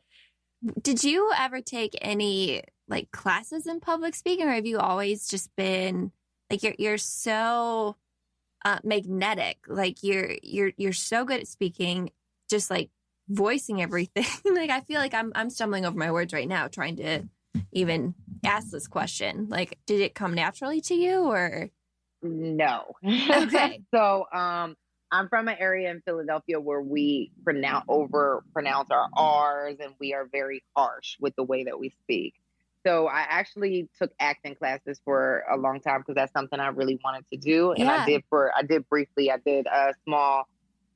Did 0.82 1.04
you 1.04 1.30
ever 1.38 1.60
take 1.60 1.96
any 2.02 2.62
like 2.88 3.10
classes 3.10 3.66
in 3.66 3.80
public 3.80 4.14
speaking, 4.14 4.46
or 4.46 4.52
have 4.52 4.66
you 4.66 4.78
always 4.78 5.28
just 5.28 5.54
been 5.56 6.10
like 6.50 6.62
you're 6.62 6.74
you're 6.78 6.98
so 6.98 7.96
uh, 8.64 8.78
magnetic? 8.84 9.58
Like 9.68 10.02
you're 10.02 10.32
you're 10.42 10.72
you're 10.76 10.92
so 10.92 11.24
good 11.24 11.40
at 11.40 11.48
speaking, 11.48 12.10
just 12.50 12.70
like 12.70 12.90
voicing 13.28 13.80
everything. 13.80 14.26
like 14.54 14.70
I 14.70 14.80
feel 14.80 15.00
like 15.00 15.14
I'm 15.14 15.32
I'm 15.34 15.48
stumbling 15.48 15.86
over 15.86 15.96
my 15.96 16.10
words 16.10 16.32
right 16.32 16.48
now, 16.48 16.66
trying 16.68 16.96
to 16.96 17.22
even 17.72 18.14
ask 18.44 18.70
this 18.70 18.86
question. 18.88 19.48
Like, 19.48 19.78
did 19.86 20.00
it 20.00 20.14
come 20.14 20.34
naturally 20.34 20.80
to 20.82 20.94
you, 20.94 21.24
or 21.24 21.70
No. 22.22 22.94
Okay. 23.04 23.82
so 23.94 24.26
um 24.32 24.76
I'm 25.10 25.28
from 25.30 25.48
an 25.48 25.56
area 25.58 25.90
in 25.90 26.02
Philadelphia 26.02 26.60
where 26.60 26.82
we 26.82 27.32
pronounce 27.42 27.86
over 27.88 28.44
pronounce 28.52 28.90
our 28.90 29.08
R's 29.16 29.76
and 29.80 29.94
we 29.98 30.12
are 30.14 30.26
very 30.30 30.62
harsh 30.76 31.16
with 31.20 31.34
the 31.36 31.44
way 31.44 31.64
that 31.64 31.78
we 31.78 31.90
speak. 32.02 32.34
So 32.86 33.06
I 33.06 33.20
actually 33.28 33.88
took 33.98 34.12
acting 34.20 34.54
classes 34.54 35.00
for 35.04 35.44
a 35.50 35.56
long 35.56 35.80
time 35.80 36.00
because 36.00 36.14
that's 36.14 36.32
something 36.32 36.60
I 36.60 36.68
really 36.68 36.98
wanted 37.02 37.24
to 37.32 37.36
do. 37.38 37.70
And 37.72 37.80
Yeah. 37.84 38.02
I 38.02 38.06
did 38.06 38.22
for 38.28 38.52
I 38.54 38.62
did 38.62 38.88
briefly. 38.88 39.30
I 39.30 39.38
did 39.38 39.66
a 39.66 39.94
small 40.04 40.46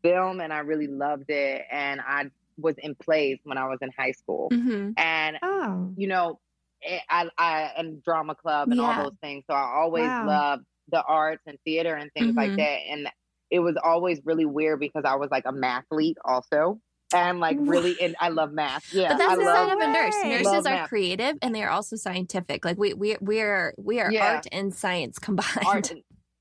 film 0.03 0.41
and 0.41 0.53
I 0.53 0.59
really 0.59 0.87
loved 0.89 1.31
it. 1.31 1.63
And 1.71 2.01
I 2.01 2.31
was 2.59 2.75
in 2.79 2.95
plays 2.95 3.39
when 3.45 3.57
I 3.57 3.67
was 3.67 3.79
in 3.81 3.91
high 3.97 4.13
school. 4.13 4.51
Mhm. 4.51 4.93
And 4.99 5.39
oh, 5.43 5.93
you 5.97 6.07
know, 6.07 6.39
I, 7.09 7.29
I 7.39 7.71
and 7.77 8.03
drama 8.03 8.35
club 8.35 8.71
and 8.71 8.81
Yeah. 8.81 8.99
all 8.99 9.05
those 9.05 9.17
things. 9.23 9.45
So 9.51 9.55
I 9.57 9.73
always 9.81 10.09
Wow. 10.09 10.27
loved 10.27 10.65
the 10.91 11.03
arts 11.03 11.43
and 11.47 11.59
theater 11.65 11.95
and 11.95 12.11
things 12.13 12.35
like 12.37 12.53
Mhm. 12.53 12.57
that. 12.57 12.79
And 12.91 13.09
it 13.51 13.61
was 13.61 13.77
always 13.83 14.21
really 14.25 14.47
weird 14.47 14.81
because 14.81 15.03
I 15.05 15.15
was 15.17 15.31
like 15.31 15.45
a 15.47 15.53
mathlete 15.53 16.17
also. 16.25 16.81
And 17.15 17.41
like 17.41 17.59
really, 17.61 18.01
and 18.01 18.17
I 18.21 18.31
love 18.31 18.53
math. 18.53 18.83
Yeah, 18.93 19.09
but 19.11 19.19
that's 19.19 19.33
I 19.33 19.37
the 19.37 19.43
love 19.43 19.69
side 19.69 19.77
of 19.77 19.79
a 19.81 19.93
nurse. 19.93 20.17
way. 20.25 20.31
Nurses 20.31 20.45
Love 20.47 20.67
are 20.67 20.71
math. 20.71 20.89
creative 20.89 21.37
and 21.43 21.55
they 21.55 21.63
are 21.63 21.69
also 21.71 21.97
scientific. 21.97 22.65
Like 22.65 22.79
we 22.79 22.95
we 22.95 23.17
we 23.21 23.41
are 23.43 23.75
we 23.77 24.01
are 24.01 24.11
Yeah. 24.11 24.37
art 24.37 24.47
and 24.51 24.75
science 24.75 25.19
combined. 25.19 25.67
art. 25.67 25.93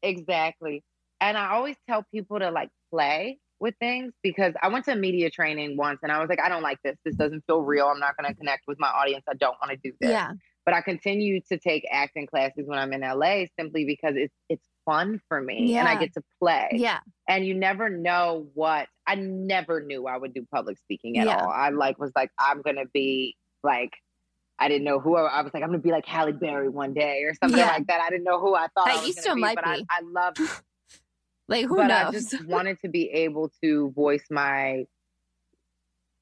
Exactly. 0.02 0.84
And 1.20 1.38
I 1.38 1.52
always 1.52 1.76
tell 1.88 2.04
people 2.14 2.40
to 2.40 2.50
like 2.52 2.70
play 2.92 3.38
with 3.62 3.76
things 3.80 4.12
because 4.24 4.54
I 4.62 4.68
went 4.70 4.86
to 4.86 4.96
media 4.96 5.30
training 5.30 5.78
once 5.78 6.00
and 6.04 6.12
I 6.12 6.20
was 6.20 6.28
like, 6.30 6.42
I 6.42 6.50
don't 6.50 6.64
like 6.64 6.80
this. 6.84 6.98
This 7.06 7.16
doesn't 7.16 7.44
feel 7.46 7.62
real. 7.62 7.86
I'm 7.88 8.00
not 8.00 8.18
going 8.18 8.30
to 8.30 8.36
connect 8.36 8.64
with 8.68 8.80
my 8.80 8.88
audience. 8.90 9.24
I 9.30 9.36
don't 9.36 9.56
want 9.62 9.72
to 9.72 9.78
do 9.78 9.96
this. 10.02 10.10
Yeah. 10.10 10.32
but 10.66 10.74
I 10.74 10.82
continue 10.82 11.40
to 11.50 11.58
take 11.58 11.86
acting 11.92 12.28
classes 12.28 12.66
when 12.68 12.78
I'm 12.80 12.92
in 12.94 13.02
LA 13.02 13.46
simply 13.60 13.86
because 13.86 14.16
it's 14.16 14.34
it's 14.50 14.66
fun 14.86 15.22
for 15.28 15.40
me 15.40 15.72
yeah. 15.74 15.82
and 15.82 15.88
I 15.88 15.96
get 15.96 16.14
to 16.16 16.24
play. 16.40 16.70
Yeah. 16.74 17.00
And 17.28 17.46
you 17.46 17.54
never 17.54 17.88
know 17.90 18.48
what 18.56 18.88
I 19.06 19.16
never 19.16 19.82
knew 19.82 20.08
I 20.08 20.18
would 20.18 20.34
do 20.34 20.46
public 20.52 20.78
speaking 20.80 21.20
at 21.20 21.28
Yeah. 21.28 21.38
all. 21.38 21.50
I 21.50 21.70
like 21.70 22.00
was 22.00 22.12
like 22.16 22.32
I'm 22.40 22.62
gonna 22.64 22.86
be 22.92 23.36
like 23.64 23.92
I 24.58 24.68
didn't 24.70 24.86
know 24.86 25.00
who 25.00 25.16
I, 25.16 25.22
I 25.24 25.42
was 25.42 25.54
like 25.54 25.62
I'm 25.64 25.70
gonna 25.70 25.80
be 25.80 25.92
like 25.92 26.06
Halle 26.08 26.32
Berry 26.32 26.70
one 26.70 26.94
day 26.94 27.24
or 27.26 27.34
something 27.36 27.60
Yeah. 27.60 27.68
like 27.68 27.88
that. 27.88 28.02
I 28.02 28.10
didn't 28.10 28.24
know 28.24 28.40
who 28.40 28.56
I 28.56 28.68
thought 28.76 28.88
I 28.88 28.98
was 28.98 29.08
you 29.08 29.14
still 29.14 29.36
be, 29.36 29.42
might 29.42 29.56
but 29.56 29.66
be. 29.66 29.86
I, 29.90 30.00
I 30.00 30.02
love 30.04 30.64
Like 31.52 31.66
who 31.66 31.76
but 31.76 31.88
knows? 31.88 32.08
I 32.08 32.12
just 32.12 32.46
wanted 32.48 32.80
to 32.80 32.88
be 32.90 33.10
able 33.10 33.52
to 33.62 33.92
voice 33.92 34.26
my 34.32 34.86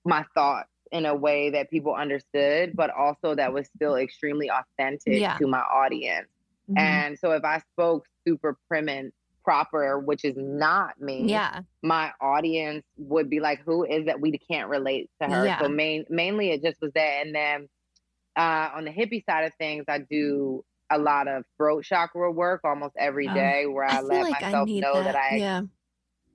my 0.04 0.26
thoughts 0.34 0.70
in 0.92 1.06
a 1.06 1.14
way 1.14 1.52
that 1.52 1.70
people 1.70 1.94
understood, 1.94 2.76
but 2.76 2.90
also 2.90 3.36
that 3.36 3.54
was 3.54 3.68
still 3.76 3.96
extremely 3.96 4.50
authentic 4.50 5.20
Yeah. 5.22 5.38
to 5.38 5.46
my 5.46 5.60
audience. 5.60 6.28
Mhm. 6.70 6.80
And 6.80 7.20
so 7.20 7.32
if 7.34 7.44
I 7.44 7.60
spoke 7.74 8.08
super 8.28 8.58
prim 8.68 8.90
and 8.90 9.12
proper, 9.44 10.00
which 10.00 10.26
is 10.26 10.36
not 10.36 11.00
me, 11.00 11.26
yeah. 11.26 11.62
my 11.84 12.12
audience 12.20 12.86
would 12.98 13.30
be 13.30 13.40
like, 13.40 13.62
who 13.64 13.84
is 13.84 14.06
that? 14.08 14.20
We 14.20 14.36
can't 14.38 14.68
relate 14.68 15.12
to 15.22 15.28
her. 15.30 15.46
Yeah. 15.46 15.60
So 15.62 15.70
main, 15.70 16.06
mainly 16.10 16.52
it 16.52 16.64
just 16.64 16.82
was 16.82 16.92
that. 16.94 17.26
And 17.26 17.36
then 17.36 17.70
uh, 18.36 18.70
on 18.76 18.86
the 18.86 18.92
hippie 18.92 19.24
side 19.26 19.46
of 19.46 19.54
things, 19.60 19.86
I 19.88 20.00
do 20.00 20.64
a 20.92 20.98
lot 20.98 21.28
of 21.28 21.46
throat 21.58 21.84
chakra 21.84 22.32
work 22.32 22.62
almost 22.64 22.96
every 22.98 23.30
Oh. 23.30 23.32
day 23.32 23.66
where 23.68 23.86
I, 23.86 23.98
I 23.98 24.02
let 24.02 24.28
like 24.30 24.42
myself 24.42 24.70
need 24.70 24.82
know 24.82 25.04
that, 25.04 25.16
I 25.16 25.30
yeah. 25.30 25.64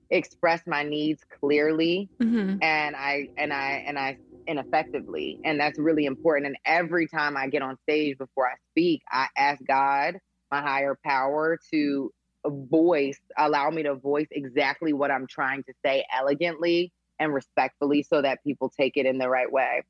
express 0.09 0.61
my 0.67 0.83
needs 0.83 1.23
clearly 1.39 2.09
hmm 2.19 2.57
and 2.61 2.95
I 2.95 3.29
and 3.37 3.53
I 3.53 3.83
and 3.87 3.97
I 3.99 4.17
and 4.47 4.59
effectively. 4.59 5.39
And 5.43 5.59
that's 5.59 5.79
really 5.79 6.05
important. 6.05 6.47
And 6.47 6.57
every 6.65 7.07
time 7.07 7.35
I 7.37 7.47
get 7.49 7.61
on 7.63 7.77
stage 7.83 8.17
before 8.17 8.47
I 8.47 8.55
speak, 8.71 9.01
I 9.11 9.27
ask 9.37 9.61
God, 9.67 10.19
my 10.51 10.61
higher 10.61 10.97
power, 11.03 11.57
to 11.71 12.11
voice, 12.47 13.19
allow 13.37 13.69
me 13.71 13.83
to 13.83 13.95
voice 13.95 14.27
exactly 14.31 14.93
what 14.93 15.11
I'm 15.11 15.27
trying 15.27 15.63
to 15.63 15.73
say 15.83 16.05
elegantly 16.15 16.93
and 17.19 17.33
respectfully 17.33 18.03
so 18.03 18.21
that 18.21 18.43
people 18.43 18.69
take 18.69 18.97
it 18.97 19.05
in 19.07 19.17
the 19.17 19.29
right 19.29 19.51
way. 19.51 19.83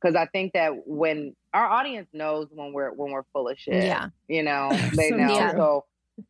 Because 0.00 0.16
I 0.16 0.26
think 0.26 0.52
that 0.54 0.72
when 0.86 1.34
our 1.52 1.66
audience 1.66 2.08
knows 2.12 2.48
when 2.52 2.72
we're 2.72 2.92
when 2.92 3.12
we're 3.12 3.24
full 3.32 3.48
of 3.48 3.58
shit, 3.58 3.84
Yeah. 3.84 4.08
you 4.28 4.42
know, 4.42 4.70
they 4.94 5.10
So 5.10 5.16
know. 5.16 5.38
true. 5.38 5.50
So 5.58 5.84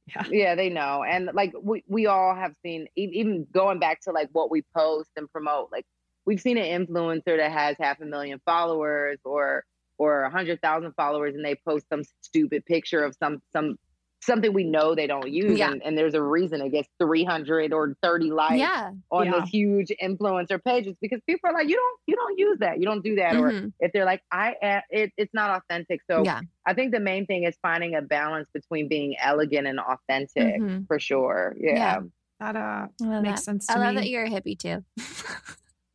Yeah. 0.09 0.25
yeah, 0.31 0.55
they 0.55 0.69
know. 0.71 1.03
And 1.05 1.31
like 1.35 1.53
we, 1.61 1.85
we 1.89 2.07
all 2.07 2.35
have 2.35 2.53
seen, 2.65 2.87
even 2.97 3.47
going 3.53 3.79
back 3.81 4.01
to 4.03 4.13
like 4.13 4.29
what 4.33 4.51
we 4.51 4.63
post 4.77 5.11
and 5.17 5.31
promote, 5.31 5.71
like 5.73 5.87
we've 6.25 6.41
seen 6.41 6.59
an 6.59 6.87
influencer 6.87 7.37
that 7.37 7.51
has 7.53 7.77
half 7.79 8.01
a 8.01 8.05
million 8.05 8.41
followers 8.45 9.19
or 9.25 9.65
or 9.99 10.23
a 10.23 10.31
hundred 10.31 10.61
thousand 10.63 10.93
followers 10.95 11.35
and 11.35 11.45
they 11.45 11.55
post 11.57 11.87
some 11.89 12.03
stupid 12.23 12.65
picture 12.67 13.05
of 13.05 13.15
some 13.23 13.43
some 13.53 13.77
something 14.23 14.53
we 14.53 14.65
know 14.65 14.95
they 14.95 15.07
don't 15.07 15.31
use. 15.31 15.59
Yeah. 15.59 15.71
And, 15.73 15.83
and 15.83 15.97
there's 15.97 16.15
a 16.15 16.23
reason 16.23 16.61
it 16.61 16.71
gets 16.71 16.89
300 17.03 17.73
or 17.73 17.97
30 18.03 18.31
likes 18.33 18.57
yeah. 18.57 18.91
on 19.11 19.27
Yeah. 19.27 19.41
this 19.41 19.49
huge 19.49 19.91
influencer 20.03 20.63
page. 20.63 20.87
It's 20.87 20.99
because 21.01 21.21
people 21.27 21.49
are 21.51 21.55
like, 21.55 21.69
you 21.69 21.77
don't, 21.77 21.99
you 22.07 22.17
don't 22.17 22.39
use 22.39 22.59
that. 22.61 22.79
You 22.79 22.85
don't 22.85 23.03
do 23.03 23.17
that. 23.17 23.35
Or 23.37 23.51
Mhm. 23.51 23.73
if 23.81 23.93
they're 23.93 24.05
like, 24.05 24.23
I, 24.31 24.55
a- 24.63 24.83
it, 24.91 25.13
it's 25.17 25.33
not 25.33 25.51
authentic. 25.63 26.01
So 26.11 26.23
Yeah. 26.25 26.41
I 26.67 26.75
think 26.75 26.93
the 26.93 27.01
main 27.01 27.27
thing 27.27 27.45
is 27.45 27.57
finding 27.63 27.95
a 27.95 28.03
balance 28.03 28.49
between 28.53 28.89
being 28.89 29.17
elegant 29.19 29.67
and 29.67 29.81
authentic 29.81 30.61
Mhm. 30.61 30.87
for 30.87 30.99
sure. 30.99 31.57
Yeah. 31.59 31.75
Yeah. 31.75 32.01
That 32.41 32.57
uh, 32.57 32.87
I 33.03 33.21
makes 33.21 33.41
that. 33.41 33.45
sense 33.45 33.67
to 33.67 33.75
I 33.75 33.79
love 33.79 33.95
me. 33.95 34.01
that 34.03 34.09
you're 34.09 34.25
a 34.25 34.31
hippie 34.31 34.59
too. 34.59 34.85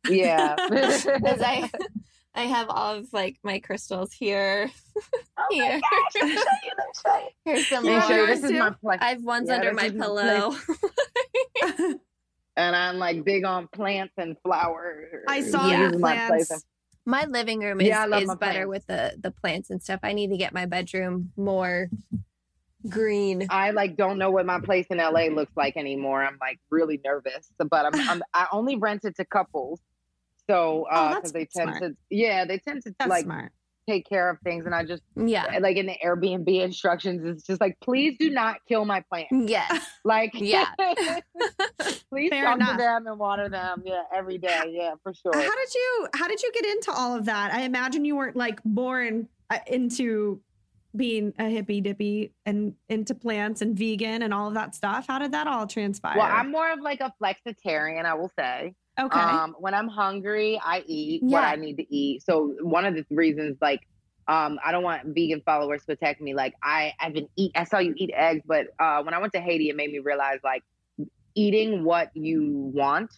Yeah. 0.08 0.56
Because 0.68 1.40
I, 1.42 1.70
I 2.36 2.42
have 2.42 2.68
all 2.68 2.94
of 2.96 3.12
like 3.12 3.38
my 3.42 3.58
crystals 3.58 4.12
here. 4.12 4.70
Oh 5.38 5.44
my 5.50 5.56
Here. 5.56 5.80
gosh, 5.80 6.12
let 6.20 6.28
me 6.28 6.34
show 6.36 6.42
you, 6.64 6.72
let 6.78 6.86
me 6.86 6.92
show 7.04 7.16
you. 7.18 7.28
Here's 7.44 7.66
some 7.68 7.84
Let 7.84 7.92
Yeah, 7.92 8.00
show 8.06 8.14
you. 8.14 8.16
more. 8.18 8.26
This 8.26 8.44
is 8.44 8.52
my 8.52 8.70
place. 8.70 8.98
I 9.02 9.08
have 9.10 9.22
ones 9.24 9.48
Yeah, 9.48 9.56
under 9.56 9.72
my 9.74 9.86
is 9.86 9.92
my 9.94 10.00
pillow. 10.00 10.56
and 12.56 12.76
I'm 12.76 12.98
like 12.98 13.24
big 13.24 13.44
on 13.44 13.68
plants 13.68 14.14
and 14.18 14.36
flowers. 14.44 15.06
I 15.28 15.40
saw 15.42 15.68
Yeah. 15.68 15.80
your 15.82 15.90
This 15.92 16.00
my 16.00 16.16
place. 16.26 16.48
plants. 16.48 16.64
my 17.06 17.24
living 17.26 17.60
room 17.60 17.80
is, 17.80 17.88
Yeah, 17.88 18.06
is 18.18 18.34
better 18.36 18.66
plants. 18.66 18.68
with 18.68 18.86
the 18.86 19.16
the 19.20 19.30
plants 19.30 19.70
and 19.70 19.82
stuff. 19.82 20.00
I 20.02 20.12
need 20.12 20.30
to 20.30 20.36
get 20.36 20.52
my 20.52 20.66
bedroom 20.66 21.32
more 21.36 21.88
green. 22.88 23.46
I 23.50 23.70
like 23.70 23.96
don't 23.96 24.18
know 24.18 24.30
what 24.30 24.46
my 24.46 24.60
place 24.60 24.86
in 24.90 24.98
LA 24.98 25.26
looks 25.26 25.52
like 25.56 25.76
anymore. 25.76 26.24
I'm 26.24 26.38
like 26.40 26.58
really 26.70 27.00
nervous, 27.04 27.48
but 27.58 27.86
I'm, 27.86 28.08
I'm 28.08 28.22
I 28.34 28.46
only 28.52 28.76
rent 28.76 29.04
it 29.04 29.16
to 29.16 29.24
couples. 29.24 29.80
So 30.48 30.86
Oh, 30.90 30.94
uh 30.94 31.14
because 31.16 31.32
they 31.32 31.44
tend 31.46 31.76
smart. 31.76 31.82
to 31.82 31.96
yeah, 32.10 32.44
they 32.44 32.58
tend 32.58 32.82
to 32.84 32.94
That's 32.98 33.08
like 33.10 33.24
smart. 33.24 33.52
take 33.88 34.08
care 34.08 34.28
of 34.30 34.38
things 34.40 34.66
and 34.66 34.74
I 34.74 34.84
just 34.84 35.02
Yeah. 35.16 35.58
like 35.60 35.76
in 35.76 35.86
the 35.86 35.96
Airbnb 36.04 36.48
instructions 36.62 37.24
it's 37.24 37.44
just 37.44 37.60
like 37.60 37.78
please 37.80 38.16
do 38.18 38.30
not 38.30 38.56
kill 38.68 38.84
my 38.84 39.02
plant. 39.08 39.28
Yes. 39.30 39.84
Like 40.04 40.30
Yeah. 40.34 40.66
please 42.10 42.30
Fair 42.30 42.44
talk 42.44 42.56
enough. 42.56 42.72
to 42.72 42.76
them 42.78 43.06
and 43.06 43.18
water 43.18 43.48
them. 43.48 43.82
Yeah, 43.84 44.02
every 44.14 44.38
day. 44.38 44.62
Yeah, 44.68 44.94
for 45.02 45.12
sure. 45.14 45.32
How 45.34 45.54
did 45.56 45.74
you 45.74 46.08
how 46.14 46.28
did 46.28 46.42
you 46.42 46.52
get 46.52 46.64
into 46.66 46.92
all 46.92 47.16
of 47.16 47.24
that? 47.26 47.52
I 47.52 47.62
imagine 47.62 48.04
you 48.04 48.16
weren't 48.16 48.36
like 48.36 48.60
born 48.64 49.28
uh, 49.50 49.58
into 49.66 50.40
being 50.96 51.34
a 51.38 51.42
hippie 51.42 51.82
dippy 51.82 52.32
and 52.46 52.74
into 52.88 53.14
plants 53.14 53.60
and 53.60 53.76
vegan 53.76 54.22
and 54.22 54.32
all 54.32 54.48
of 54.48 54.54
that 54.54 54.74
stuff. 54.74 55.06
How 55.06 55.18
did 55.18 55.32
that 55.32 55.46
all 55.46 55.66
transpire? 55.66 56.16
Well, 56.16 56.26
I'm 56.30 56.50
more 56.50 56.70
of 56.72 56.80
like 56.80 57.00
a 57.00 57.12
flexitarian, 57.22 58.04
I 58.06 58.14
will 58.14 58.30
say. 58.38 58.74
Okay. 58.98 59.20
Um, 59.20 59.54
when 59.58 59.74
I'm 59.74 59.88
hungry, 59.88 60.60
I 60.62 60.82
eat 60.86 61.22
what 61.22 61.44
I 61.44 61.56
need 61.56 61.76
to 61.76 61.94
eat. 61.94 62.22
So 62.24 62.54
one 62.60 62.84
of 62.84 62.94
the 62.94 63.04
reasons, 63.10 63.58
like, 63.60 63.80
um, 64.28 64.58
I 64.64 64.72
don't 64.72 64.82
want 64.82 65.02
vegan 65.06 65.42
followers 65.44 65.84
to 65.86 65.92
attack 65.92 66.20
me. 66.20 66.34
Like, 66.34 66.54
I 66.62 66.92
I've 67.00 67.12
been 67.14 67.28
eat. 67.36 67.52
I 67.54 67.64
saw 67.64 67.78
you 67.78 67.94
eat 67.96 68.10
eggs, 68.14 68.42
but 68.46 68.66
uh, 68.78 69.02
when 69.02 69.14
I 69.14 69.18
went 69.18 69.32
to 69.34 69.40
Haiti, 69.40 69.68
it 69.68 69.76
made 69.76 69.90
me 69.92 69.98
realize 70.00 70.38
like 70.42 70.62
eating 71.34 71.84
what 71.84 72.10
you 72.14 72.72
want, 72.74 73.12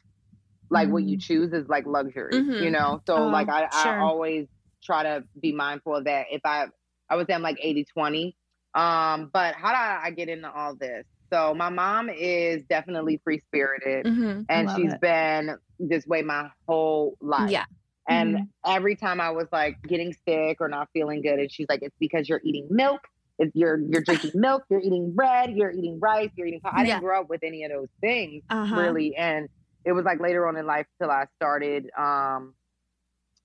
like 0.70 0.88
what 0.88 1.04
you 1.04 1.18
choose, 1.18 1.52
is 1.52 1.68
like 1.68 1.86
luxury. 1.86 2.34
Mhm. 2.34 2.62
You 2.62 2.70
know. 2.70 3.00
So 3.06 3.16
Oh, 3.16 3.26
like 3.28 3.48
I, 3.48 3.68
sure. 3.82 3.92
I 3.92 4.00
always 4.00 4.46
try 4.82 5.02
to 5.04 5.24
be 5.40 5.52
mindful 5.52 5.96
of 5.96 6.04
that. 6.04 6.26
If 6.30 6.42
I 6.44 6.66
I 7.08 7.16
would 7.16 7.26
say 7.26 7.34
I'm 7.34 7.42
like 7.42 7.58
80 7.60 7.84
20. 7.84 8.36
Um, 8.74 9.30
but 9.32 9.54
how 9.54 9.68
did 9.70 10.06
I 10.06 10.10
get 10.10 10.28
into 10.28 10.50
all 10.50 10.76
this? 10.76 11.04
So 11.32 11.54
my 11.54 11.68
mom 11.68 12.08
is 12.08 12.64
definitely 12.64 13.20
free 13.24 13.40
spirited 13.40 14.06
hmm 14.06 14.40
and 14.48 14.70
she's 14.70 14.94
it. 14.94 15.00
been 15.00 15.56
this 15.78 16.06
way 16.06 16.22
my 16.22 16.50
whole 16.66 17.16
life. 17.20 17.50
Yeah. 17.50 17.64
And 18.08 18.36
Mhm. 18.36 18.48
every 18.66 18.96
time 18.96 19.20
I 19.20 19.30
was 19.30 19.46
like 19.52 19.76
getting 19.86 20.14
sick 20.26 20.58
or 20.60 20.68
not 20.68 20.88
feeling 20.94 21.20
good, 21.20 21.38
and 21.38 21.52
she's 21.52 21.66
like, 21.68 21.82
"It's 21.82 21.96
because 22.00 22.28
you're 22.28 22.40
eating 22.42 22.66
milk. 22.70 23.00
If 23.38 23.50
you're 23.54 23.78
you're 23.78 24.00
drinking 24.00 24.32
milk, 24.34 24.64
you're 24.70 24.80
eating 24.80 25.14
bread, 25.14 25.50
you're 25.52 25.70
eating 25.70 25.98
rice, 26.00 26.30
you're 26.36 26.46
eating." 26.46 26.60
I 26.64 26.82
Yeah. 26.84 26.94
didn't 26.94 27.00
grow 27.00 27.20
up 27.20 27.28
with 27.28 27.42
any 27.42 27.64
of 27.64 27.70
those 27.70 27.88
things 28.00 28.42
uh-huh. 28.48 28.76
really, 28.76 29.14
and 29.16 29.48
it 29.84 29.92
was 29.92 30.04
like 30.04 30.20
later 30.20 30.46
on 30.48 30.56
in 30.56 30.66
life 30.66 30.86
till 31.00 31.10
I 31.10 31.26
started. 31.36 31.90
um 31.98 32.54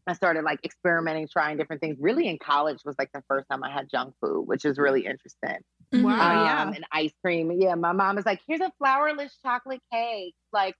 I 0.06 0.14
started 0.14 0.44
like 0.44 0.60
experimenting, 0.66 1.28
trying 1.30 1.58
different 1.58 1.82
things. 1.82 1.98
Really, 2.00 2.28
in 2.28 2.38
college 2.38 2.80
was 2.84 2.96
like 3.00 3.12
the 3.14 3.24
first 3.30 3.48
time 3.50 3.64
I 3.64 3.72
had 3.72 3.90
junk 3.90 4.16
food, 4.22 4.44
which 4.48 4.66
is 4.66 4.78
really 4.78 5.06
interesting 5.06 5.60
Mm-hmm. 5.73 5.73
Wow. 5.92 6.12
Oh, 6.12 6.46
yeah. 6.46 6.64
um, 6.64 6.74
and 6.74 6.86
ice 6.92 7.14
cream. 7.22 7.52
Yeah, 7.52 7.76
my 7.76 7.92
mom 7.92 8.18
is 8.18 8.26
like, 8.26 8.42
here's 8.48 8.62
a 8.62 8.72
flourless 8.82 9.32
chocolate 9.42 9.82
cake. 9.92 10.36
Like, 10.52 10.76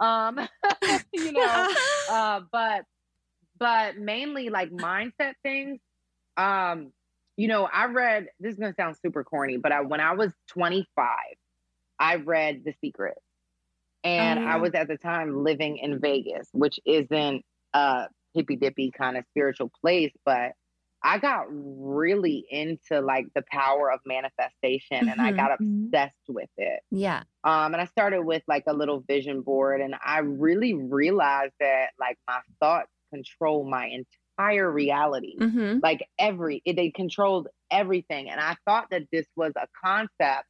um, 0.00 0.38
you 1.12 1.32
know, 1.32 1.74
uh, 2.10 2.40
but 2.50 2.84
but 3.58 3.96
mainly 3.98 4.48
like 4.50 4.70
mindset 4.70 5.34
things. 5.42 5.80
Um, 6.36 6.92
you 7.36 7.48
know, 7.48 7.64
I 7.64 7.86
read 7.86 8.28
this 8.40 8.52
is 8.54 8.58
gonna 8.58 8.74
sound 8.74 8.96
super 9.02 9.24
corny, 9.24 9.56
but 9.56 9.72
I, 9.72 9.82
when 9.82 10.00
I 10.00 10.14
was 10.14 10.32
25, 10.48 11.06
I 11.98 12.16
read 12.16 12.62
The 12.64 12.74
Secret. 12.80 13.18
And 14.04 14.38
Oh, 14.38 14.42
yeah. 14.42 14.54
I 14.54 14.56
was 14.58 14.72
at 14.74 14.88
the 14.88 14.96
time 14.96 15.42
living 15.42 15.78
in 15.78 15.98
Vegas, 16.00 16.48
which 16.52 16.78
isn't 16.84 17.44
a 17.74 18.06
hippy 18.34 18.56
dippy 18.56 18.90
kind 18.90 19.16
of 19.16 19.24
spiritual 19.30 19.70
place, 19.80 20.12
but 20.24 20.52
I 21.02 21.18
got 21.18 21.46
really 21.50 22.44
into 22.50 23.00
like 23.00 23.26
the 23.34 23.44
power 23.50 23.90
of 23.92 24.00
manifestation 24.06 25.08
and 25.08 25.20
I 25.20 25.32
Mhm. 25.32 25.36
got 25.36 25.58
Mhm. 25.60 25.86
obsessed 25.86 26.28
with 26.28 26.50
it. 26.56 26.80
Yeah. 26.90 27.22
Um, 27.44 27.74
and 27.74 27.80
I 27.80 27.84
started 27.86 28.22
with 28.22 28.42
like 28.48 28.64
a 28.66 28.72
little 28.72 29.00
vision 29.00 29.42
board, 29.42 29.80
and 29.80 29.94
I 30.04 30.18
really 30.18 30.74
realized 30.74 31.54
that 31.60 31.90
like 31.98 32.18
my 32.26 32.40
thoughts 32.60 32.90
control 33.12 33.64
my 33.68 33.86
entire 34.38 34.70
reality. 34.70 35.36
hmm 35.38 35.78
Like 35.82 36.08
every, 36.18 36.60
it, 36.64 36.74
they 36.76 36.90
controlled 36.90 37.48
everything. 37.70 38.28
And 38.30 38.40
I 38.40 38.56
thought 38.66 38.90
that 38.90 39.04
this 39.12 39.26
was 39.36 39.52
a 39.56 39.68
concept 39.84 40.46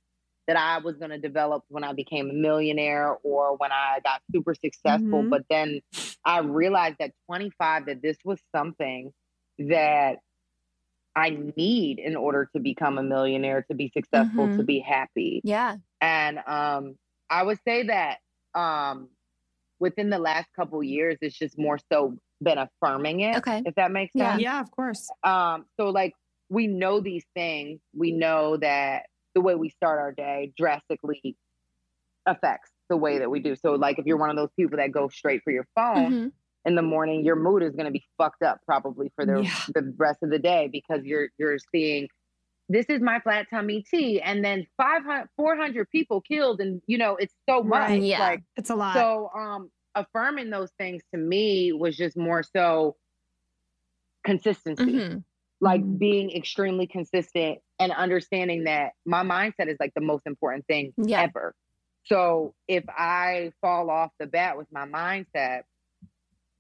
that 0.47 0.57
I 0.57 0.79
was 0.79 0.97
going 0.97 1.11
to 1.11 1.19
develop 1.19 1.65
when 1.69 1.85
I 1.85 1.93
became 1.93 2.31
a 2.31 2.33
millionaire 2.33 3.17
or 3.25 3.57
when 3.57 3.73
I 3.73 4.01
got 4.05 4.23
super 4.33 4.55
successful. 4.55 5.25
Mhm. 5.25 5.31
But 5.31 5.43
then 5.51 5.81
I 6.25 6.39
realized 6.39 6.97
at 7.01 7.13
25 7.27 7.87
that 7.87 8.01
this 8.01 8.17
was 8.25 8.41
something 8.55 9.13
that 9.59 10.19
I 11.17 11.31
need 11.57 11.99
in 11.99 12.15
order 12.15 12.49
to 12.55 12.61
become 12.61 12.99
a 12.99 13.03
millionaire, 13.03 13.63
to 13.71 13.75
be 13.75 13.91
successful, 13.97 14.49
to 14.49 14.63
Mhm. 14.63 14.67
be 14.67 14.81
happy. 14.81 15.41
Yeah. 15.43 15.79
And 16.03 16.39
um, 16.47 16.99
I 17.31 17.43
would 17.43 17.59
say 17.67 17.85
that 17.85 18.19
um, 18.55 19.09
within 19.81 20.11
the 20.11 20.19
last 20.19 20.49
couple 20.55 20.83
years, 20.83 21.17
it's 21.23 21.37
just 21.37 21.59
more 21.59 21.79
so 21.91 22.19
been 22.43 22.59
affirming 22.59 23.21
it. 23.21 23.39
Okay. 23.39 23.63
If 23.65 23.75
that 23.77 23.91
makes 23.91 24.13
sense. 24.13 24.41
Yeah, 24.43 24.57
yeah 24.57 24.61
of 24.61 24.71
course. 24.71 25.09
Um, 25.25 25.65
so 25.81 25.89
like 25.89 26.13
we 26.51 26.67
know 26.67 27.01
these 27.01 27.25
things. 27.35 27.81
We 27.95 28.13
know 28.13 28.59
that 28.59 29.07
the 29.35 29.41
way 29.41 29.55
we 29.55 29.71
start 29.71 29.99
our 29.99 30.13
day 30.13 30.53
drastically 30.57 31.37
affects 32.27 32.71
the 32.91 32.97
way 32.97 33.19
that 33.19 33.31
we 33.31 33.41
do. 33.41 33.57
So 33.57 33.73
like 33.73 33.99
if 33.99 34.05
you're 34.07 34.19
one 34.19 34.31
of 34.31 34.37
those 34.37 34.53
people 34.55 34.77
that 34.77 34.93
go 34.93 35.09
straight 35.09 35.43
for 35.43 35.51
your 35.53 35.67
phone 35.75 36.13
Mhm. 36.13 36.33
In 36.67 36.75
the 36.75 36.83
morning, 36.83 37.25
your 37.25 37.37
mood 37.37 37.63
is 37.63 37.73
going 37.73 37.87
to 37.87 37.93
be 37.93 38.05
fucked 38.19 38.43
up 38.43 38.61
probably 38.67 39.11
for 39.15 39.25
the 39.25 39.43
Yeah. 39.43 39.55
the 39.75 39.95
rest 39.97 40.19
of 40.23 40.31
the 40.31 40.39
day 40.39 40.69
because 40.71 41.05
you're 41.05 41.29
you're 41.39 41.59
seeing 41.73 42.09
this 42.69 42.87
is 42.87 43.01
my 43.01 43.21
flat 43.21 43.47
tummy 43.49 43.85
tea 43.89 44.21
and 44.21 44.45
then 44.45 44.67
500 44.77 45.29
400 45.37 45.89
people 45.91 46.21
killed 46.21 46.61
and 46.61 46.83
you 46.89 46.99
know 46.99 47.15
it's 47.17 47.35
so 47.49 47.63
much 47.63 47.89
Right. 47.91 48.03
Yeah. 48.03 48.19
like 48.21 48.43
It's 48.57 48.71
a 48.71 48.75
lot. 48.75 48.95
so 48.95 49.31
um 49.39 49.71
affirming 49.95 50.51
those 50.51 50.71
things 50.79 51.03
to 51.15 51.19
me 51.21 51.73
was 51.73 51.97
just 51.97 52.17
more 52.17 52.43
so 52.43 52.97
consistency 54.25 54.85
Mhm. 54.85 55.25
like 55.61 55.81
Mhm. 55.81 55.99
being 55.99 56.31
extremely 56.33 56.87
consistent 56.87 57.61
and 57.79 57.93
understanding 57.93 58.65
that 58.65 58.93
my 59.05 59.23
mindset 59.23 59.69
is 59.69 59.77
like 59.79 59.95
the 59.95 60.01
most 60.01 60.27
important 60.27 60.67
thing 60.67 60.93
Yeah. 60.97 61.23
ever 61.23 61.55
so 62.05 62.55
if 62.69 62.85
i 62.89 63.53
fall 63.61 63.89
off 63.91 64.11
the 64.19 64.27
bat 64.27 64.59
with 64.59 64.67
my 64.73 64.85
mindset 64.87 65.63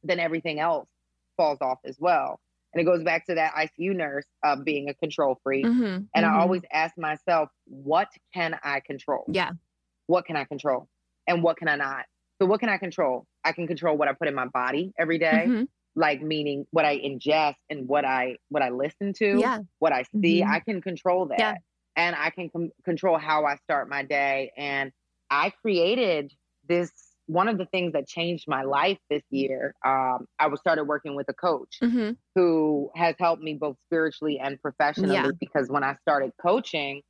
then 0.07 0.18
everything 0.20 0.59
else 0.61 0.88
falls 1.36 1.59
off 1.61 1.78
as 1.84 1.96
well 2.00 2.40
and 2.72 2.80
it 2.80 2.84
goes 2.84 3.02
back 3.02 3.26
to 3.26 3.34
that 3.34 3.52
icu 3.54 3.94
nurse 3.94 4.26
of 4.42 4.64
being 4.64 4.88
a 4.88 4.94
control 4.94 5.38
freak 5.42 5.64
Mhm. 5.66 6.09
and 6.14 6.24
Mhm. 6.26 6.30
I 6.30 6.40
always 6.40 6.62
ask 6.72 6.96
myself, 6.98 7.50
what 7.64 8.09
can 8.34 8.59
I 8.62 8.80
control? 8.80 9.24
Yeah. 9.28 9.52
What 10.07 10.24
can 10.26 10.36
I 10.36 10.44
control? 10.44 10.88
And 11.26 11.42
what 11.42 11.57
can 11.57 11.68
I 11.68 11.76
not? 11.76 12.07
So, 12.38 12.46
what 12.46 12.61
can 12.61 12.68
I 12.68 12.76
control? 12.78 13.26
I 13.44 13.52
can 13.52 13.66
control 13.66 13.96
what 13.96 14.09
I 14.09 14.12
put 14.12 14.28
in 14.28 14.34
my 14.34 14.46
body 14.46 14.92
every 14.98 15.18
day, 15.18 15.46
Mhm. 15.48 15.68
like 15.94 16.20
meaning 16.22 16.66
what 16.70 16.84
I 16.84 16.98
ingest 16.98 17.57
and 17.70 17.88
what 17.88 18.04
I 18.04 18.36
what 18.50 18.62
I 18.62 18.68
listen 18.70 19.12
to, 19.14 19.38
Yeah. 19.38 19.61
what 19.78 19.92
I 19.92 20.02
see. 20.02 20.42
Mhm. 20.42 20.48
I 20.50 20.61
can 20.61 20.80
control 20.82 21.26
that, 21.26 21.38
Yeah. 21.38 21.54
and 21.96 22.14
I 22.14 22.30
can 22.30 22.50
com- 22.50 22.72
control 22.84 23.16
how 23.18 23.44
I 23.46 23.57
start 23.57 23.88
my 23.88 24.02
day. 24.02 24.52
And 24.57 24.92
I 25.30 25.50
created 25.50 26.32
this. 26.68 27.05
One 27.26 27.48
of 27.48 27.58
the 27.58 27.66
things 27.66 27.92
that 27.94 28.06
changed 28.06 28.44
my 28.46 28.62
life 28.62 28.98
this 29.10 29.22
year, 29.30 29.74
um, 29.84 30.26
I 30.38 30.46
was 30.46 30.60
started 30.60 30.84
working 30.84 31.16
with 31.16 31.28
a 31.28 31.34
coach 31.34 31.78
Mhm. 31.82 32.16
who 32.36 32.90
has 32.94 33.16
helped 33.18 33.42
me 33.42 33.54
both 33.54 33.76
spiritually 33.88 34.38
and 34.38 34.60
professionally 34.62 35.14
Yeah. 35.14 35.30
because 35.40 35.68
when 35.68 35.82
I 35.82 35.96
started 36.02 36.32
coaching, 36.40 37.02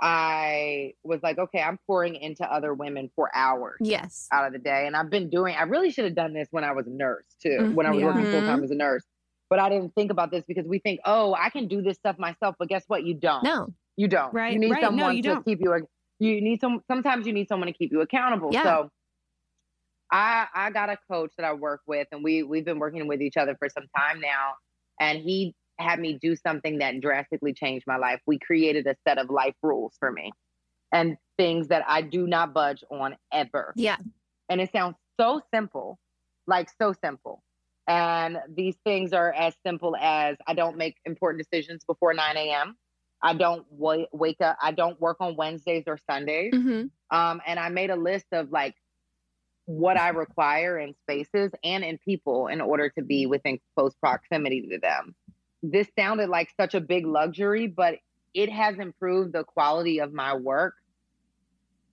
I 0.00 0.94
was 1.04 1.22
like, 1.22 1.38
okay, 1.38 1.62
I'm 1.62 1.78
pouring 1.86 2.16
into 2.16 2.44
other 2.50 2.74
women 2.74 3.10
for 3.16 3.30
hours 3.34 3.78
Yes. 3.80 4.28
out 4.32 4.46
of 4.46 4.52
the 4.52 4.58
day. 4.58 4.86
And 4.86 4.96
I've 4.96 5.08
been 5.08 5.30
doing, 5.30 5.54
I 5.54 5.62
really 5.62 5.90
should 5.90 6.04
have 6.04 6.14
done 6.14 6.34
this 6.34 6.48
when 6.50 6.64
I 6.64 6.72
was 6.72 6.86
a 6.86 6.90
nurse 6.90 7.24
too, 7.40 7.70
when 7.74 7.86
I 7.86 7.90
was 7.92 8.02
working 8.02 8.24
Mhm. 8.26 8.30
full 8.30 8.42
time 8.42 8.62
as 8.64 8.70
a 8.70 8.74
nurse. 8.74 9.04
But 9.48 9.58
I 9.60 9.68
didn't 9.68 9.94
think 9.94 10.10
about 10.10 10.30
this 10.30 10.44
because 10.46 10.66
we 10.66 10.80
think, 10.80 11.00
oh, 11.04 11.34
I 11.34 11.48
can 11.50 11.68
do 11.68 11.80
this 11.80 11.96
stuff 11.96 12.18
myself. 12.18 12.56
But 12.58 12.68
guess 12.68 12.84
what? 12.88 13.04
You 13.04 13.14
don't. 13.14 13.44
No. 13.44 13.68
You 13.96 14.08
don't. 14.08 14.34
Right, 14.34 14.52
You 14.52 14.58
need 14.58 14.72
right. 14.72 14.82
No, 14.82 14.88
someone 14.88 15.16
you 15.16 15.22
to 15.22 15.28
don't. 15.28 15.44
keep 15.44 15.60
you. 15.60 15.86
You 16.18 16.40
need 16.40 16.60
some. 16.60 16.82
Sometimes 16.88 17.26
you 17.26 17.32
need 17.32 17.48
someone 17.48 17.66
to 17.68 17.72
keep 17.72 17.92
you 17.92 18.00
accountable. 18.00 18.50
Yeah. 18.52 18.62
So, 18.62 18.90
I 20.10 20.46
I 20.54 20.70
got 20.70 20.90
a 20.90 20.98
coach 21.10 21.32
that 21.38 21.44
I 21.44 21.52
work 21.54 21.80
with, 21.86 22.08
and 22.12 22.22
we 22.22 22.42
we've 22.42 22.64
been 22.64 22.78
working 22.78 23.06
with 23.08 23.20
each 23.20 23.36
other 23.36 23.56
for 23.58 23.68
some 23.68 23.86
time 23.96 24.20
now, 24.20 24.54
and 25.00 25.18
he 25.18 25.54
had 25.78 25.98
me 25.98 26.18
do 26.20 26.36
something 26.36 26.78
that 26.78 27.00
drastically 27.00 27.52
changed 27.52 27.86
my 27.86 27.96
life. 27.96 28.20
We 28.26 28.38
created 28.38 28.86
a 28.86 28.94
set 29.06 29.18
of 29.18 29.30
life 29.30 29.54
rules 29.62 29.94
for 29.98 30.10
me, 30.12 30.32
and 30.92 31.16
things 31.36 31.68
that 31.68 31.84
I 31.88 32.02
do 32.02 32.26
not 32.26 32.54
budge 32.54 32.84
on 32.90 33.16
ever. 33.32 33.72
Yeah. 33.76 33.96
And 34.48 34.60
it 34.60 34.70
sounds 34.72 34.96
so 35.18 35.40
simple, 35.52 35.98
like 36.46 36.68
so 36.80 36.92
simple. 36.92 37.42
And 37.86 38.38
these 38.54 38.76
things 38.84 39.12
are 39.12 39.32
as 39.32 39.54
simple 39.66 39.94
as 39.96 40.36
I 40.46 40.54
don't 40.54 40.76
make 40.76 40.96
important 41.04 41.42
decisions 41.44 41.84
before 41.84 42.14
9 42.14 42.36
a.m. 42.36 42.76
I 43.22 43.34
don't 43.34 43.66
wa- 43.70 44.06
wake 44.12 44.40
up. 44.40 44.56
I 44.62 44.72
don't 44.72 44.98
work 45.00 45.18
on 45.20 45.36
Wednesdays 45.36 45.84
or 45.86 45.98
Sundays. 46.10 46.52
hmm 46.54 46.84
Um, 47.10 47.40
and 47.46 47.58
I 47.58 47.68
made 47.68 47.90
a 47.90 47.96
list 47.96 48.26
of 48.32 48.50
like 48.50 48.74
what 49.66 49.98
I 49.98 50.10
require 50.10 50.78
in 50.78 50.94
spaces 51.02 51.50
and 51.62 51.84
in 51.84 51.98
people 51.98 52.48
in 52.48 52.60
order 52.60 52.90
to 52.90 53.02
be 53.02 53.26
within 53.26 53.58
close 53.74 53.94
proximity 53.94 54.68
to 54.72 54.78
them. 54.78 55.14
This 55.62 55.88
sounded 55.98 56.28
like 56.28 56.50
such 56.60 56.74
a 56.74 56.80
big 56.80 57.06
luxury, 57.06 57.66
but 57.66 57.96
it 58.34 58.50
has 58.50 58.78
improved 58.78 59.32
the 59.32 59.44
quality 59.44 60.00
of 60.00 60.12
my 60.12 60.36
work 60.36 60.74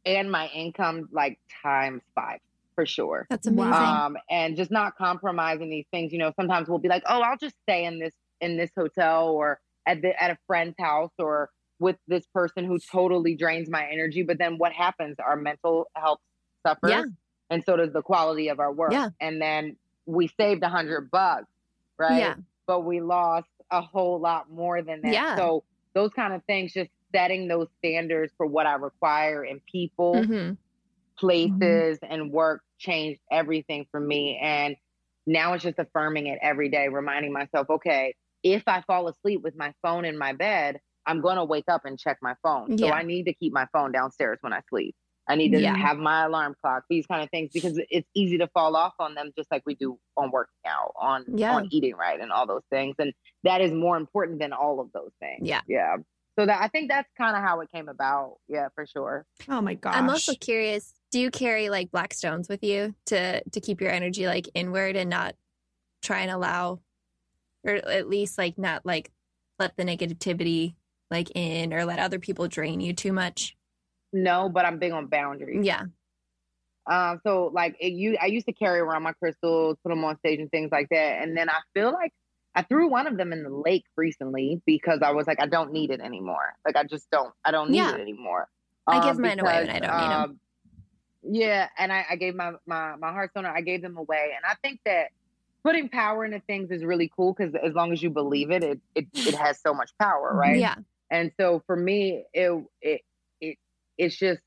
and 0.06 0.32
my 0.32 0.48
income 0.48 1.08
like 1.12 1.40
times 1.64 2.02
five 2.16 2.40
for 2.76 2.86
sure. 2.86 3.28
That's 3.30 3.48
amazing. 3.48 3.74
Um, 3.74 4.18
and 4.30 4.58
just 4.58 4.72
not 4.72 4.98
compromising 4.98 5.70
these 5.70 5.86
things. 5.92 6.12
You 6.12 6.20
know, 6.20 6.34
sometimes 6.36 6.68
we'll 6.68 6.80
be 6.80 6.90
like, 6.90 7.04
oh, 7.08 7.22
I'll 7.22 7.38
just 7.38 7.56
stay 7.64 7.86
in 7.86 8.00
this 8.00 8.14
in 8.40 8.58
this 8.58 8.72
hotel 8.76 9.30
or 9.30 9.60
at 9.86 10.02
the 10.02 10.22
at 10.22 10.32
a 10.32 10.38
friend's 10.48 10.76
house 10.80 11.12
or 11.20 11.50
with 11.80 11.98
this 12.08 12.26
person 12.34 12.66
who 12.66 12.80
totally 12.80 13.36
drains 13.36 13.70
my 13.70 13.88
energy. 13.92 14.24
But 14.24 14.38
then 14.40 14.58
what 14.58 14.72
happens? 14.72 15.18
Our 15.20 15.36
mental 15.36 15.88
health 15.96 16.20
suffers, 16.66 16.90
Yeah. 16.90 17.04
And 17.52 17.64
so 17.64 17.78
does 17.78 17.94
the 17.94 18.02
quality 18.02 18.48
of 18.50 18.60
our 18.60 18.74
work. 18.74 18.94
Yeah. 18.94 19.10
And 19.20 19.40
then 19.40 19.78
we 20.08 20.28
saved 20.28 20.64
a 20.64 20.70
hundred 20.70 21.12
bucks, 21.12 21.46
right? 22.00 22.20
Yeah. 22.20 22.36
But 22.66 22.86
we 22.86 23.02
lost 23.02 23.50
a 23.70 23.82
whole 23.82 24.20
lot 24.20 24.50
more 24.50 24.82
than 24.82 25.04
that. 25.04 25.14
Yeah. 25.14 25.36
So 25.36 25.64
those 25.94 26.12
kind 26.14 26.34
of 26.34 26.44
things, 26.46 26.74
just 26.74 26.90
setting 27.14 27.48
those 27.48 27.68
standards 27.80 28.34
for 28.38 28.48
what 28.48 28.66
I 28.66 28.74
require 28.76 29.44
in 29.44 29.62
people 29.72 30.24
hmm 30.24 30.52
places 31.18 32.00
and 32.02 32.32
work 32.32 32.64
changed 32.80 33.22
everything 33.32 33.86
for 33.92 34.00
me. 34.00 34.40
And 34.42 34.76
now 35.28 35.54
it's 35.54 35.64
just 35.64 35.78
affirming 35.78 36.26
it 36.26 36.40
every 36.42 36.70
day, 36.70 36.88
reminding 36.88 37.32
myself, 37.32 37.70
okay, 37.70 38.16
if 38.42 38.64
I 38.66 38.82
fall 38.88 39.08
asleep 39.08 39.42
with 39.44 39.56
my 39.56 39.72
phone 39.84 40.04
in 40.06 40.18
my 40.18 40.34
bed, 40.34 40.80
I'm 41.06 41.22
going 41.22 41.36
to 41.36 41.46
wake 41.46 41.66
up 41.68 41.86
and 41.86 42.00
check 42.00 42.18
my 42.24 42.34
phone. 42.42 42.78
Yeah. 42.78 42.88
So 42.88 42.94
I 42.94 43.04
need 43.04 43.26
to 43.26 43.34
keep 43.34 43.54
my 43.54 43.68
phone 43.72 43.92
downstairs 43.92 44.40
when 44.42 44.52
I 44.52 44.62
sleep. 44.70 44.96
I 45.28 45.36
need 45.36 45.52
to 45.52 45.62
Yeah. 45.62 45.76
have 45.76 45.98
my 45.98 46.26
alarm 46.26 46.56
clock, 46.62 46.84
these 46.90 47.06
kind 47.06 47.24
of 47.24 47.30
things, 47.30 47.52
because 47.54 47.80
it's 47.90 48.10
easy 48.14 48.40
to 48.40 48.48
fall 48.48 48.76
off 48.76 48.94
on 49.00 49.14
them, 49.14 49.32
just 49.38 49.52
like 49.52 49.64
we 49.66 49.76
do 49.76 50.00
on 50.18 50.32
working 50.32 50.54
out, 50.66 50.94
on 51.00 51.26
Yeah. 51.28 51.56
on 51.56 51.68
eating 51.72 51.96
right, 51.96 52.20
and 52.20 52.32
all 52.32 52.48
those 52.48 52.64
things. 52.70 52.96
And 53.00 53.14
that 53.44 53.62
is 53.62 53.72
more 53.72 53.98
important 53.98 54.40
than 54.40 54.52
all 54.52 54.80
of 54.80 54.92
those 54.92 55.12
things. 55.20 55.48
Yeah. 55.48 55.62
yeah. 55.68 55.98
So 56.40 56.46
that 56.46 56.62
I 56.62 56.70
think 56.70 56.90
that's 56.90 57.10
kind 57.18 57.36
of 57.36 57.44
how 57.44 57.60
it 57.62 57.70
came 57.72 57.88
about. 57.90 58.38
Yeah, 58.48 58.70
for 58.74 58.86
sure. 58.86 59.26
Oh 59.48 59.62
my 59.62 59.76
gosh. 59.76 59.96
I'm 59.96 60.10
also 60.10 60.34
curious. 60.34 60.94
Do 61.12 61.20
you 61.20 61.30
carry 61.30 61.70
like 61.70 61.92
black 61.92 62.14
stones 62.14 62.48
with 62.50 62.64
you 62.64 62.96
to 63.08 63.44
to 63.44 63.60
keep 63.62 63.82
your 63.82 63.92
energy 63.92 64.26
like 64.26 64.50
inward 64.54 64.96
and 64.96 65.10
not 65.10 65.36
try 66.02 66.22
and 66.22 66.32
allow, 66.32 66.80
or 67.66 67.76
at 67.76 68.10
least 68.10 68.38
like 68.38 68.58
not 68.58 68.86
like 68.86 69.12
let 69.60 69.76
the 69.78 69.84
negativity 69.84 70.76
like 71.12 71.30
in 71.36 71.74
or 71.74 71.84
let 71.86 72.00
other 72.00 72.18
people 72.18 72.48
drain 72.48 72.80
you 72.80 72.94
too 72.94 73.12
much? 73.14 73.56
No, 74.14 74.50
but 74.50 74.66
I'm 74.66 74.80
big 74.80 74.92
on 74.92 75.08
boundaries. 75.08 75.66
Yeah. 75.66 75.84
Um, 76.90 77.22
so 77.24 77.52
like 77.54 77.76
it, 77.80 77.94
you, 77.94 78.18
I 78.22 78.26
used 78.26 78.48
to 78.48 78.54
carry 78.54 78.80
around 78.80 79.04
my 79.04 79.14
crystals, 79.14 79.78
put 79.84 79.90
them 79.90 80.04
on 80.04 80.18
stage 80.18 80.40
and 80.40 80.50
things 80.50 80.70
like 80.72 80.90
that. 80.90 81.22
And 81.22 81.38
then 81.38 81.50
I 81.50 81.60
feel 81.74 81.92
like 81.92 82.12
I 82.56 82.64
threw 82.64 82.90
one 82.90 83.08
of 83.08 83.18
them 83.18 83.32
in 83.32 83.44
the 83.44 83.50
lake 83.50 83.86
recently 83.96 84.62
because 84.66 85.00
I 85.02 85.12
was 85.12 85.28
like, 85.28 85.42
I 85.42 85.46
don't 85.46 85.72
need 85.72 85.92
it 85.92 86.02
anymore. 86.02 86.56
Like 86.66 86.76
I 86.76 86.84
just 86.84 87.10
don't, 87.12 87.34
I 87.46 87.52
don't 87.52 87.70
need 87.70 87.78
Yeah. 87.78 87.96
it 87.96 88.02
anymore. 88.02 88.48
I 88.88 89.00
give 89.06 89.20
mine 89.20 89.40
away 89.40 89.60
when 89.66 89.70
I 89.70 89.80
don't 89.80 89.98
need 89.98 90.12
'em. 90.12 90.22
um, 90.24 90.40
Yeah, 91.24 91.70
and 91.78 91.94
I, 91.94 92.06
I 92.10 92.16
gave 92.16 92.36
my 92.36 92.54
my 92.66 92.96
my 92.98 93.12
Hearthstone, 93.12 93.46
I 93.46 93.62
gave 93.62 93.82
them 93.84 93.96
away, 93.96 94.32
and 94.36 94.44
I 94.44 94.56
think 94.64 94.80
that 94.86 95.12
putting 95.64 95.88
power 95.88 96.26
into 96.26 96.40
things 96.42 96.72
is 96.72 96.84
really 96.84 97.12
cool 97.16 97.34
because 97.38 97.54
as 97.64 97.74
long 97.76 97.94
as 97.94 98.02
you 98.02 98.10
believe 98.10 98.50
it, 98.50 98.64
it 98.64 98.82
it, 98.96 99.06
it 99.28 99.36
has 99.36 99.62
so 99.62 99.74
much 99.74 99.92
power, 100.02 100.34
right? 100.36 100.58
Yeah. 100.58 100.76
And 101.12 101.32
so 101.40 101.62
for 101.68 101.76
me, 101.76 102.26
it 102.34 102.66
it 102.82 103.02
it's 104.02 104.18
just 104.18 104.42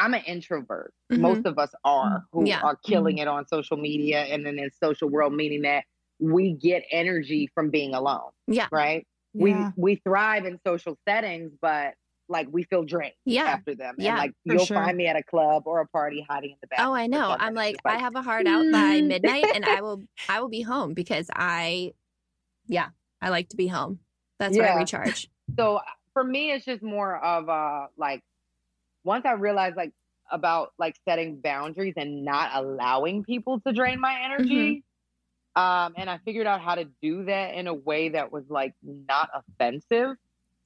I'm 0.00 0.14
an 0.14 0.22
introvert. 0.26 0.92
Mhm. 1.12 1.20
Most 1.20 1.46
of 1.46 1.58
us 1.58 1.70
are 1.84 2.24
who 2.32 2.46
Yeah. 2.46 2.60
are 2.60 2.76
killing 2.76 3.18
it 3.18 3.26
on 3.26 3.46
social 3.48 3.76
media 3.76 4.20
and 4.24 4.44
then 4.46 4.58
in 4.58 4.70
social 4.82 5.08
world, 5.08 5.32
meaning 5.32 5.62
that 5.62 5.84
we 6.20 6.52
get 6.52 6.84
energy 6.92 7.48
from 7.54 7.70
being 7.70 7.94
alone, 7.94 8.30
Yeah. 8.46 8.68
right? 8.70 9.06
Yeah. 9.34 9.72
We 9.76 9.82
we 9.94 9.94
thrive 9.96 10.44
in 10.46 10.60
social 10.66 10.96
settings, 11.08 11.52
but 11.60 11.94
like 12.28 12.46
we 12.50 12.62
feel 12.64 12.84
drained 12.84 13.14
Yeah. 13.24 13.44
after 13.44 13.74
them. 13.74 13.94
Yeah, 13.98 14.10
and 14.10 14.18
like 14.18 14.32
you'll 14.44 14.66
sure. 14.66 14.76
find 14.76 14.96
me 14.96 15.06
at 15.06 15.16
a 15.16 15.22
club 15.22 15.62
or 15.66 15.80
a 15.80 15.86
party 15.88 16.24
hiding 16.28 16.50
in 16.50 16.56
the 16.60 16.66
back. 16.68 16.80
Oh, 16.80 16.92
I 16.92 17.06
know. 17.06 17.34
I'm 17.38 17.54
like, 17.54 17.76
I 17.84 17.98
have 17.98 18.14
a 18.16 18.22
hard 18.22 18.46
out 18.46 18.70
by 18.70 19.00
midnight 19.00 19.46
and 19.54 19.64
I 19.64 19.80
will 19.80 20.02
I 20.28 20.40
will 20.40 20.48
be 20.50 20.62
home 20.62 20.94
because 20.94 21.28
I 21.34 21.92
yeah, 22.66 22.90
I 23.22 23.30
like 23.30 23.48
to 23.50 23.56
be 23.56 23.66
home. 23.66 24.00
That's 24.38 24.56
where 24.56 24.72
I 24.72 24.76
recharge. 24.76 25.28
so 25.58 25.80
for 26.12 26.22
me 26.22 26.52
it's 26.52 26.64
just 26.64 26.82
more 26.82 27.16
of 27.24 27.48
a 27.48 27.88
like 27.96 28.22
once 29.04 29.24
i 29.24 29.32
realized 29.32 29.76
like 29.76 29.92
about 30.30 30.72
like 30.78 30.94
setting 31.08 31.36
boundaries 31.40 31.94
and 31.96 32.24
not 32.24 32.50
allowing 32.54 33.24
people 33.24 33.60
to 33.60 33.72
drain 33.72 34.00
my 34.00 34.20
energy 34.24 34.82
um 35.56 35.94
and 35.96 36.10
i 36.10 36.18
figured 36.24 36.46
out 36.46 36.60
how 36.60 36.74
to 36.74 36.84
do 37.02 37.24
that 37.24 37.54
in 37.54 37.66
a 37.66 37.74
way 37.74 38.10
that 38.10 38.30
was 38.30 38.44
like 38.48 38.74
not 38.82 39.30
offensive 39.34 40.16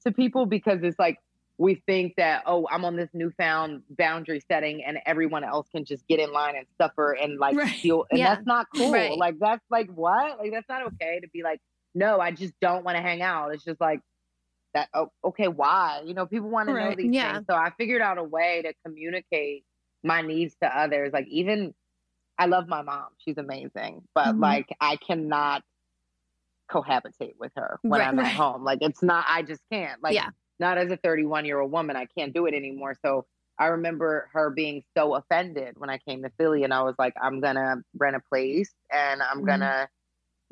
to 0.05 0.11
people 0.11 0.45
because 0.45 0.79
it's 0.83 0.99
like 0.99 1.17
we 1.57 1.81
think 1.85 2.13
that 2.17 2.43
oh 2.45 2.67
i'm 2.69 2.83
on 2.83 2.95
this 2.97 3.09
newfound 3.13 3.81
boundary 3.89 4.41
setting 4.51 4.83
and 4.83 4.97
everyone 5.05 5.43
else 5.43 5.67
can 5.71 5.85
just 5.85 6.05
get 6.07 6.19
in 6.19 6.31
line 6.33 6.55
and 6.57 6.65
suffer 6.77 7.13
and 7.13 7.39
like 7.39 7.55
Right. 7.55 7.79
feel 7.81 8.05
and 8.11 8.19
Yeah. 8.19 8.35
that's 8.35 8.45
not 8.45 8.67
cool 8.75 8.91
Right. 8.91 9.17
like 9.17 9.35
that's 9.39 9.63
like 9.71 9.89
what 9.93 10.39
like 10.39 10.51
that's 10.51 10.67
not 10.67 10.85
okay 10.87 11.19
to 11.21 11.27
be 11.29 11.41
like 11.43 11.61
no 11.95 12.19
i 12.19 12.31
just 12.31 12.53
don't 12.59 12.83
want 12.83 12.97
to 12.97 13.01
hang 13.01 13.21
out 13.21 13.53
it's 13.53 13.63
just 13.63 13.79
like 13.79 14.01
that 14.73 14.89
oh, 14.93 15.11
okay 15.23 15.47
why 15.47 16.01
you 16.05 16.13
know 16.13 16.25
people 16.25 16.49
want 16.49 16.67
to 16.67 16.73
know 16.73 16.95
these 16.95 17.13
Yeah. 17.13 17.33
things 17.33 17.45
so 17.49 17.55
i 17.55 17.71
figured 17.77 18.01
out 18.01 18.17
a 18.17 18.23
way 18.23 18.61
to 18.63 18.73
communicate 18.85 19.63
my 20.03 20.21
needs 20.21 20.55
to 20.61 20.77
others 20.77 21.11
like 21.13 21.27
even 21.27 21.73
i 22.37 22.45
love 22.45 22.67
my 22.67 22.81
mom 22.81 23.07
she's 23.19 23.37
amazing 23.37 24.01
but 24.15 24.35
Mhm. 24.35 24.39
like 24.39 24.67
i 24.79 24.95
cannot 24.97 25.63
cohabitate 26.71 27.35
with 27.39 27.51
her 27.55 27.79
when 27.83 27.99
Right. 27.99 28.07
i'm 28.07 28.17
Right. 28.17 28.27
at 28.27 28.33
home 28.33 28.63
like 28.63 28.79
it's 28.81 29.03
not 29.03 29.25
i 29.27 29.41
just 29.43 29.61
can't 29.71 30.01
like 30.01 30.15
Yeah. 30.15 30.29
not 30.59 30.77
as 30.77 30.91
a 30.91 30.97
31 30.97 31.45
year 31.45 31.59
old 31.59 31.71
woman 31.71 31.95
i 31.95 32.05
can't 32.05 32.33
do 32.33 32.45
it 32.45 32.53
anymore 32.53 32.95
so 33.05 33.25
i 33.59 33.67
remember 33.67 34.29
her 34.33 34.49
being 34.49 34.83
so 34.97 35.13
offended 35.15 35.75
when 35.77 35.89
i 35.89 35.97
came 35.99 36.23
to 36.23 36.31
philly 36.37 36.63
and 36.63 36.73
i 36.73 36.81
was 36.81 36.95
like 36.97 37.13
i'm 37.21 37.41
gonna 37.41 37.75
rent 37.97 38.15
a 38.15 38.21
place 38.21 38.73
and 38.91 39.21
i'm 39.21 39.41
Mhm. 39.41 39.45
gonna 39.45 39.89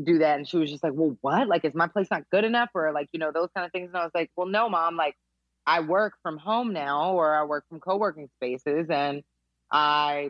do 0.04 0.20
that 0.20 0.38
and 0.38 0.47
she 0.47 0.58
was 0.58 0.70
just 0.70 0.84
like 0.84 0.93
well 0.95 1.18
what 1.22 1.47
like 1.47 1.66
is 1.66 1.74
my 1.74 1.88
place 1.88 2.08
not 2.12 2.24
good 2.32 2.43
enough 2.43 2.70
or 2.74 2.91
like 2.93 3.08
you 3.14 3.20
know 3.20 3.32
those 3.32 3.49
kind 3.56 3.66
of 3.66 3.72
things 3.72 3.88
and 3.89 3.97
i 3.97 4.04
was 4.04 4.12
like 4.16 4.30
well 4.36 4.47
no 4.47 4.70
mom 4.70 4.95
like 4.95 5.16
i 5.66 5.80
work 5.80 6.14
from 6.24 6.38
home 6.38 6.74
now 6.74 7.14
or 7.14 7.36
i 7.36 7.43
work 7.43 7.66
from 7.70 7.80
co-working 7.80 8.28
spaces 8.38 8.88
and 8.89 9.24
i 9.72 10.30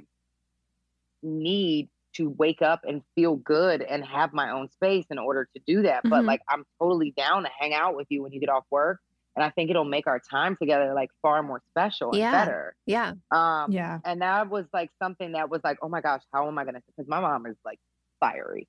need 1.24 1.90
to 2.14 2.30
wake 2.30 2.62
up 2.62 2.82
and 2.86 3.02
feel 3.16 3.36
good 3.38 3.82
and 3.82 4.04
have 4.04 4.34
my 4.34 4.50
own 4.52 4.70
space 4.70 5.06
in 5.10 5.18
order 5.18 5.48
to 5.56 5.62
do 5.66 5.84
that 5.84 6.04
but 6.10 6.24
Mhm. 6.24 6.28
like 6.28 6.42
i'm 6.50 6.66
totally 6.80 7.12
down 7.16 7.44
to 7.44 7.50
hang 7.60 7.74
out 7.74 7.96
with 7.96 8.08
you 8.10 8.22
when 8.24 8.32
you 8.34 8.40
get 8.40 8.50
off 8.50 8.66
work 8.72 9.00
and 9.36 9.44
i 9.46 9.50
think 9.52 9.70
it'll 9.70 9.86
make 9.86 10.08
our 10.08 10.20
time 10.20 10.56
together 10.58 10.94
like 10.94 11.10
far 11.22 11.42
more 11.44 11.62
special 11.70 12.14
and 12.14 12.20
Yeah. 12.20 12.32
better 12.32 12.76
Yeah. 12.86 13.14
um 13.32 13.72
Yeah. 13.72 14.00
and 14.04 14.22
that 14.22 14.50
was 14.50 14.66
like 14.74 14.90
something 15.02 15.34
that 15.34 15.50
was 15.50 15.62
like, 15.64 15.78
oh 15.82 15.88
my 15.90 16.02
gosh, 16.02 16.22
how 16.34 16.48
am 16.48 16.58
I 16.58 16.66
gonna? 16.66 16.82
Because 16.88 17.08
my 17.08 17.22
mom 17.22 17.46
is 17.46 17.56
like 17.64 17.80
fiery, 18.20 18.68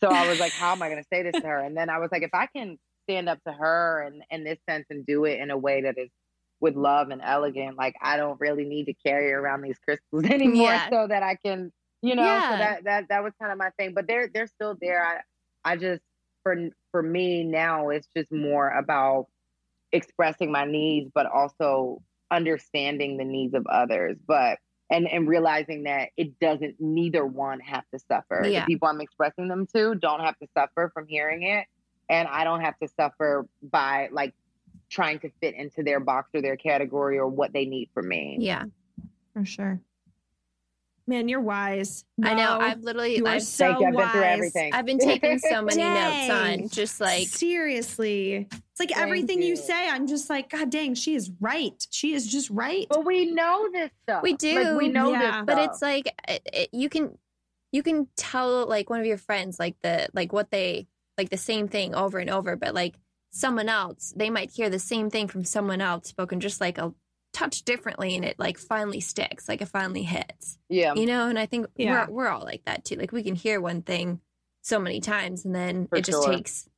so 0.00 0.08
I 0.08 0.28
was 0.28 0.38
like, 0.38 0.52
how 0.52 0.72
am 0.72 0.82
I 0.82 0.88
gonna 0.88 1.04
say 1.12 1.22
this 1.22 1.32
to 1.40 1.46
her? 1.46 1.58
And 1.58 1.76
then 1.76 1.88
I 1.90 1.98
was 1.98 2.10
like, 2.12 2.22
if 2.22 2.34
I 2.34 2.46
can 2.46 2.78
stand 3.08 3.28
up 3.28 3.38
to 3.46 3.52
her 3.52 4.02
and 4.02 4.22
in 4.30 4.44
this 4.44 4.58
sense 4.68 4.86
and 4.90 5.04
do 5.06 5.24
it 5.24 5.38
in 5.40 5.50
a 5.50 5.58
way 5.58 5.82
that 5.82 5.98
is 5.98 6.08
with 6.60 6.74
love 6.76 7.10
and 7.10 7.20
elegant, 7.22 7.76
like 7.76 7.94
I 8.00 8.16
don't 8.16 8.40
really 8.40 8.64
need 8.64 8.86
to 8.86 8.94
carry 8.94 9.32
around 9.32 9.62
these 9.62 9.78
crystals 9.78 10.24
anymore, 10.30 10.70
Yeah. 10.72 10.90
so 10.90 11.06
that 11.08 11.22
I 11.22 11.36
can, 11.36 11.72
you 12.02 12.14
know, 12.14 12.22
so 12.22 12.56
that 12.58 12.84
that 12.84 13.08
that 13.08 13.22
was 13.22 13.32
kind 13.40 13.52
of 13.52 13.58
my 13.58 13.70
thing. 13.78 13.92
But 13.94 14.06
they're 14.06 14.28
they're 14.32 14.46
still 14.46 14.76
there. 14.80 15.04
I 15.04 15.72
I 15.72 15.76
just 15.76 16.02
for 16.42 16.56
for 16.90 17.02
me 17.02 17.44
now, 17.44 17.88
it's 17.90 18.08
just 18.16 18.30
more 18.32 18.68
about 18.70 19.26
expressing 19.92 20.50
my 20.50 20.64
needs, 20.64 21.10
but 21.14 21.26
also 21.26 22.02
understanding 22.30 23.16
the 23.16 23.24
needs 23.24 23.54
of 23.54 23.66
others. 23.66 24.16
But 24.26 24.58
and 24.90 25.08
and 25.08 25.28
realizing 25.28 25.84
that 25.84 26.10
it 26.16 26.38
doesn't 26.38 26.76
neither 26.80 27.24
one 27.24 27.60
have 27.60 27.84
to 27.92 27.98
suffer. 27.98 28.46
Yeah. 28.46 28.60
The 28.60 28.66
people 28.66 28.88
I'm 28.88 29.00
expressing 29.00 29.48
them 29.48 29.66
to 29.74 29.94
don't 29.94 30.20
have 30.20 30.38
to 30.38 30.48
suffer 30.54 30.90
from 30.92 31.06
hearing 31.06 31.42
it. 31.42 31.66
And 32.08 32.28
I 32.28 32.44
don't 32.44 32.60
have 32.60 32.78
to 32.80 32.88
suffer 32.88 33.46
by 33.62 34.08
like 34.12 34.34
trying 34.90 35.20
to 35.20 35.30
fit 35.40 35.54
into 35.54 35.82
their 35.82 36.00
box 36.00 36.30
or 36.34 36.42
their 36.42 36.56
category 36.56 37.18
or 37.18 37.26
what 37.26 37.52
they 37.52 37.64
need 37.64 37.88
from 37.94 38.08
me. 38.08 38.36
Yeah. 38.40 38.64
For 39.32 39.44
sure. 39.44 39.80
Man, 41.06 41.28
you're 41.28 41.40
wise. 41.40 42.04
I 42.22 42.32
know. 42.34 42.58
I've 42.60 42.80
literally 42.80 43.16
you 43.16 43.26
are 43.26 43.32
I've, 43.34 43.42
so 43.42 43.72
I've 43.72 43.78
been 43.78 43.92
through 43.92 44.00
wise. 44.02 44.16
everything. 44.24 44.72
I've 44.72 44.86
been 44.86 44.98
taking 45.10 45.38
so 45.38 45.60
many 45.60 45.82
Dang. 45.82 46.28
notes 46.28 46.62
on 46.62 46.68
just 46.70 46.98
like 47.00 47.28
seriously. 47.28 48.48
It's 48.50 48.80
like 48.80 48.90
Thank 48.90 49.00
everything 49.02 49.42
you. 49.42 49.48
you. 49.48 49.56
say, 49.56 49.88
I'm 49.88 50.06
just 50.06 50.30
like, 50.30 50.50
God 50.50 50.70
dang, 50.70 50.94
she 50.94 51.14
is 51.14 51.30
right. 51.40 51.74
She 51.90 52.14
is 52.14 52.26
just 52.26 52.48
right. 52.50 52.86
But 52.88 53.04
we 53.04 53.30
know 53.30 53.68
this 53.72 53.90
stuff. 54.04 54.22
We 54.22 54.30
Like, 54.32 54.38
do. 54.38 54.76
we 54.78 54.88
know 54.88 55.12
Yeah. 55.12 55.20
this 55.20 55.44
but 55.46 55.52
stuff. 55.56 55.70
it's 55.70 55.82
like 55.82 56.06
it, 56.28 56.42
it, 56.52 56.68
you 56.72 56.88
can 56.88 57.18
you 57.70 57.82
can 57.82 58.08
tell 58.16 58.66
like 58.66 58.88
one 58.88 59.00
of 59.00 59.06
your 59.06 59.18
friends 59.18 59.58
like 59.58 59.76
the 59.82 60.08
like 60.14 60.32
what 60.32 60.50
they 60.50 60.86
like 61.18 61.28
the 61.30 61.36
same 61.36 61.68
thing 61.68 61.94
over 61.94 62.18
and 62.18 62.30
over 62.30 62.56
but 62.56 62.74
like 62.74 62.94
someone 63.30 63.68
else 63.68 64.12
they 64.16 64.30
might 64.30 64.50
hear 64.50 64.70
the 64.70 64.78
same 64.78 65.10
thing 65.10 65.26
from 65.28 65.44
someone 65.44 65.80
else 65.80 66.08
spoken 66.08 66.38
just 66.40 66.60
like 66.60 66.78
a 66.78 66.92
touch 67.34 67.62
differently 67.64 68.14
and 68.14 68.24
it 68.24 68.38
like 68.38 68.56
finally 68.56 69.00
sticks 69.00 69.48
like 69.48 69.60
it 69.60 69.66
finally 69.68 70.04
hits 70.04 70.56
yeah. 70.68 70.94
you 70.94 71.04
know 71.04 71.28
and 71.28 71.38
i 71.38 71.46
think 71.46 71.66
Yeah. 71.76 72.06
we're, 72.06 72.14
we're 72.14 72.28
all 72.28 72.44
like 72.44 72.64
that 72.64 72.84
too 72.84 72.94
like 72.94 73.12
we 73.12 73.24
can 73.24 73.34
hear 73.34 73.60
one 73.60 73.82
thing 73.82 74.20
so 74.62 74.78
many 74.78 75.00
times 75.00 75.44
and 75.44 75.54
then 75.54 75.88
For 75.88 75.96
it 75.96 76.04
just 76.04 76.22
sure. 76.22 76.32
takes 76.32 76.68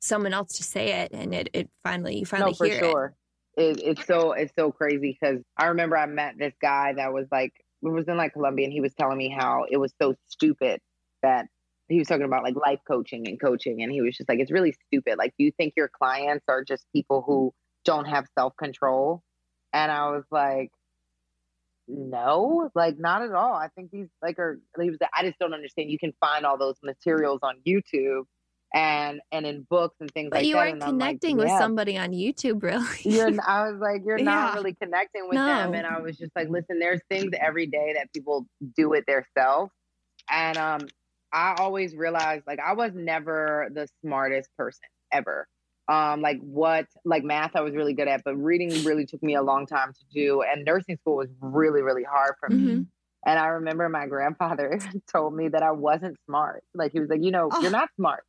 someone 0.00 0.32
else 0.32 0.56
to 0.56 0.62
say 0.62 1.02
it 1.02 1.12
and 1.12 1.34
it, 1.34 1.48
it 1.52 1.70
finally 1.84 2.18
you 2.18 2.26
finally 2.26 2.52
no, 2.52 2.54
for 2.54 2.66
hear 2.66 2.76
it 2.76 2.80
sure. 2.80 3.14
It, 3.56 3.82
it's 3.82 4.06
so 4.06 4.32
it's 4.32 4.52
so 4.58 4.72
crazy 4.72 5.18
because 5.20 5.42
I 5.56 5.66
remember 5.66 5.96
I 5.96 6.06
met 6.06 6.38
this 6.38 6.54
guy 6.60 6.94
that 6.94 7.12
was 7.12 7.26
like 7.30 7.52
it 7.82 7.88
was 7.88 8.08
in 8.08 8.16
like 8.16 8.32
Colombia 8.32 8.64
and 8.64 8.72
he 8.72 8.80
was 8.80 8.94
telling 8.94 9.18
me 9.18 9.28
how 9.28 9.66
it 9.70 9.76
was 9.76 9.92
so 10.00 10.14
stupid 10.26 10.80
that 11.22 11.46
he 11.88 11.98
was 11.98 12.08
talking 12.08 12.24
about 12.24 12.44
like 12.44 12.56
life 12.56 12.80
coaching 12.88 13.28
and 13.28 13.38
coaching 13.40 13.82
and 13.82 13.92
he 13.92 14.00
was 14.00 14.16
just 14.16 14.28
like 14.28 14.38
it's 14.40 14.50
really 14.50 14.74
stupid. 14.88 15.18
Like 15.18 15.34
do 15.38 15.44
you 15.44 15.52
think 15.52 15.74
your 15.76 15.88
clients 15.88 16.44
are 16.48 16.64
just 16.64 16.86
people 16.94 17.22
who 17.26 17.52
don't 17.84 18.06
have 18.06 18.26
self 18.38 18.56
control? 18.56 19.22
And 19.72 19.90
I 19.90 20.10
was 20.10 20.24
like, 20.30 20.70
no, 21.88 22.70
like 22.74 22.98
not 22.98 23.22
at 23.22 23.32
all. 23.32 23.54
I 23.54 23.68
think 23.74 23.90
these 23.90 24.08
like 24.22 24.38
are 24.38 24.60
he 24.80 24.90
was 24.90 24.98
like, 25.00 25.10
I 25.14 25.24
just 25.24 25.38
don't 25.38 25.54
understand. 25.54 25.90
You 25.90 25.98
can 25.98 26.12
find 26.20 26.46
all 26.46 26.56
those 26.58 26.76
materials 26.82 27.40
on 27.42 27.56
YouTube 27.66 28.24
and 28.74 29.20
and 29.32 29.46
in 29.46 29.66
books 29.68 29.96
and 30.00 30.10
things 30.14 30.30
but 30.30 30.40
like 30.40 30.48
you 30.48 30.54
that. 30.54 30.60
aren't 30.60 30.72
and 30.74 30.84
I'm 30.84 30.98
like, 30.98 31.00
connecting 31.00 31.36
with 31.36 31.50
somebody 31.52 31.98
on 31.98 32.12
youtube 32.12 32.62
really 32.62 32.86
you're 33.04 33.28
I 33.46 33.70
was 33.70 33.80
like, 33.80 34.02
you're 34.04 34.18
not 34.18 34.34
Yeah. 34.46 34.54
really 34.54 34.74
connecting 34.82 35.28
with 35.28 35.44
them. 35.44 35.74
And 35.74 35.86
I 35.86 36.00
was 36.00 36.16
just 36.16 36.32
like, 36.36 36.48
listen, 36.48 36.78
there's 36.78 37.00
things 37.10 37.32
every 37.40 37.66
day 37.66 37.94
that 37.96 38.12
people 38.12 38.46
do 38.76 38.92
it 38.94 39.04
themselves. 39.06 39.70
And 40.30 40.56
um, 40.58 40.80
I 41.32 41.54
always 41.58 41.94
realized 41.94 42.44
like 42.46 42.60
I 42.60 42.74
was 42.74 42.92
never 42.94 43.68
the 43.74 43.88
smartest 44.04 44.48
person 44.56 44.80
ever. 45.12 45.46
Um, 45.92 46.22
like 46.22 46.40
what 46.40 46.86
like 47.04 47.22
math 47.24 47.54
I 47.54 47.60
was 47.60 47.74
really 47.74 47.92
good 47.92 48.08
at, 48.08 48.22
but 48.24 48.34
reading 48.36 48.70
really 48.84 49.04
took 49.04 49.22
me 49.22 49.34
a 49.34 49.42
long 49.42 49.66
time 49.66 49.92
to 49.92 50.04
do. 50.12 50.42
And 50.42 50.64
nursing 50.64 50.96
school 50.96 51.16
was 51.16 51.28
really, 51.40 51.82
really 51.82 52.04
hard 52.04 52.34
for 52.40 52.48
me. 52.48 52.62
Mhm. 52.72 52.86
And 53.26 53.38
I 53.38 53.46
remember 53.48 53.88
my 53.88 54.06
grandfather 54.06 54.78
told 55.12 55.34
me 55.34 55.48
that 55.48 55.62
I 55.62 55.72
wasn't 55.72 56.16
smart. 56.26 56.64
Like 56.74 56.92
he 56.92 57.00
was 57.00 57.10
like, 57.10 57.22
you 57.22 57.30
know, 57.30 57.48
Oh. 57.52 57.60
you're 57.60 57.70
not 57.70 57.90
smart. 57.96 58.24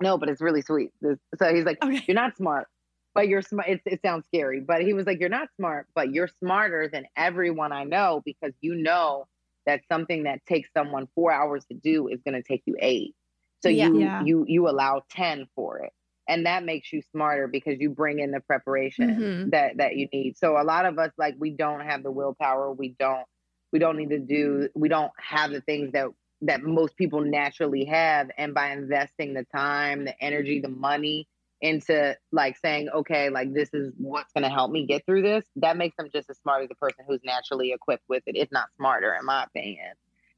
No, 0.00 0.18
but 0.18 0.28
it's 0.28 0.40
really 0.40 0.62
sweet. 0.62 0.90
So 1.02 1.54
he's 1.54 1.64
like, 1.64 1.78
Okay. 1.84 2.02
you're 2.06 2.14
not 2.14 2.36
smart, 2.36 2.66
but 3.14 3.28
you're 3.28 3.42
smart. 3.42 3.68
It, 3.68 3.80
it 3.84 4.00
sounds 4.02 4.24
scary, 4.26 4.60
but 4.60 4.82
he 4.82 4.94
was 4.94 5.06
like, 5.06 5.20
you're 5.20 5.28
not 5.40 5.48
smart, 5.56 5.86
but 5.94 6.10
you're 6.12 6.28
smarter 6.42 6.88
than 6.92 7.04
everyone 7.16 7.72
I 7.72 7.84
know 7.84 8.22
because 8.24 8.52
you 8.60 8.74
know 8.74 9.26
that 9.66 9.82
something 9.90 10.24
that 10.24 10.44
takes 10.46 10.68
someone 10.76 11.06
four 11.14 11.30
hours 11.32 11.64
to 11.66 11.74
do 11.74 12.08
is 12.08 12.20
going 12.24 12.34
to 12.34 12.42
take 12.42 12.62
you 12.66 12.76
eight. 12.80 13.14
So 13.62 13.68
Yeah. 13.68 13.88
you 13.90 14.00
Yeah. 14.00 14.22
you 14.24 14.44
you 14.48 14.68
allow 14.68 15.02
ten 15.10 15.46
for 15.54 15.78
it, 15.80 15.92
and 16.32 16.46
that 16.46 16.64
makes 16.64 16.90
you 16.92 17.02
smarter 17.12 17.46
because 17.46 17.78
you 17.78 17.90
bring 17.90 18.18
in 18.18 18.30
the 18.30 18.40
preparation 18.40 19.10
Mhm. 19.10 19.50
that 19.50 19.76
that 19.76 19.96
you 19.96 20.08
need. 20.12 20.38
So 20.38 20.56
a 20.60 20.64
lot 20.64 20.86
of 20.86 20.98
us 20.98 21.12
like 21.18 21.34
we 21.38 21.50
don't 21.50 21.80
have 21.80 22.02
the 22.02 22.10
willpower. 22.10 22.72
We 22.72 22.96
don't 22.98 23.26
we 23.70 23.78
don't 23.78 23.96
need 23.98 24.10
to 24.10 24.18
do. 24.18 24.68
We 24.74 24.88
don't 24.88 25.12
have 25.18 25.50
the 25.50 25.60
things 25.60 25.92
that 25.92 26.06
that 26.40 26.62
most 26.62 26.96
people 26.96 27.20
naturally 27.20 27.84
have. 27.84 28.30
And 28.38 28.54
by 28.54 28.70
investing 28.72 29.34
the 29.34 29.44
time, 29.54 30.06
the 30.06 30.24
energy, 30.24 30.60
the 30.60 30.68
money 30.68 31.28
into 31.60 32.16
like 32.32 32.56
saying, 32.58 32.88
okay, 32.88 33.28
like 33.30 33.52
this 33.52 33.68
is 33.72 33.92
what's 33.98 34.32
going 34.32 34.42
to 34.42 34.50
help 34.50 34.72
me 34.72 34.84
get 34.84 35.06
through 35.06 35.22
this, 35.22 35.44
that 35.56 35.76
makes 35.76 35.96
them 35.96 36.08
just 36.12 36.28
as 36.30 36.38
smart 36.38 36.62
as 36.64 36.68
the 36.68 36.74
person 36.74 37.04
who's 37.06 37.20
naturally 37.22 37.72
equipped 37.72 38.02
with 38.08 38.24
it, 38.26 38.36
if 38.36 38.50
not 38.50 38.68
smarter, 38.76 39.14
in 39.14 39.24
my 39.24 39.44
opinion. 39.44 39.92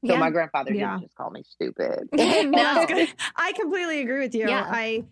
So 0.05 0.13
Yeah. 0.13 0.19
my 0.19 0.29
grandfather 0.29 0.71
Yeah. 0.73 0.89
didn't 0.91 1.01
just 1.05 1.15
call 1.15 1.31
me 1.31 1.43
stupid. 1.47 2.09
No. 2.13 2.85
I 3.35 3.53
completely 3.53 4.01
agree 4.01 4.19
with 4.19 4.35
you. 4.35 4.47
Yeah. 4.47 4.67
I 4.69 5.05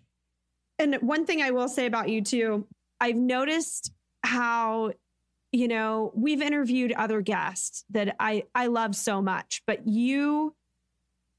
and 0.78 0.96
one 0.96 1.24
thing 1.26 1.42
I 1.42 1.50
will 1.50 1.68
say 1.68 1.86
about 1.86 2.08
you 2.08 2.22
too, 2.22 2.66
I've 3.00 3.16
noticed 3.16 3.92
how 4.24 4.92
you 5.52 5.68
know, 5.68 6.10
we've 6.16 6.42
interviewed 6.42 6.90
other 6.92 7.20
guests 7.20 7.84
that 7.90 8.16
I 8.18 8.42
I 8.56 8.66
love 8.66 8.96
so 8.96 9.22
much, 9.22 9.62
but 9.68 9.86
you 9.86 10.54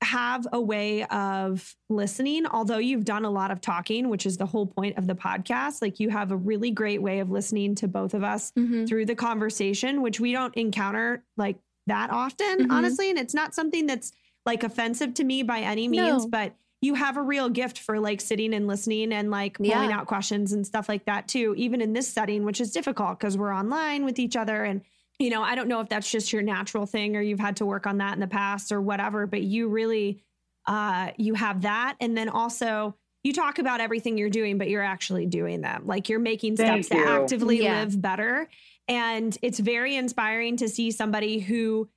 have 0.04 0.46
a 0.54 0.62
way 0.62 1.04
of 1.06 1.74
listening 1.90 2.46
although 2.46 2.78
you've 2.78 3.06
done 3.06 3.26
a 3.26 3.30
lot 3.30 3.50
of 3.50 3.60
talking 3.60 4.08
which 4.10 4.26
is 4.26 4.38
the 4.38 4.46
whole 4.46 4.68
point 4.68 4.96
of 4.98 5.08
the 5.08 5.16
podcast 5.16 5.82
like 5.82 6.00
you 6.00 6.10
have 6.10 6.32
a 6.32 6.36
really 6.38 6.70
great 6.70 7.02
way 7.02 7.20
of 7.20 7.32
listening 7.32 7.74
to 7.74 7.88
both 7.88 8.14
of 8.14 8.22
us 8.24 8.52
Mhm. 8.58 8.88
through 8.88 9.06
the 9.06 9.16
conversation, 9.16 10.02
which 10.02 10.20
we 10.20 10.32
don't 10.32 10.54
encounter 10.56 11.24
like 11.38 11.58
that 11.88 12.10
often, 12.12 12.68
Mhm. 12.68 12.72
honestly. 12.72 13.10
And 13.10 13.18
it's 13.18 13.34
not 13.34 13.56
something 13.56 13.86
that's 13.88 14.12
like 14.46 14.64
offensive 14.64 15.14
to 15.16 15.24
me 15.24 15.44
by 15.44 15.62
any 15.62 15.88
means, 15.88 16.24
No. 16.24 16.30
but 16.30 16.54
you 16.86 16.94
have 16.94 17.18
a 17.18 17.22
real 17.22 17.50
gift 17.50 17.80
for 17.80 18.00
like 18.00 18.22
sitting 18.22 18.54
and 18.54 18.68
listening 18.68 19.12
and 19.12 19.32
like 19.32 19.58
pulling 19.58 19.90
Yeah. 19.90 19.98
out 19.98 20.08
questions 20.08 20.54
and 20.54 20.66
stuff 20.66 20.88
like 20.88 21.06
that 21.06 21.28
too, 21.28 21.56
even 21.58 21.82
in 21.82 21.94
this 21.94 22.08
setting, 22.08 22.46
which 22.46 22.62
is 22.62 22.72
difficult 22.72 23.20
because 23.20 23.38
we're 23.38 23.54
online 23.54 24.06
with 24.06 24.20
each 24.20 24.36
other. 24.36 24.64
And, 24.64 24.82
you 25.18 25.30
know, 25.32 25.42
I 25.42 25.56
don't 25.56 25.68
know 25.68 25.80
if 25.80 25.90
that's 25.90 26.10
just 26.12 26.32
your 26.32 26.44
natural 26.44 26.86
thing 26.86 27.16
or 27.16 27.22
you've 27.22 27.40
had 27.40 27.56
to 27.58 27.66
work 27.66 27.88
on 27.88 27.98
that 27.98 28.14
in 28.14 28.20
the 28.20 28.28
past 28.28 28.72
or 28.72 28.82
whatever, 28.82 29.26
but 29.26 29.42
you 29.42 29.68
really, 29.68 30.24
uh, 30.68 31.10
you 31.18 31.34
have 31.34 31.64
that. 31.64 31.96
And 32.00 32.16
then 32.16 32.30
also, 32.30 32.96
you 33.24 33.34
talk 33.34 33.58
about 33.58 33.82
everything 33.82 34.20
you're 34.20 34.30
doing, 34.30 34.60
but 34.60 34.70
you're 34.70 34.84
actually 34.84 35.26
doing 35.26 35.62
them. 35.62 35.88
Like 35.88 36.10
you're 36.10 36.20
making 36.20 36.58
Thank 36.58 36.86
steps 36.86 36.90
to 37.04 37.10
actively 37.10 37.62
Yeah. 37.62 37.80
live 37.80 38.00
better. 38.00 38.48
And 38.88 39.36
it's 39.42 39.58
very 39.58 39.96
inspiring 39.96 40.58
to 40.58 40.70
see 40.70 40.92
somebody 40.92 41.40
who 41.40 41.90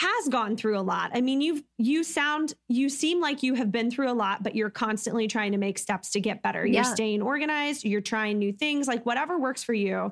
has 0.00 0.28
gone 0.28 0.56
through 0.56 0.78
a 0.78 0.80
lot. 0.80 1.10
I 1.12 1.20
mean, 1.20 1.42
you've 1.42 1.62
you 1.76 2.02
sound 2.04 2.54
you 2.68 2.88
seem 2.88 3.20
like 3.20 3.42
you 3.42 3.52
have 3.54 3.70
been 3.70 3.90
through 3.90 4.10
a 4.10 4.14
lot, 4.14 4.42
but 4.42 4.54
you're 4.54 4.70
constantly 4.70 5.28
trying 5.28 5.52
to 5.52 5.58
make 5.58 5.78
steps 5.78 6.10
to 6.12 6.20
get 6.20 6.42
better. 6.42 6.64
You're 6.64 6.84
staying 6.84 7.20
organized, 7.20 7.84
you're 7.84 8.00
trying 8.00 8.38
new 8.38 8.50
things, 8.50 8.88
like 8.88 9.04
whatever 9.04 9.38
works 9.38 9.62
for 9.62 9.74
you. 9.74 10.10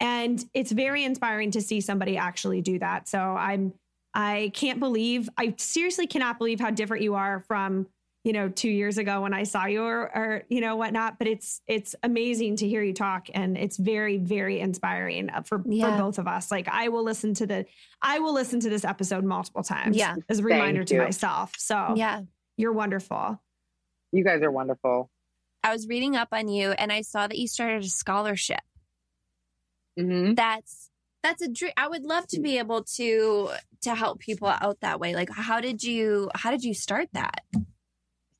And 0.00 0.44
it's 0.54 0.72
very 0.72 1.04
inspiring 1.04 1.52
to 1.52 1.60
see 1.60 1.80
somebody 1.80 2.16
actually 2.16 2.62
do 2.62 2.80
that. 2.80 3.08
So 3.08 3.20
I'm 3.20 3.74
I 4.12 4.50
can't 4.54 4.80
believe 4.80 5.28
I 5.38 5.54
seriously 5.56 6.08
cannot 6.08 6.38
believe 6.38 6.58
how 6.58 6.70
different 6.70 7.04
you 7.04 7.14
are 7.14 7.38
from 7.46 7.86
you 8.24 8.32
know 8.32 8.48
two 8.48 8.68
years 8.70 8.98
ago 8.98 9.22
when 9.22 9.32
I 9.32 9.44
saw 9.44 9.66
you 9.66 9.82
or, 9.82 10.02
or 10.16 10.42
you 10.48 10.60
know 10.60 10.76
whatnot. 10.76 11.18
But 11.18 11.28
it's 11.28 11.60
it's 11.66 11.94
amazing 12.02 12.56
to 12.56 12.68
hear 12.68 12.82
you 12.82 12.92
talk, 12.92 13.28
and 13.32 13.56
it's 13.56 13.76
very 13.76 14.18
very 14.18 14.60
inspiring 14.60 15.30
uh, 15.30 15.42
for 15.42 15.62
Yeah. 15.66 15.96
for 15.96 16.02
both 16.02 16.18
of 16.18 16.26
us. 16.28 16.50
Like 16.50 16.68
I 16.68 16.88
will 16.88 17.04
listen 17.04 17.34
to 17.34 17.46
the 17.46 17.64
I 18.02 18.18
will 18.18 18.34
listen 18.34 18.60
to 18.60 18.68
this 18.70 18.84
episode 18.84 19.24
multiple 19.24 19.62
times. 19.62 19.96
Yeah. 19.96 20.16
as 20.28 20.38
a 20.38 20.42
Thank 20.42 20.52
reminder 20.52 20.84
to 20.84 20.94
you. 20.94 21.02
myself. 21.02 21.54
So 21.58 21.94
yeah 21.96 22.22
you're 22.56 22.72
wonderful. 22.72 23.40
you 24.12 24.24
guys 24.24 24.42
are 24.42 24.50
wonderful. 24.50 25.10
I 25.62 25.72
was 25.72 25.86
reading 25.86 26.16
up 26.16 26.28
on 26.32 26.48
you 26.48 26.70
and 26.72 26.92
I 26.92 27.02
saw 27.02 27.26
that 27.28 27.38
you 27.38 27.46
started 27.46 27.82
a 27.84 27.88
scholarship. 27.88 28.60
hmm 29.98 30.34
That's 30.34 30.90
that's 31.22 31.42
a 31.42 31.48
dream. 31.48 31.72
I 31.76 31.88
would 31.88 32.04
love 32.04 32.26
to 32.28 32.40
be 32.40 32.58
able 32.58 32.84
to 32.96 33.50
to 33.82 33.94
help 33.94 34.20
people 34.20 34.48
out 34.48 34.78
that 34.80 34.98
way. 35.00 35.14
Like 35.14 35.30
how 35.32 35.60
did 35.60 35.82
you 35.82 36.30
how 36.34 36.50
did 36.50 36.62
you 36.64 36.74
start 36.74 37.08
that? 37.12 37.42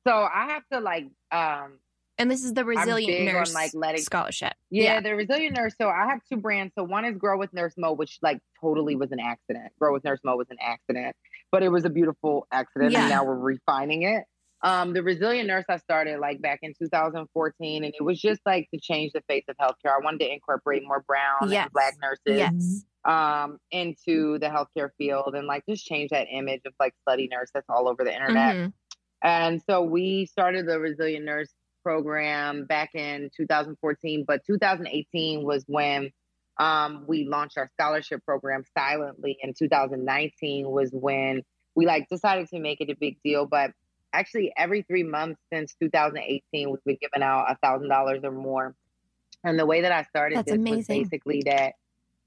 So 0.09 0.15
I 0.33 0.47
have 0.47 0.63
to 0.73 0.79
like, 0.79 1.05
um, 1.31 1.73
And 2.17 2.29
this 2.31 2.43
is 2.43 2.53
the 2.53 2.65
Resilient 2.65 3.07
big 3.07 3.27
on, 3.29 3.33
Nurse 3.35 3.53
like, 3.53 3.71
letting- 3.73 4.01
Scholarship. 4.01 4.53
Yeah, 4.71 4.99
the 5.01 5.15
resilient 5.15 5.55
nurse. 5.55 5.73
So 5.79 5.87
I 5.89 6.07
have 6.07 6.19
two 6.29 6.37
brands. 6.37 6.73
So 6.77 6.83
one 6.83 7.05
is 7.05 7.15
Grow 7.17 7.37
with 7.37 7.53
Nurse 7.53 7.75
Mo, 7.77 7.93
which 7.93 8.17
like 8.21 8.39
totally 8.59 8.95
was 8.95 9.11
an 9.11 9.19
accident. 9.19 9.71
Grow 9.79 9.93
with 9.93 10.03
Nurse 10.03 10.19
Mo 10.23 10.35
was 10.35 10.47
an 10.49 10.57
accident, 10.61 11.15
but 11.51 11.63
it 11.63 11.69
was 11.69 11.85
a 11.85 11.89
beautiful 11.89 12.47
accident, 12.51 12.91
Yeah. 12.91 13.01
and 13.01 13.09
now 13.09 13.23
we're 13.23 13.35
refining 13.37 14.03
it. 14.03 14.25
Um, 14.61 14.91
the 14.93 15.01
resilient 15.01 15.47
nurse 15.47 15.63
I 15.69 15.77
started 15.77 16.19
like 16.19 16.41
back 16.41 16.59
in 16.63 16.73
2014, 16.77 17.85
and 17.85 17.93
it 17.97 18.03
was 18.03 18.19
just 18.19 18.41
like 18.45 18.67
to 18.73 18.79
change 18.81 19.13
the 19.13 19.21
face 19.29 19.45
of 19.47 19.55
healthcare. 19.55 19.95
I 19.95 20.03
wanted 20.03 20.19
to 20.19 20.33
incorporate 20.33 20.83
more 20.85 20.99
brown 21.07 21.49
Yes. 21.49 21.63
and 21.65 21.71
black 21.73 21.93
nurses 22.01 22.37
Yes. 22.39 22.85
um 23.05 23.57
into 23.71 24.37
the 24.39 24.47
healthcare 24.47 24.89
field 24.97 25.33
and 25.33 25.47
like 25.47 25.63
just 25.69 25.85
change 25.85 26.09
that 26.09 26.27
image 26.29 26.59
of 26.65 26.73
like 26.81 26.93
slutty 27.07 27.29
nurse 27.29 27.49
that's 27.53 27.69
all 27.69 27.87
over 27.87 28.03
the 28.03 28.11
internet. 28.13 28.55
Mhm. 28.57 28.73
And 29.21 29.61
so 29.69 29.83
we 29.83 30.25
started 30.25 30.67
the 30.67 30.79
Resilient 30.79 31.25
Nurse 31.25 31.53
program 31.83 32.65
back 32.65 32.95
in 32.95 33.29
2014, 33.35 34.25
but 34.27 34.41
2018 34.45 35.43
was 35.43 35.63
when 35.67 36.11
um, 36.57 37.05
we 37.07 37.25
launched 37.25 37.57
our 37.57 37.69
scholarship 37.73 38.23
program 38.25 38.63
silently. 38.77 39.37
And 39.41 39.55
2019 39.57 40.69
was 40.69 40.89
when 40.91 41.41
we 41.75 41.85
like 41.85 42.07
decided 42.09 42.49
to 42.49 42.59
make 42.59 42.81
it 42.81 42.89
a 42.89 42.95
big 42.95 43.17
deal. 43.23 43.45
But 43.45 43.71
actually, 44.13 44.51
every 44.57 44.83
three 44.83 45.03
months 45.03 45.41
since 45.51 45.75
2018, 45.81 46.69
we've 46.69 46.83
been 46.85 46.97
giving 47.01 47.23
out 47.23 47.45
a 47.49 47.57
thousand 47.63 47.89
dollars 47.89 48.21
or 48.23 48.31
more 48.31 48.75
And 49.43 49.57
the 49.57 49.65
way 49.65 49.81
that 49.81 49.91
I 49.91 50.03
started 50.03 50.39
That's 50.39 50.51
this 50.51 50.59
was 50.59 50.87
basically 50.87 51.43
that 51.45 51.73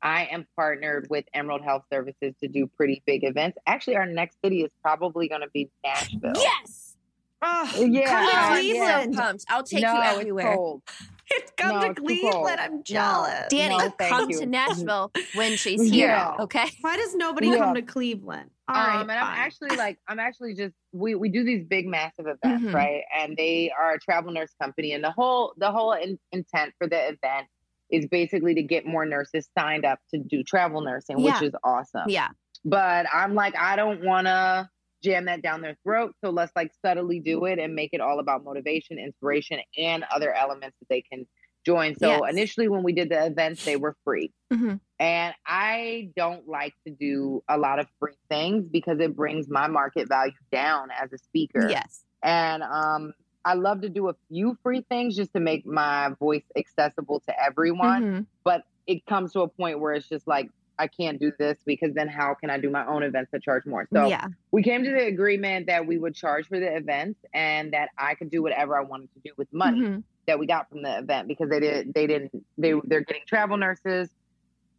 I 0.03 0.25
am 0.31 0.47
partnered 0.57 1.07
with 1.11 1.25
Emerald 1.33 1.63
Health 1.63 1.85
Services 1.93 2.35
to 2.41 2.49
do 2.49 2.67
pretty 2.77 3.03
big 3.07 3.25
events. 3.25 3.57
Actually, 3.67 3.97
our 3.97 4.07
next 4.07 4.37
city 4.45 4.63
is 4.63 4.71
probably 4.83 5.29
going 5.29 5.43
to 5.43 5.51
be 5.55 5.71
Nashville. 5.85 6.33
Yes. 6.37 6.97
Oh, 7.45 7.69
Yeah, 7.77 8.07
come 8.07 8.31
to 8.31 8.37
I'm 8.37 8.53
Cleveland. 8.61 9.15
so 9.15 9.21
pumped. 9.21 9.45
I'll 9.49 9.63
take 9.65 9.83
no, 9.83 9.93
you 9.95 10.01
it's 10.03 10.19
everywhere. 10.19 10.55
cold. 10.57 10.83
come 11.57 11.75
No, 11.75 11.81
to 11.83 11.91
it's 11.91 12.01
Cleveland. 12.01 12.33
cold. 12.35 12.49
I'm 12.59 12.83
jealous. 12.85 13.49
Dani, 13.53 13.79
No, 13.79 13.91
come 14.09 14.31
you. 14.31 14.39
to 14.41 14.47
Nashville 14.47 15.13
when 15.35 15.57
she's 15.57 15.83
here. 15.91 16.09
Yeah. 16.09 16.37
Okay. 16.41 16.67
Why 16.83 16.97
does 16.97 17.15
nobody 17.17 17.49
Yeah. 17.49 17.59
come 17.59 17.75
to 17.75 17.83
Cleveland? 17.83 18.51
All 18.69 18.77
right, 18.77 19.01
um, 19.01 19.11
and 19.11 19.19
I'm 19.19 19.37
actually 19.39 19.77
like, 19.77 19.99
I'm 20.09 20.21
actually 20.21 20.55
just 20.55 20.73
we 20.93 21.15
we 21.17 21.29
do 21.29 21.43
these 21.45 21.65
big 21.65 21.87
massive 21.87 22.27
events, 22.27 22.65
Mhm. 22.67 22.73
right? 22.73 23.03
And 23.19 23.37
they 23.37 23.71
are 23.79 23.95
a 23.95 23.99
travel 23.99 24.33
nurse 24.33 24.55
company, 24.63 24.93
and 24.93 25.03
the 25.03 25.11
whole 25.11 25.53
the 25.59 25.71
whole 25.73 25.93
in, 25.93 26.19
intent 26.31 26.73
for 26.79 26.87
the 26.87 27.09
event 27.09 27.49
is 27.93 28.07
basically 28.07 28.55
to 28.55 28.63
get 28.63 28.87
more 28.87 29.05
nurses 29.05 29.49
signed 29.57 29.85
up 29.85 30.01
to 30.13 30.19
do 30.19 30.43
travel 30.43 30.81
nursing, 30.81 31.19
Yeah. 31.21 31.35
which 31.35 31.43
is 31.43 31.55
awesome. 31.63 32.09
Yeah. 32.09 32.29
But 32.65 33.07
I'm 33.13 33.35
like, 33.35 33.55
I 33.57 33.77
don't 33.77 34.03
want 34.03 34.27
to 34.27 34.69
jam 35.05 35.27
that 35.27 35.43
down 35.43 35.61
their 35.61 35.77
throat, 35.85 36.15
so 36.25 36.31
let's 36.31 36.53
like 36.57 36.73
subtly 36.85 37.21
do 37.21 37.45
it 37.45 37.59
and 37.59 37.75
make 37.75 37.91
it 37.93 38.01
all 38.01 38.19
about 38.19 38.45
motivation, 38.45 38.99
inspiration, 38.99 39.59
and 39.77 40.05
other 40.15 40.33
elements 40.33 40.77
that 40.81 40.89
they 40.89 41.03
can 41.03 41.27
join. 41.67 41.95
So 41.97 42.09
Yes. 42.09 42.21
initially, 42.31 42.69
when 42.69 42.83
we 42.83 42.93
did 42.93 43.09
the 43.11 43.27
events, 43.27 43.65
they 43.65 43.77
were 43.77 43.97
free. 44.05 44.33
Mhm. 44.53 44.81
And 44.99 45.35
I 45.47 46.11
don't 46.17 46.49
like 46.49 46.73
to 46.87 46.93
do 46.93 47.43
a 47.49 47.59
lot 47.59 47.79
of 47.79 47.89
free 47.99 48.15
things 48.29 48.69
because 48.69 49.01
it 49.01 49.15
brings 49.17 49.49
my 49.49 49.67
market 49.69 50.09
value 50.09 50.33
down 50.51 50.91
as 50.93 51.13
a 51.13 51.19
speaker. 51.19 51.69
Yes. 51.69 52.05
And 52.23 52.63
um, 52.63 53.13
I 53.45 53.55
love 53.55 53.81
to 53.83 53.89
do 53.89 54.09
a 54.09 54.15
few 54.29 54.57
free 54.63 54.83
things 54.89 55.17
just 55.17 55.33
to 55.35 55.41
make 55.41 55.67
my 55.67 56.11
voice 56.21 56.45
accessible 56.57 57.21
to 57.27 57.43
everyone. 57.43 58.03
Mhm. 58.03 58.27
But 58.45 58.65
it 58.87 59.05
comes 59.07 59.33
to 59.33 59.41
a 59.41 59.49
point 59.49 59.81
where 59.81 59.93
it's 59.95 60.09
just 60.09 60.27
like, 60.27 60.51
I 60.79 60.87
can't 60.89 61.21
do 61.21 61.31
this 61.39 61.59
because 61.65 61.93
then 61.95 62.09
how 62.09 62.35
can 62.35 62.51
I 62.51 62.59
do 62.59 62.71
my 62.71 62.85
own 62.87 63.03
events 63.03 63.31
that 63.33 63.43
charge 63.43 63.67
more? 63.67 63.87
So 63.93 64.07
yeah. 64.09 64.27
we 64.51 64.63
came 64.63 64.83
to 64.85 64.91
the 64.91 65.07
agreement 65.07 65.67
that 65.67 65.87
we 65.87 65.99
would 65.99 66.15
charge 66.15 66.49
for 66.49 66.59
the 66.59 66.75
events 66.77 67.21
and 67.35 67.73
that 67.73 67.91
I 67.99 68.15
could 68.15 68.31
do 68.31 68.43
whatever 68.43 68.77
I 68.77 68.83
wanted 68.83 69.13
to 69.15 69.21
do 69.25 69.31
with 69.37 69.53
money 69.53 69.83
Mhm. 69.83 70.03
that 70.27 70.39
we 70.39 70.47
got 70.47 70.69
from 70.71 70.83
the 70.83 70.99
event 70.99 71.29
because 71.29 71.51
they 71.51 71.61
did 71.61 71.93
they 71.95 72.07
didn't 72.07 72.33
they 72.59 72.73
they're 72.85 73.03
getting 73.03 73.23
travel 73.27 73.57
nurses 73.57 74.09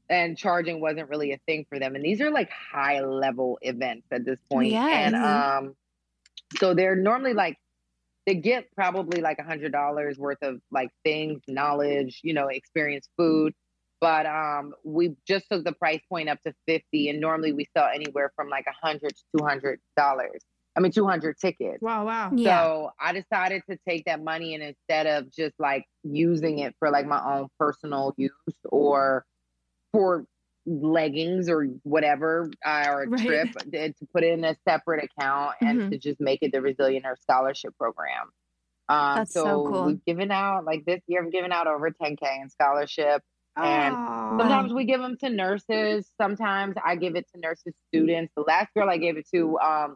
and 0.09 0.37
charging 0.37 0.81
wasn't 0.81 1.07
really 1.09 1.31
a 1.31 1.37
thing 1.45 1.65
for 1.69 1.79
them 1.79 1.95
and 1.95 2.03
these 2.03 2.19
are 2.21 2.31
like 2.31 2.49
high 2.49 2.99
level 3.01 3.57
events 3.61 4.07
at 4.11 4.25
this 4.25 4.39
point 4.51 4.71
Yes. 4.71 5.13
and 5.13 5.15
um 5.15 5.75
so 6.57 6.73
they're 6.73 6.95
normally 6.95 7.33
like 7.33 7.57
they 8.25 8.35
get 8.35 8.71
probably 8.75 9.21
like 9.21 9.39
a 9.39 9.43
hundred 9.43 9.71
dollars 9.71 10.17
worth 10.17 10.41
of 10.41 10.59
like 10.71 10.89
things 11.03 11.41
knowledge 11.47 12.19
you 12.23 12.33
know 12.33 12.47
experience 12.47 13.07
food 13.17 13.53
but 13.99 14.25
um 14.25 14.73
we 14.83 15.15
just 15.27 15.45
took 15.51 15.63
the 15.63 15.73
price 15.73 16.01
point 16.09 16.29
up 16.29 16.39
to 16.45 16.53
50 16.67 17.09
and 17.09 17.19
normally 17.19 17.53
we 17.53 17.65
sell 17.75 17.89
anywhere 17.93 18.31
from 18.35 18.49
like 18.49 18.65
a 18.67 18.85
hundred 18.85 19.09
to 19.09 19.23
200 19.37 19.79
dollars 19.95 20.41
i 20.75 20.79
mean 20.79 20.91
200 20.91 21.37
tickets 21.37 21.81
wow, 21.81 22.05
wow. 22.05 22.31
Yeah. 22.35 22.63
so 22.63 22.91
I 22.99 23.13
decided 23.13 23.63
to 23.69 23.77
take 23.87 24.05
that 24.05 24.23
money 24.23 24.55
and 24.55 24.63
instead 24.63 25.07
of 25.07 25.31
just 25.31 25.53
like 25.59 25.85
using 26.03 26.59
it 26.59 26.75
for 26.79 26.89
like 26.89 27.05
my 27.05 27.21
own 27.23 27.47
personal 27.59 28.13
use 28.17 28.31
or 28.65 29.25
for 29.91 30.25
leggings 30.65 31.49
or 31.49 31.65
whatever 31.83 32.49
uh, 32.65 32.85
or 32.89 33.03
a 33.03 33.07
Right. 33.09 33.25
trip 33.25 33.49
uh, 33.57 33.61
to 33.71 33.93
put 34.13 34.23
in 34.23 34.43
a 34.43 34.55
separate 34.67 35.03
account 35.03 35.55
and 35.61 35.79
Mhm. 35.81 35.89
to 35.91 35.97
just 35.97 36.19
make 36.21 36.39
it 36.41 36.51
the 36.51 36.61
Resilient 36.61 37.03
Nurse 37.05 37.21
Scholarship 37.21 37.77
Program. 37.77 38.31
Um, 38.89 39.15
That's 39.17 39.33
so 39.33 39.43
so 39.43 39.67
cool. 39.67 39.85
we've 39.85 40.05
given 40.05 40.31
out 40.31 40.65
like 40.65 40.85
this 40.85 41.01
year, 41.07 41.23
I've 41.23 41.31
given 41.31 41.51
out 41.51 41.67
over 41.67 41.89
10K 41.91 42.41
in 42.41 42.49
scholarship. 42.49 43.21
And 43.55 43.95
Aw. 43.95 44.37
Sometimes 44.39 44.73
we 44.73 44.85
give 44.85 44.99
them 44.99 45.15
to 45.19 45.29
nurses. 45.29 46.09
Sometimes 46.19 46.75
I 46.83 46.95
give 46.95 47.15
it 47.15 47.27
to 47.33 47.39
nurses 47.39 47.73
students. 47.89 48.33
The 48.35 48.41
last 48.41 48.73
girl 48.73 48.89
I 48.89 48.97
gave 48.97 49.15
it 49.17 49.27
to, 49.33 49.59
um, 49.59 49.95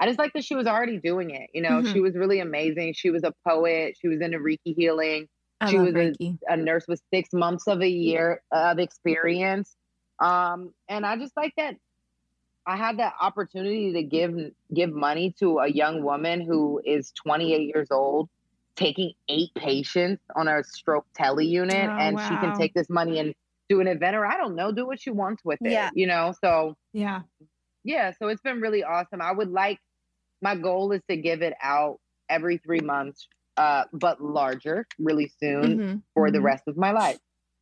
I 0.00 0.06
just 0.06 0.18
like 0.18 0.32
that 0.32 0.42
she 0.44 0.54
was 0.54 0.66
already 0.66 0.98
doing 0.98 1.30
it. 1.30 1.50
You 1.52 1.62
know, 1.62 1.82
Mhm. 1.82 1.92
she 1.92 2.00
was 2.00 2.14
really 2.16 2.40
amazing. 2.40 2.94
She 2.94 3.10
was 3.10 3.22
a 3.22 3.32
poet. 3.46 3.96
She 4.00 4.08
was 4.08 4.20
into 4.22 4.38
Reiki 4.38 4.74
healing. 4.74 5.28
I 5.60 5.70
she 5.70 5.78
was 5.78 5.94
a- 5.94 6.14
A 6.48 6.56
nurse 6.56 6.86
with 6.88 7.00
six 7.12 7.28
months 7.32 7.68
of 7.68 7.80
a 7.82 7.88
year 7.88 8.42
of 8.50 8.78
experience. 8.78 9.76
Um, 10.20 10.72
and 10.88 11.04
I 11.04 11.16
just 11.16 11.36
like 11.36 11.52
that 11.56 11.76
I 12.66 12.76
had 12.76 12.98
that 12.98 13.14
opportunity 13.20 13.92
to 13.92 14.02
give 14.02 14.34
give 14.72 14.90
money 14.92 15.34
to 15.40 15.58
a 15.58 15.68
young 15.68 16.02
woman 16.02 16.40
who 16.40 16.80
is 16.84 17.12
28 17.12 17.68
years 17.74 17.88
old, 17.90 18.30
taking 18.76 19.12
eight 19.28 19.50
patients 19.54 20.22
on 20.34 20.48
a 20.48 20.64
stroke 20.64 21.06
tele 21.14 21.44
unit, 21.44 21.90
Oh, 21.90 22.00
and 22.00 22.18
she 22.20 22.38
can 22.38 22.52
take 22.52 22.72
this 22.74 22.88
money 22.88 23.18
and 23.18 23.34
do 23.68 23.80
an 23.80 23.86
event, 23.86 24.16
or 24.16 24.26
I 24.26 24.36
don't 24.36 24.54
know, 24.56 24.72
do 24.72 24.86
what 24.86 25.00
she 25.00 25.10
wants 25.10 25.44
with 25.44 25.60
it. 25.64 25.72
Yeah. 25.72 25.90
You 25.94 26.06
know, 26.06 26.34
so 26.42 26.74
yeah. 26.92 27.22
yeah, 27.84 28.12
so 28.18 28.28
it's 28.28 28.40
been 28.42 28.60
really 28.60 28.82
awesome. 28.82 29.20
I 29.20 29.32
would 29.32 29.50
like 29.50 29.78
my 30.42 30.56
goal 30.56 30.92
is 30.92 31.02
to 31.08 31.16
give 31.16 31.42
it 31.42 31.54
out 31.62 32.00
every 32.28 32.58
three 32.58 32.80
months, 32.80 33.28
uh, 33.56 33.84
but 33.92 34.22
larger, 34.22 34.86
really 34.98 35.28
soon 35.40 35.78
Mhm. 35.78 36.02
for 36.14 36.30
the 36.30 36.38
Mhm. 36.38 36.44
rest 36.44 36.64
of 36.66 36.76
my 36.76 36.92
life. 36.92 37.18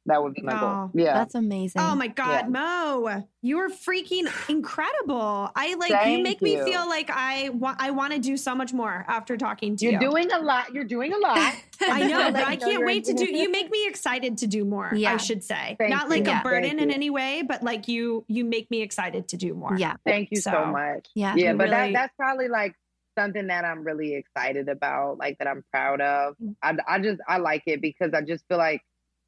That 0.06 0.20
would 0.22 0.34
be 0.34 0.42
my 0.42 0.56
Oh, 0.56 0.60
goal. 0.60 0.90
Yeah. 0.94 1.14
That's 1.14 1.34
amazing. 1.36 1.80
Oh 1.80 1.94
my 1.94 2.08
God, 2.08 2.46
Yeah. 2.46 2.48
Mo, 2.48 3.24
you 3.40 3.58
are 3.60 3.68
freaking 3.68 4.26
incredible. 4.48 5.50
I 5.54 5.74
like 5.74 5.90
you 5.90 5.96
Thank 5.96 6.22
make 6.24 6.42
me 6.42 6.56
feel 6.62 6.88
like 6.88 7.10
I 7.10 7.50
want 7.50 7.76
I 7.80 7.90
want 7.92 8.12
to 8.12 8.18
do 8.18 8.36
so 8.36 8.54
much 8.54 8.72
more 8.72 9.04
after 9.06 9.36
talking 9.36 9.76
to 9.76 9.84
You're 9.84 9.94
you. 9.94 10.00
doing 10.00 10.32
a 10.32 10.40
lot. 10.40 10.72
You're 10.74 10.84
doing 10.84 11.12
a 11.12 11.18
lot. 11.18 11.54
I 11.80 12.06
know, 12.06 12.32
but 12.32 12.42
I 12.46 12.56
can't 12.56 12.84
wait 12.84 13.04
to 13.04 13.12
do. 13.14 13.24
You 13.24 13.50
make 13.50 13.70
me 13.70 13.86
excited 13.86 14.38
to 14.38 14.46
do 14.46 14.64
more. 14.64 14.90
Yeah. 14.94 15.14
I 15.14 15.16
should 15.18 15.44
say, 15.44 15.76
Thank 15.78 15.90
not 15.90 16.08
like 16.08 16.24
you. 16.24 16.30
a 16.30 16.34
Yeah. 16.34 16.42
burden 16.42 16.70
Thank 16.70 16.82
in 16.82 16.88
you. 16.90 16.94
any 16.94 17.10
way, 17.10 17.42
but 17.46 17.62
like 17.62 17.88
you, 17.88 18.24
you 18.28 18.44
make 18.44 18.70
me 18.70 18.82
excited 18.82 19.28
to 19.28 19.36
do 19.36 19.54
more. 19.54 19.76
yeah. 19.76 19.96
Thank 20.04 20.30
you 20.30 20.38
so, 20.40 20.50
So, 20.50 20.66
much. 20.66 21.08
yeah, 21.14 21.34
Yeah, 21.36 21.52
but 21.54 21.64
really- 21.64 21.70
that 21.70 21.92
that's 21.92 22.16
probably 22.16 22.48
like 22.48 22.74
something 23.16 23.48
that 23.48 23.64
I'm 23.64 23.84
really 23.84 24.14
excited 24.14 24.68
about, 24.68 25.18
like 25.18 25.38
that 25.38 25.46
I'm 25.46 25.62
proud 25.70 26.00
of. 26.00 26.34
Mm. 26.42 26.56
I 26.62 26.76
I 26.88 26.98
just 26.98 27.20
I 27.28 27.36
like 27.38 27.62
it 27.66 27.80
because 27.82 28.14
I 28.14 28.22
just 28.22 28.44
feel 28.48 28.58
like 28.58 28.80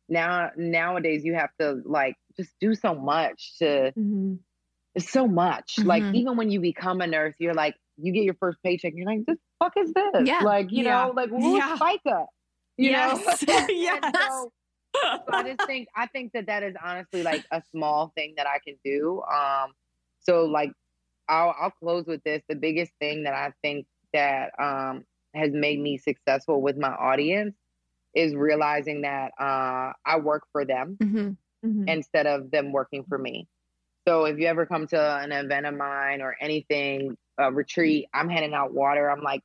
now 0.08 0.50
nowadays 0.56 1.24
you 1.24 1.34
have 1.34 1.50
to 1.60 1.80
like 1.84 2.16
just 2.36 2.52
do 2.60 2.74
so 2.74 2.94
much 2.94 3.58
to 3.58 3.92
Mhm. 3.96 4.38
it's 4.94 5.10
so 5.10 5.26
much. 5.26 5.78
Like 5.84 6.04
Mhm. 6.04 6.14
even 6.14 6.36
when 6.36 6.50
you 6.50 6.60
become 6.60 7.00
a 7.00 7.06
nurse, 7.06 7.34
you're 7.38 7.54
like 7.54 7.74
you 7.96 8.12
get 8.12 8.24
your 8.24 8.34
first 8.34 8.58
paycheck, 8.62 8.92
you're 8.94 9.06
like, 9.06 9.24
this 9.26 9.38
fuck 9.60 9.72
is 9.76 9.92
this? 9.92 10.26
Yeah. 10.26 10.40
Like, 10.42 10.70
you 10.72 10.82
Yeah. 10.84 11.06
know, 11.06 11.12
like 11.12 11.30
who's 11.30 11.56
Yeah. 11.56 11.76
FICA? 11.76 12.26
You 12.76 12.90
Yes. 12.90 13.44
know? 13.48 13.66
Yes. 13.70 14.12
so- 14.20 14.52
so 15.02 15.32
I 15.32 15.42
just 15.42 15.66
think 15.66 15.88
I 15.96 16.06
think 16.06 16.32
that 16.34 16.46
that 16.46 16.62
is 16.62 16.76
honestly 16.82 17.22
like 17.24 17.44
a 17.50 17.60
small 17.72 18.12
thing 18.14 18.34
that 18.36 18.46
I 18.46 18.58
can 18.64 18.76
do. 18.84 19.22
Um, 19.22 19.72
so 20.20 20.44
like 20.44 20.70
I'll 21.28 21.54
I'll 21.60 21.70
close 21.72 22.06
with 22.06 22.22
this. 22.24 22.42
The 22.48 22.54
biggest 22.54 22.92
thing 23.00 23.24
that 23.24 23.34
I 23.34 23.52
think 23.62 23.86
that 24.12 24.52
um 24.60 25.04
has 25.34 25.50
made 25.52 25.80
me 25.80 25.98
successful 25.98 26.62
with 26.62 26.76
my 26.76 26.90
audience 26.92 27.56
is 28.14 28.34
realizing 28.34 29.02
that 29.02 29.32
uh, 29.40 29.92
I 30.06 30.18
work 30.22 30.44
for 30.52 30.64
them 30.64 30.96
Mhm. 31.02 31.36
Mhm. 31.64 31.88
instead 31.88 32.26
of 32.26 32.50
them 32.50 32.72
working 32.72 33.04
for 33.04 33.18
me. 33.18 33.48
So 34.06 34.26
if 34.26 34.38
you 34.38 34.46
ever 34.46 34.66
come 34.66 34.86
to 34.88 35.00
an 35.00 35.32
event 35.32 35.66
of 35.66 35.74
mine 35.74 36.20
or 36.20 36.36
anything, 36.40 37.16
a 37.38 37.50
retreat, 37.52 38.06
I'm 38.14 38.28
handing 38.28 38.54
out 38.54 38.72
water. 38.72 39.10
I'm 39.10 39.22
like 39.22 39.40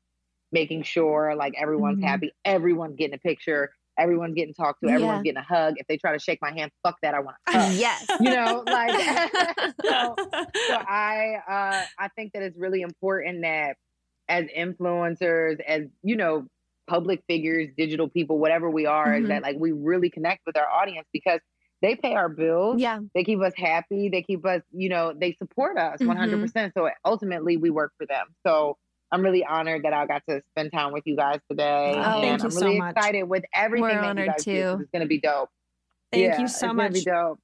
making 0.52 0.84
sure 0.84 1.36
like 1.36 1.54
everyone's 1.58 2.00
Mhm. 2.00 2.04
happy, 2.08 2.32
everyone's 2.46 2.96
getting 2.96 3.16
a 3.16 3.20
picture, 3.20 3.72
everyone's 3.98 4.34
getting 4.36 4.54
talked 4.54 4.82
to, 4.82 4.88
Yeah. 4.90 4.96
everyone's 4.96 5.24
getting 5.24 5.38
a 5.38 5.44
hug. 5.44 5.76
If 5.78 5.88
they 5.88 5.98
try 5.98 6.12
to 6.12 6.20
shake 6.20 6.40
my 6.42 6.52
hand, 6.52 6.72
fuck 6.84 6.98
that, 7.02 7.14
I 7.14 7.20
want 7.22 7.38
a 7.48 7.52
hug. 7.58 7.74
yes. 7.74 8.06
you 8.20 8.30
know, 8.32 8.64
like 8.68 8.94
so, 9.86 10.16
so 10.18 10.74
I 10.76 11.36
uh 11.48 11.86
I 11.98 12.08
think 12.16 12.34
that 12.34 12.44
it's 12.44 12.58
really 12.58 12.82
important 12.82 13.42
that 13.44 13.78
as 14.28 14.46
influencers, 14.56 15.60
as 15.62 15.84
you 16.04 16.16
know, 16.16 16.46
public 16.90 17.24
figures, 17.28 17.70
digital 17.78 18.10
people, 18.10 18.40
whatever 18.40 18.70
we 18.70 18.86
are, 18.88 19.10
Mhm. 19.14 19.22
is 19.24 19.28
that 19.30 19.44
like 19.44 19.58
we 19.58 19.72
really 19.72 20.10
connect 20.10 20.42
with 20.46 20.58
our 20.58 20.68
audience 20.68 21.08
because 21.14 21.40
they 21.82 21.96
pay 21.96 22.14
our 22.14 22.28
bills 22.28 22.82
Yeah. 22.82 23.00
they 23.16 23.24
keep 23.24 23.40
us 23.40 23.54
happy 23.56 24.10
they 24.10 24.22
keep 24.22 24.46
us 24.46 24.62
you 24.74 24.90
know 24.90 25.14
they 25.14 25.32
support 25.42 25.78
us 25.78 26.02
100% 26.02 26.74
so 26.76 26.90
ultimately 27.06 27.56
we 27.56 27.70
work 27.70 27.94
for 27.98 28.06
them 28.06 28.28
so 28.46 28.76
i'm 29.14 29.22
really 29.24 29.46
honored 29.46 29.84
that 29.84 29.94
i 29.94 30.06
got 30.06 30.22
to 30.28 30.42
spend 30.52 30.74
time 30.74 30.92
with 30.92 31.04
you 31.06 31.16
guys 31.16 31.40
today 31.50 31.94
Oh, 31.96 32.02
and 32.02 32.22
thank 32.22 32.40
you 32.42 32.46
i'm 32.48 32.52
so 32.52 32.66
really 32.66 32.78
much. 32.80 32.98
excited 32.98 33.24
with 33.24 33.46
everything 33.54 33.82
We're 33.84 34.02
that 34.02 34.10
honored 34.10 34.26
you 34.26 34.32
guys 34.34 34.44
do, 34.44 34.52
too. 34.52 34.82
it's 34.82 34.92
going 34.92 35.04
to 35.04 35.08
be 35.08 35.20
dope 35.22 35.50
Thank 36.12 36.26
Yeah, 36.26 36.42
you 36.42 36.48
so 36.50 36.74
much. 36.74 37.02
dope. 37.06 37.40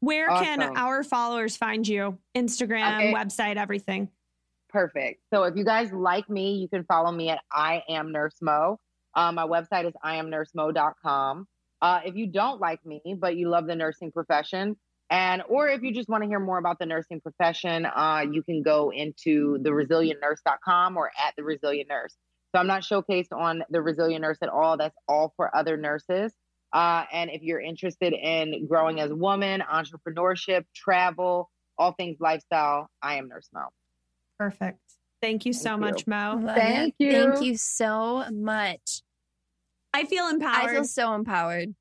Where 0.00 0.28
can 0.28 0.60
our 0.76 1.04
followers 1.04 1.56
find 1.56 1.86
you? 1.86 2.18
Instagram, 2.36 2.96
Okay. 2.96 3.12
website, 3.12 3.56
everything. 3.58 4.08
Perfect. 4.68 5.22
So 5.32 5.44
if 5.44 5.56
you 5.56 5.64
guys 5.64 5.92
like 5.92 6.28
me, 6.28 6.54
you 6.56 6.68
can 6.68 6.84
follow 6.84 7.10
me 7.10 7.30
at 7.30 7.40
I 7.50 7.82
am 7.88 8.12
Nurse 8.12 8.36
Mo. 8.42 8.78
Uh, 9.14 9.32
my 9.32 9.46
website 9.46 9.86
is 9.86 9.94
iamnursemo.com. 10.04 11.46
Uh, 11.80 12.00
if 12.04 12.16
you 12.16 12.26
don't 12.26 12.60
like 12.60 12.84
me, 12.84 13.00
but 13.18 13.36
you 13.36 13.48
love 13.48 13.66
the 13.66 13.74
nursing 13.74 14.12
profession, 14.12 14.76
and 15.10 15.42
or 15.48 15.68
if 15.68 15.82
you 15.82 15.94
just 15.94 16.08
want 16.08 16.22
to 16.22 16.28
hear 16.28 16.40
more 16.40 16.58
about 16.58 16.78
the 16.78 16.86
nursing 16.86 17.20
profession, 17.20 17.86
uh, 17.86 18.24
you 18.30 18.42
can 18.42 18.62
go 18.62 18.92
into 18.92 19.58
theresilientnurse.com 19.60 20.96
or 20.96 21.10
at 21.18 21.34
the 21.36 21.44
Resilient 21.44 21.88
Nurse. 21.88 22.14
So 22.54 22.60
I'm 22.60 22.66
not 22.66 22.82
showcased 22.82 23.32
on 23.32 23.62
the 23.70 23.80
Resilient 23.80 24.22
Nurse 24.22 24.38
at 24.42 24.48
all. 24.48 24.76
That's 24.76 24.96
all 25.08 25.32
for 25.36 25.54
other 25.54 25.76
nurses. 25.76 26.32
Uh, 26.72 27.04
and 27.12 27.30
if 27.30 27.42
you're 27.42 27.60
interested 27.60 28.12
in 28.12 28.66
growing 28.66 29.00
as 29.00 29.10
a 29.10 29.16
woman, 29.16 29.62
entrepreneurship, 29.62 30.64
travel, 30.74 31.50
all 31.78 31.92
things 31.92 32.18
lifestyle, 32.20 32.90
I 33.02 33.16
am 33.16 33.28
Nurse 33.28 33.48
Mo. 33.54 33.68
Perfect. 34.38 34.78
Thank 35.20 35.46
you 35.46 35.52
so 35.52 35.70
Thank 35.70 35.80
much, 35.80 36.06
Mo. 36.06 36.40
Love 36.40 36.56
Thank 36.56 36.94
it. 36.98 37.04
you. 37.04 37.12
Thank 37.12 37.44
you 37.44 37.56
so 37.56 38.24
much. 38.30 39.02
I 39.92 40.04
feel 40.04 40.28
empowered. 40.28 40.70
I 40.70 40.72
feel 40.72 40.84
so 40.84 41.14
empowered. 41.14 41.74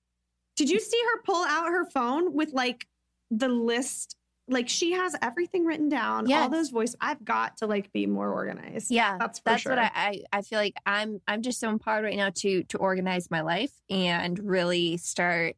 Did 0.55 0.69
you 0.69 0.79
see 0.79 0.99
her 1.13 1.21
pull 1.23 1.45
out 1.45 1.67
her 1.67 1.85
phone 1.85 2.33
with 2.33 2.51
like 2.53 2.87
the 3.29 3.47
list? 3.47 4.15
Like 4.49 4.69
she 4.69 4.93
has 4.93 5.13
everything 5.21 5.65
written 5.65 5.89
down, 5.89 6.31
all 6.31 6.49
those 6.49 6.69
voice. 6.69 6.95
I've 7.01 7.23
got 7.23 7.57
to 7.57 7.67
like 7.67 7.91
be 7.91 8.07
more 8.07 8.31
organized. 8.31 8.89
Yeah, 8.89 9.17
that's 9.19 9.39
for 9.39 9.49
that's 9.49 9.61
sure. 9.63 9.73
what 9.73 9.79
I, 9.79 9.91
I 9.93 10.21
I 10.31 10.41
feel 10.41 10.57
like 10.57 10.75
I'm 10.85 11.21
I'm 11.27 11.41
just 11.41 11.59
so 11.59 11.69
empowered 11.69 12.05
right 12.05 12.15
now 12.15 12.31
to 12.33 12.63
to 12.63 12.77
organize 12.77 13.29
my 13.29 13.41
life 13.41 13.73
and 13.89 14.39
really 14.39 14.95
start 14.97 15.57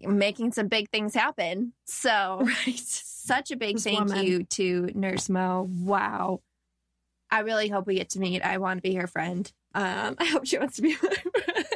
making 0.00 0.52
some 0.52 0.68
big 0.68 0.90
things 0.90 1.14
happen. 1.14 1.74
So 1.84 2.40
right. 2.66 3.02
Such 3.28 3.50
a 3.52 3.56
big 3.56 3.78
thank 3.78 3.98
woman. 4.08 4.24
you 4.26 4.42
to 4.44 4.90
Nurse 4.94 5.28
Mo. 5.28 5.68
Wow. 5.70 6.40
I 7.30 7.40
really 7.40 7.68
hope 7.68 7.86
we 7.86 7.94
get 7.96 8.10
to 8.10 8.20
meet. 8.20 8.42
I 8.42 8.58
want 8.58 8.78
to 8.78 8.82
be 8.82 8.94
her 8.94 9.06
friend. 9.06 9.50
Um, 9.74 10.16
I 10.18 10.24
hope 10.24 10.46
she 10.46 10.58
wants 10.58 10.76
to 10.76 10.82
be 10.82 10.96
my 11.02 11.10
friend. 11.14 11.66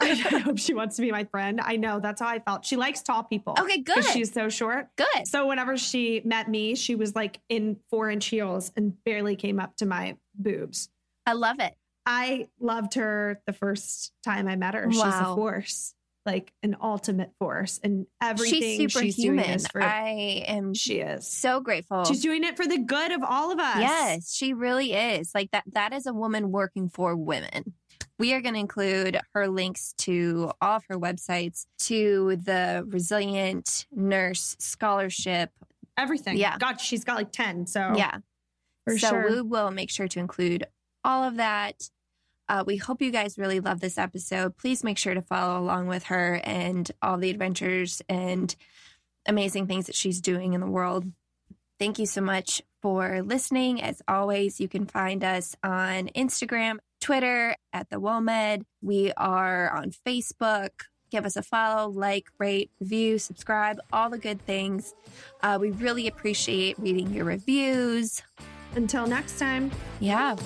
I 0.00 0.38
hope 0.38 0.58
she 0.58 0.74
wants 0.74 0.96
to 0.96 1.02
be 1.02 1.10
my 1.10 1.24
friend. 1.24 1.60
I 1.62 1.76
know 1.76 1.98
that's 1.98 2.20
how 2.20 2.28
I 2.28 2.38
felt. 2.40 2.64
She 2.66 2.76
likes 2.76 3.00
tall 3.02 3.24
people. 3.24 3.56
okay, 3.58 3.78
good. 3.78 4.04
She's 4.04 4.32
so 4.32 4.48
short. 4.48 4.88
good. 4.96 5.26
So 5.26 5.46
whenever 5.48 5.76
she 5.78 6.20
met 6.24 6.48
me, 6.48 6.74
she 6.74 6.94
was 6.94 7.14
like 7.16 7.40
in 7.48 7.78
four 7.90 8.10
inch 8.10 8.26
heels 8.26 8.70
and 8.76 9.02
barely 9.04 9.34
came 9.34 9.58
up 9.58 9.76
to 9.76 9.86
my 9.86 10.16
boobs. 10.34 10.90
I 11.26 11.32
love 11.32 11.56
it. 11.60 11.74
I 12.06 12.48
loved 12.60 12.94
her 12.94 13.40
the 13.46 13.52
first 13.52 14.12
time 14.24 14.46
I 14.48 14.56
met 14.56 14.74
her. 14.74 14.90
She's 14.90 15.00
a 15.02 15.04
Wow. 15.04 15.34
force, 15.36 15.94
like 16.28 16.52
an 16.62 16.76
ultimate 16.80 17.30
force, 17.40 17.80
and 17.82 18.06
everything 18.22 18.60
She's 18.60 18.92
she's, 18.92 18.94
doing 18.94 19.12
superhuman. 19.38 19.50
is 19.56 19.66
for. 19.66 19.82
I 19.82 20.44
am 20.46 20.74
she 20.74 21.00
is. 21.00 21.26
so 21.26 21.60
grateful. 21.60 22.04
She's 22.04 22.22
doing 22.22 22.44
it 22.44 22.56
for 22.56 22.66
the 22.66 22.78
good 22.78 23.10
of 23.12 23.22
all 23.22 23.50
of 23.50 23.58
us. 23.58 23.78
Yes, 23.80 24.32
she 24.32 24.52
really 24.52 24.92
is. 24.92 25.32
Like 25.34 25.50
that 25.52 25.64
that 25.72 25.92
is 25.92 26.06
a 26.06 26.12
woman 26.12 26.52
working 26.52 26.88
for 26.88 27.16
women. 27.16 27.74
We 28.20 28.34
are 28.34 28.40
going 28.40 28.54
to 28.54 28.60
include 28.60 29.18
her 29.34 29.48
links 29.48 29.94
to 29.98 30.50
all 30.60 30.76
of 30.76 30.84
her 30.88 30.98
websites, 30.98 31.66
to 31.80 32.36
the 32.36 32.84
Resilient 32.86 33.86
Nurse 33.92 34.56
Scholarship. 34.58 35.50
everything. 35.96 36.36
Yeah. 36.36 36.58
God, 36.58 36.80
she's 36.80 37.04
got 37.04 37.16
like 37.16 37.32
ten. 37.32 37.66
So 37.66 37.94
Yeah. 37.96 38.18
for 38.84 38.98
so 38.98 39.08
sure. 39.10 39.30
we 39.30 39.40
will 39.40 39.70
make 39.70 39.90
sure 39.90 40.08
to 40.08 40.20
include 40.20 40.64
all 41.04 41.24
of 41.24 41.36
that. 41.36 41.90
Uh, 42.48 42.64
we 42.66 42.76
hope 42.76 43.02
you 43.02 43.10
guys 43.10 43.38
really 43.38 43.60
love 43.60 43.80
this 43.80 43.98
episode. 43.98 44.56
Please 44.56 44.82
make 44.82 44.98
sure 44.98 45.14
to 45.14 45.22
follow 45.22 45.60
along 45.60 45.86
with 45.86 46.04
her 46.04 46.40
and 46.44 46.90
all 47.02 47.18
the 47.18 47.30
adventures 47.30 48.00
and 48.08 48.54
amazing 49.26 49.66
things 49.66 49.86
that 49.86 49.94
she's 49.94 50.20
doing 50.20 50.54
in 50.54 50.60
the 50.60 50.66
world. 50.66 51.04
Thank 51.78 51.98
you 51.98 52.06
so 52.06 52.20
much 52.20 52.62
for 52.82 53.22
listening. 53.22 53.82
As 53.82 54.02
always, 54.08 54.60
you 54.60 54.68
can 54.68 54.86
find 54.86 55.22
us 55.22 55.54
on 55.62 56.08
Instagram, 56.08 56.78
Twitter 57.00 57.54
at 57.72 57.90
the 57.90 58.00
WOMED. 58.00 58.62
We 58.82 59.12
are 59.16 59.70
on 59.70 59.92
Facebook. 60.06 60.70
Give 61.10 61.24
us 61.24 61.36
a 61.36 61.42
follow, 61.42 61.88
like, 61.88 62.26
rate, 62.38 62.70
review, 62.80 63.18
subscribe, 63.18 63.78
all 63.92 64.10
the 64.10 64.18
good 64.18 64.44
things. 64.44 64.94
Uh, 65.42 65.58
we 65.60 65.70
really 65.70 66.06
appreciate 66.06 66.78
reading 66.78 67.12
your 67.14 67.24
reviews. 67.24 68.22
Until 68.74 69.06
next 69.06 69.38
time. 69.38 69.70
Yeah. 70.00 70.36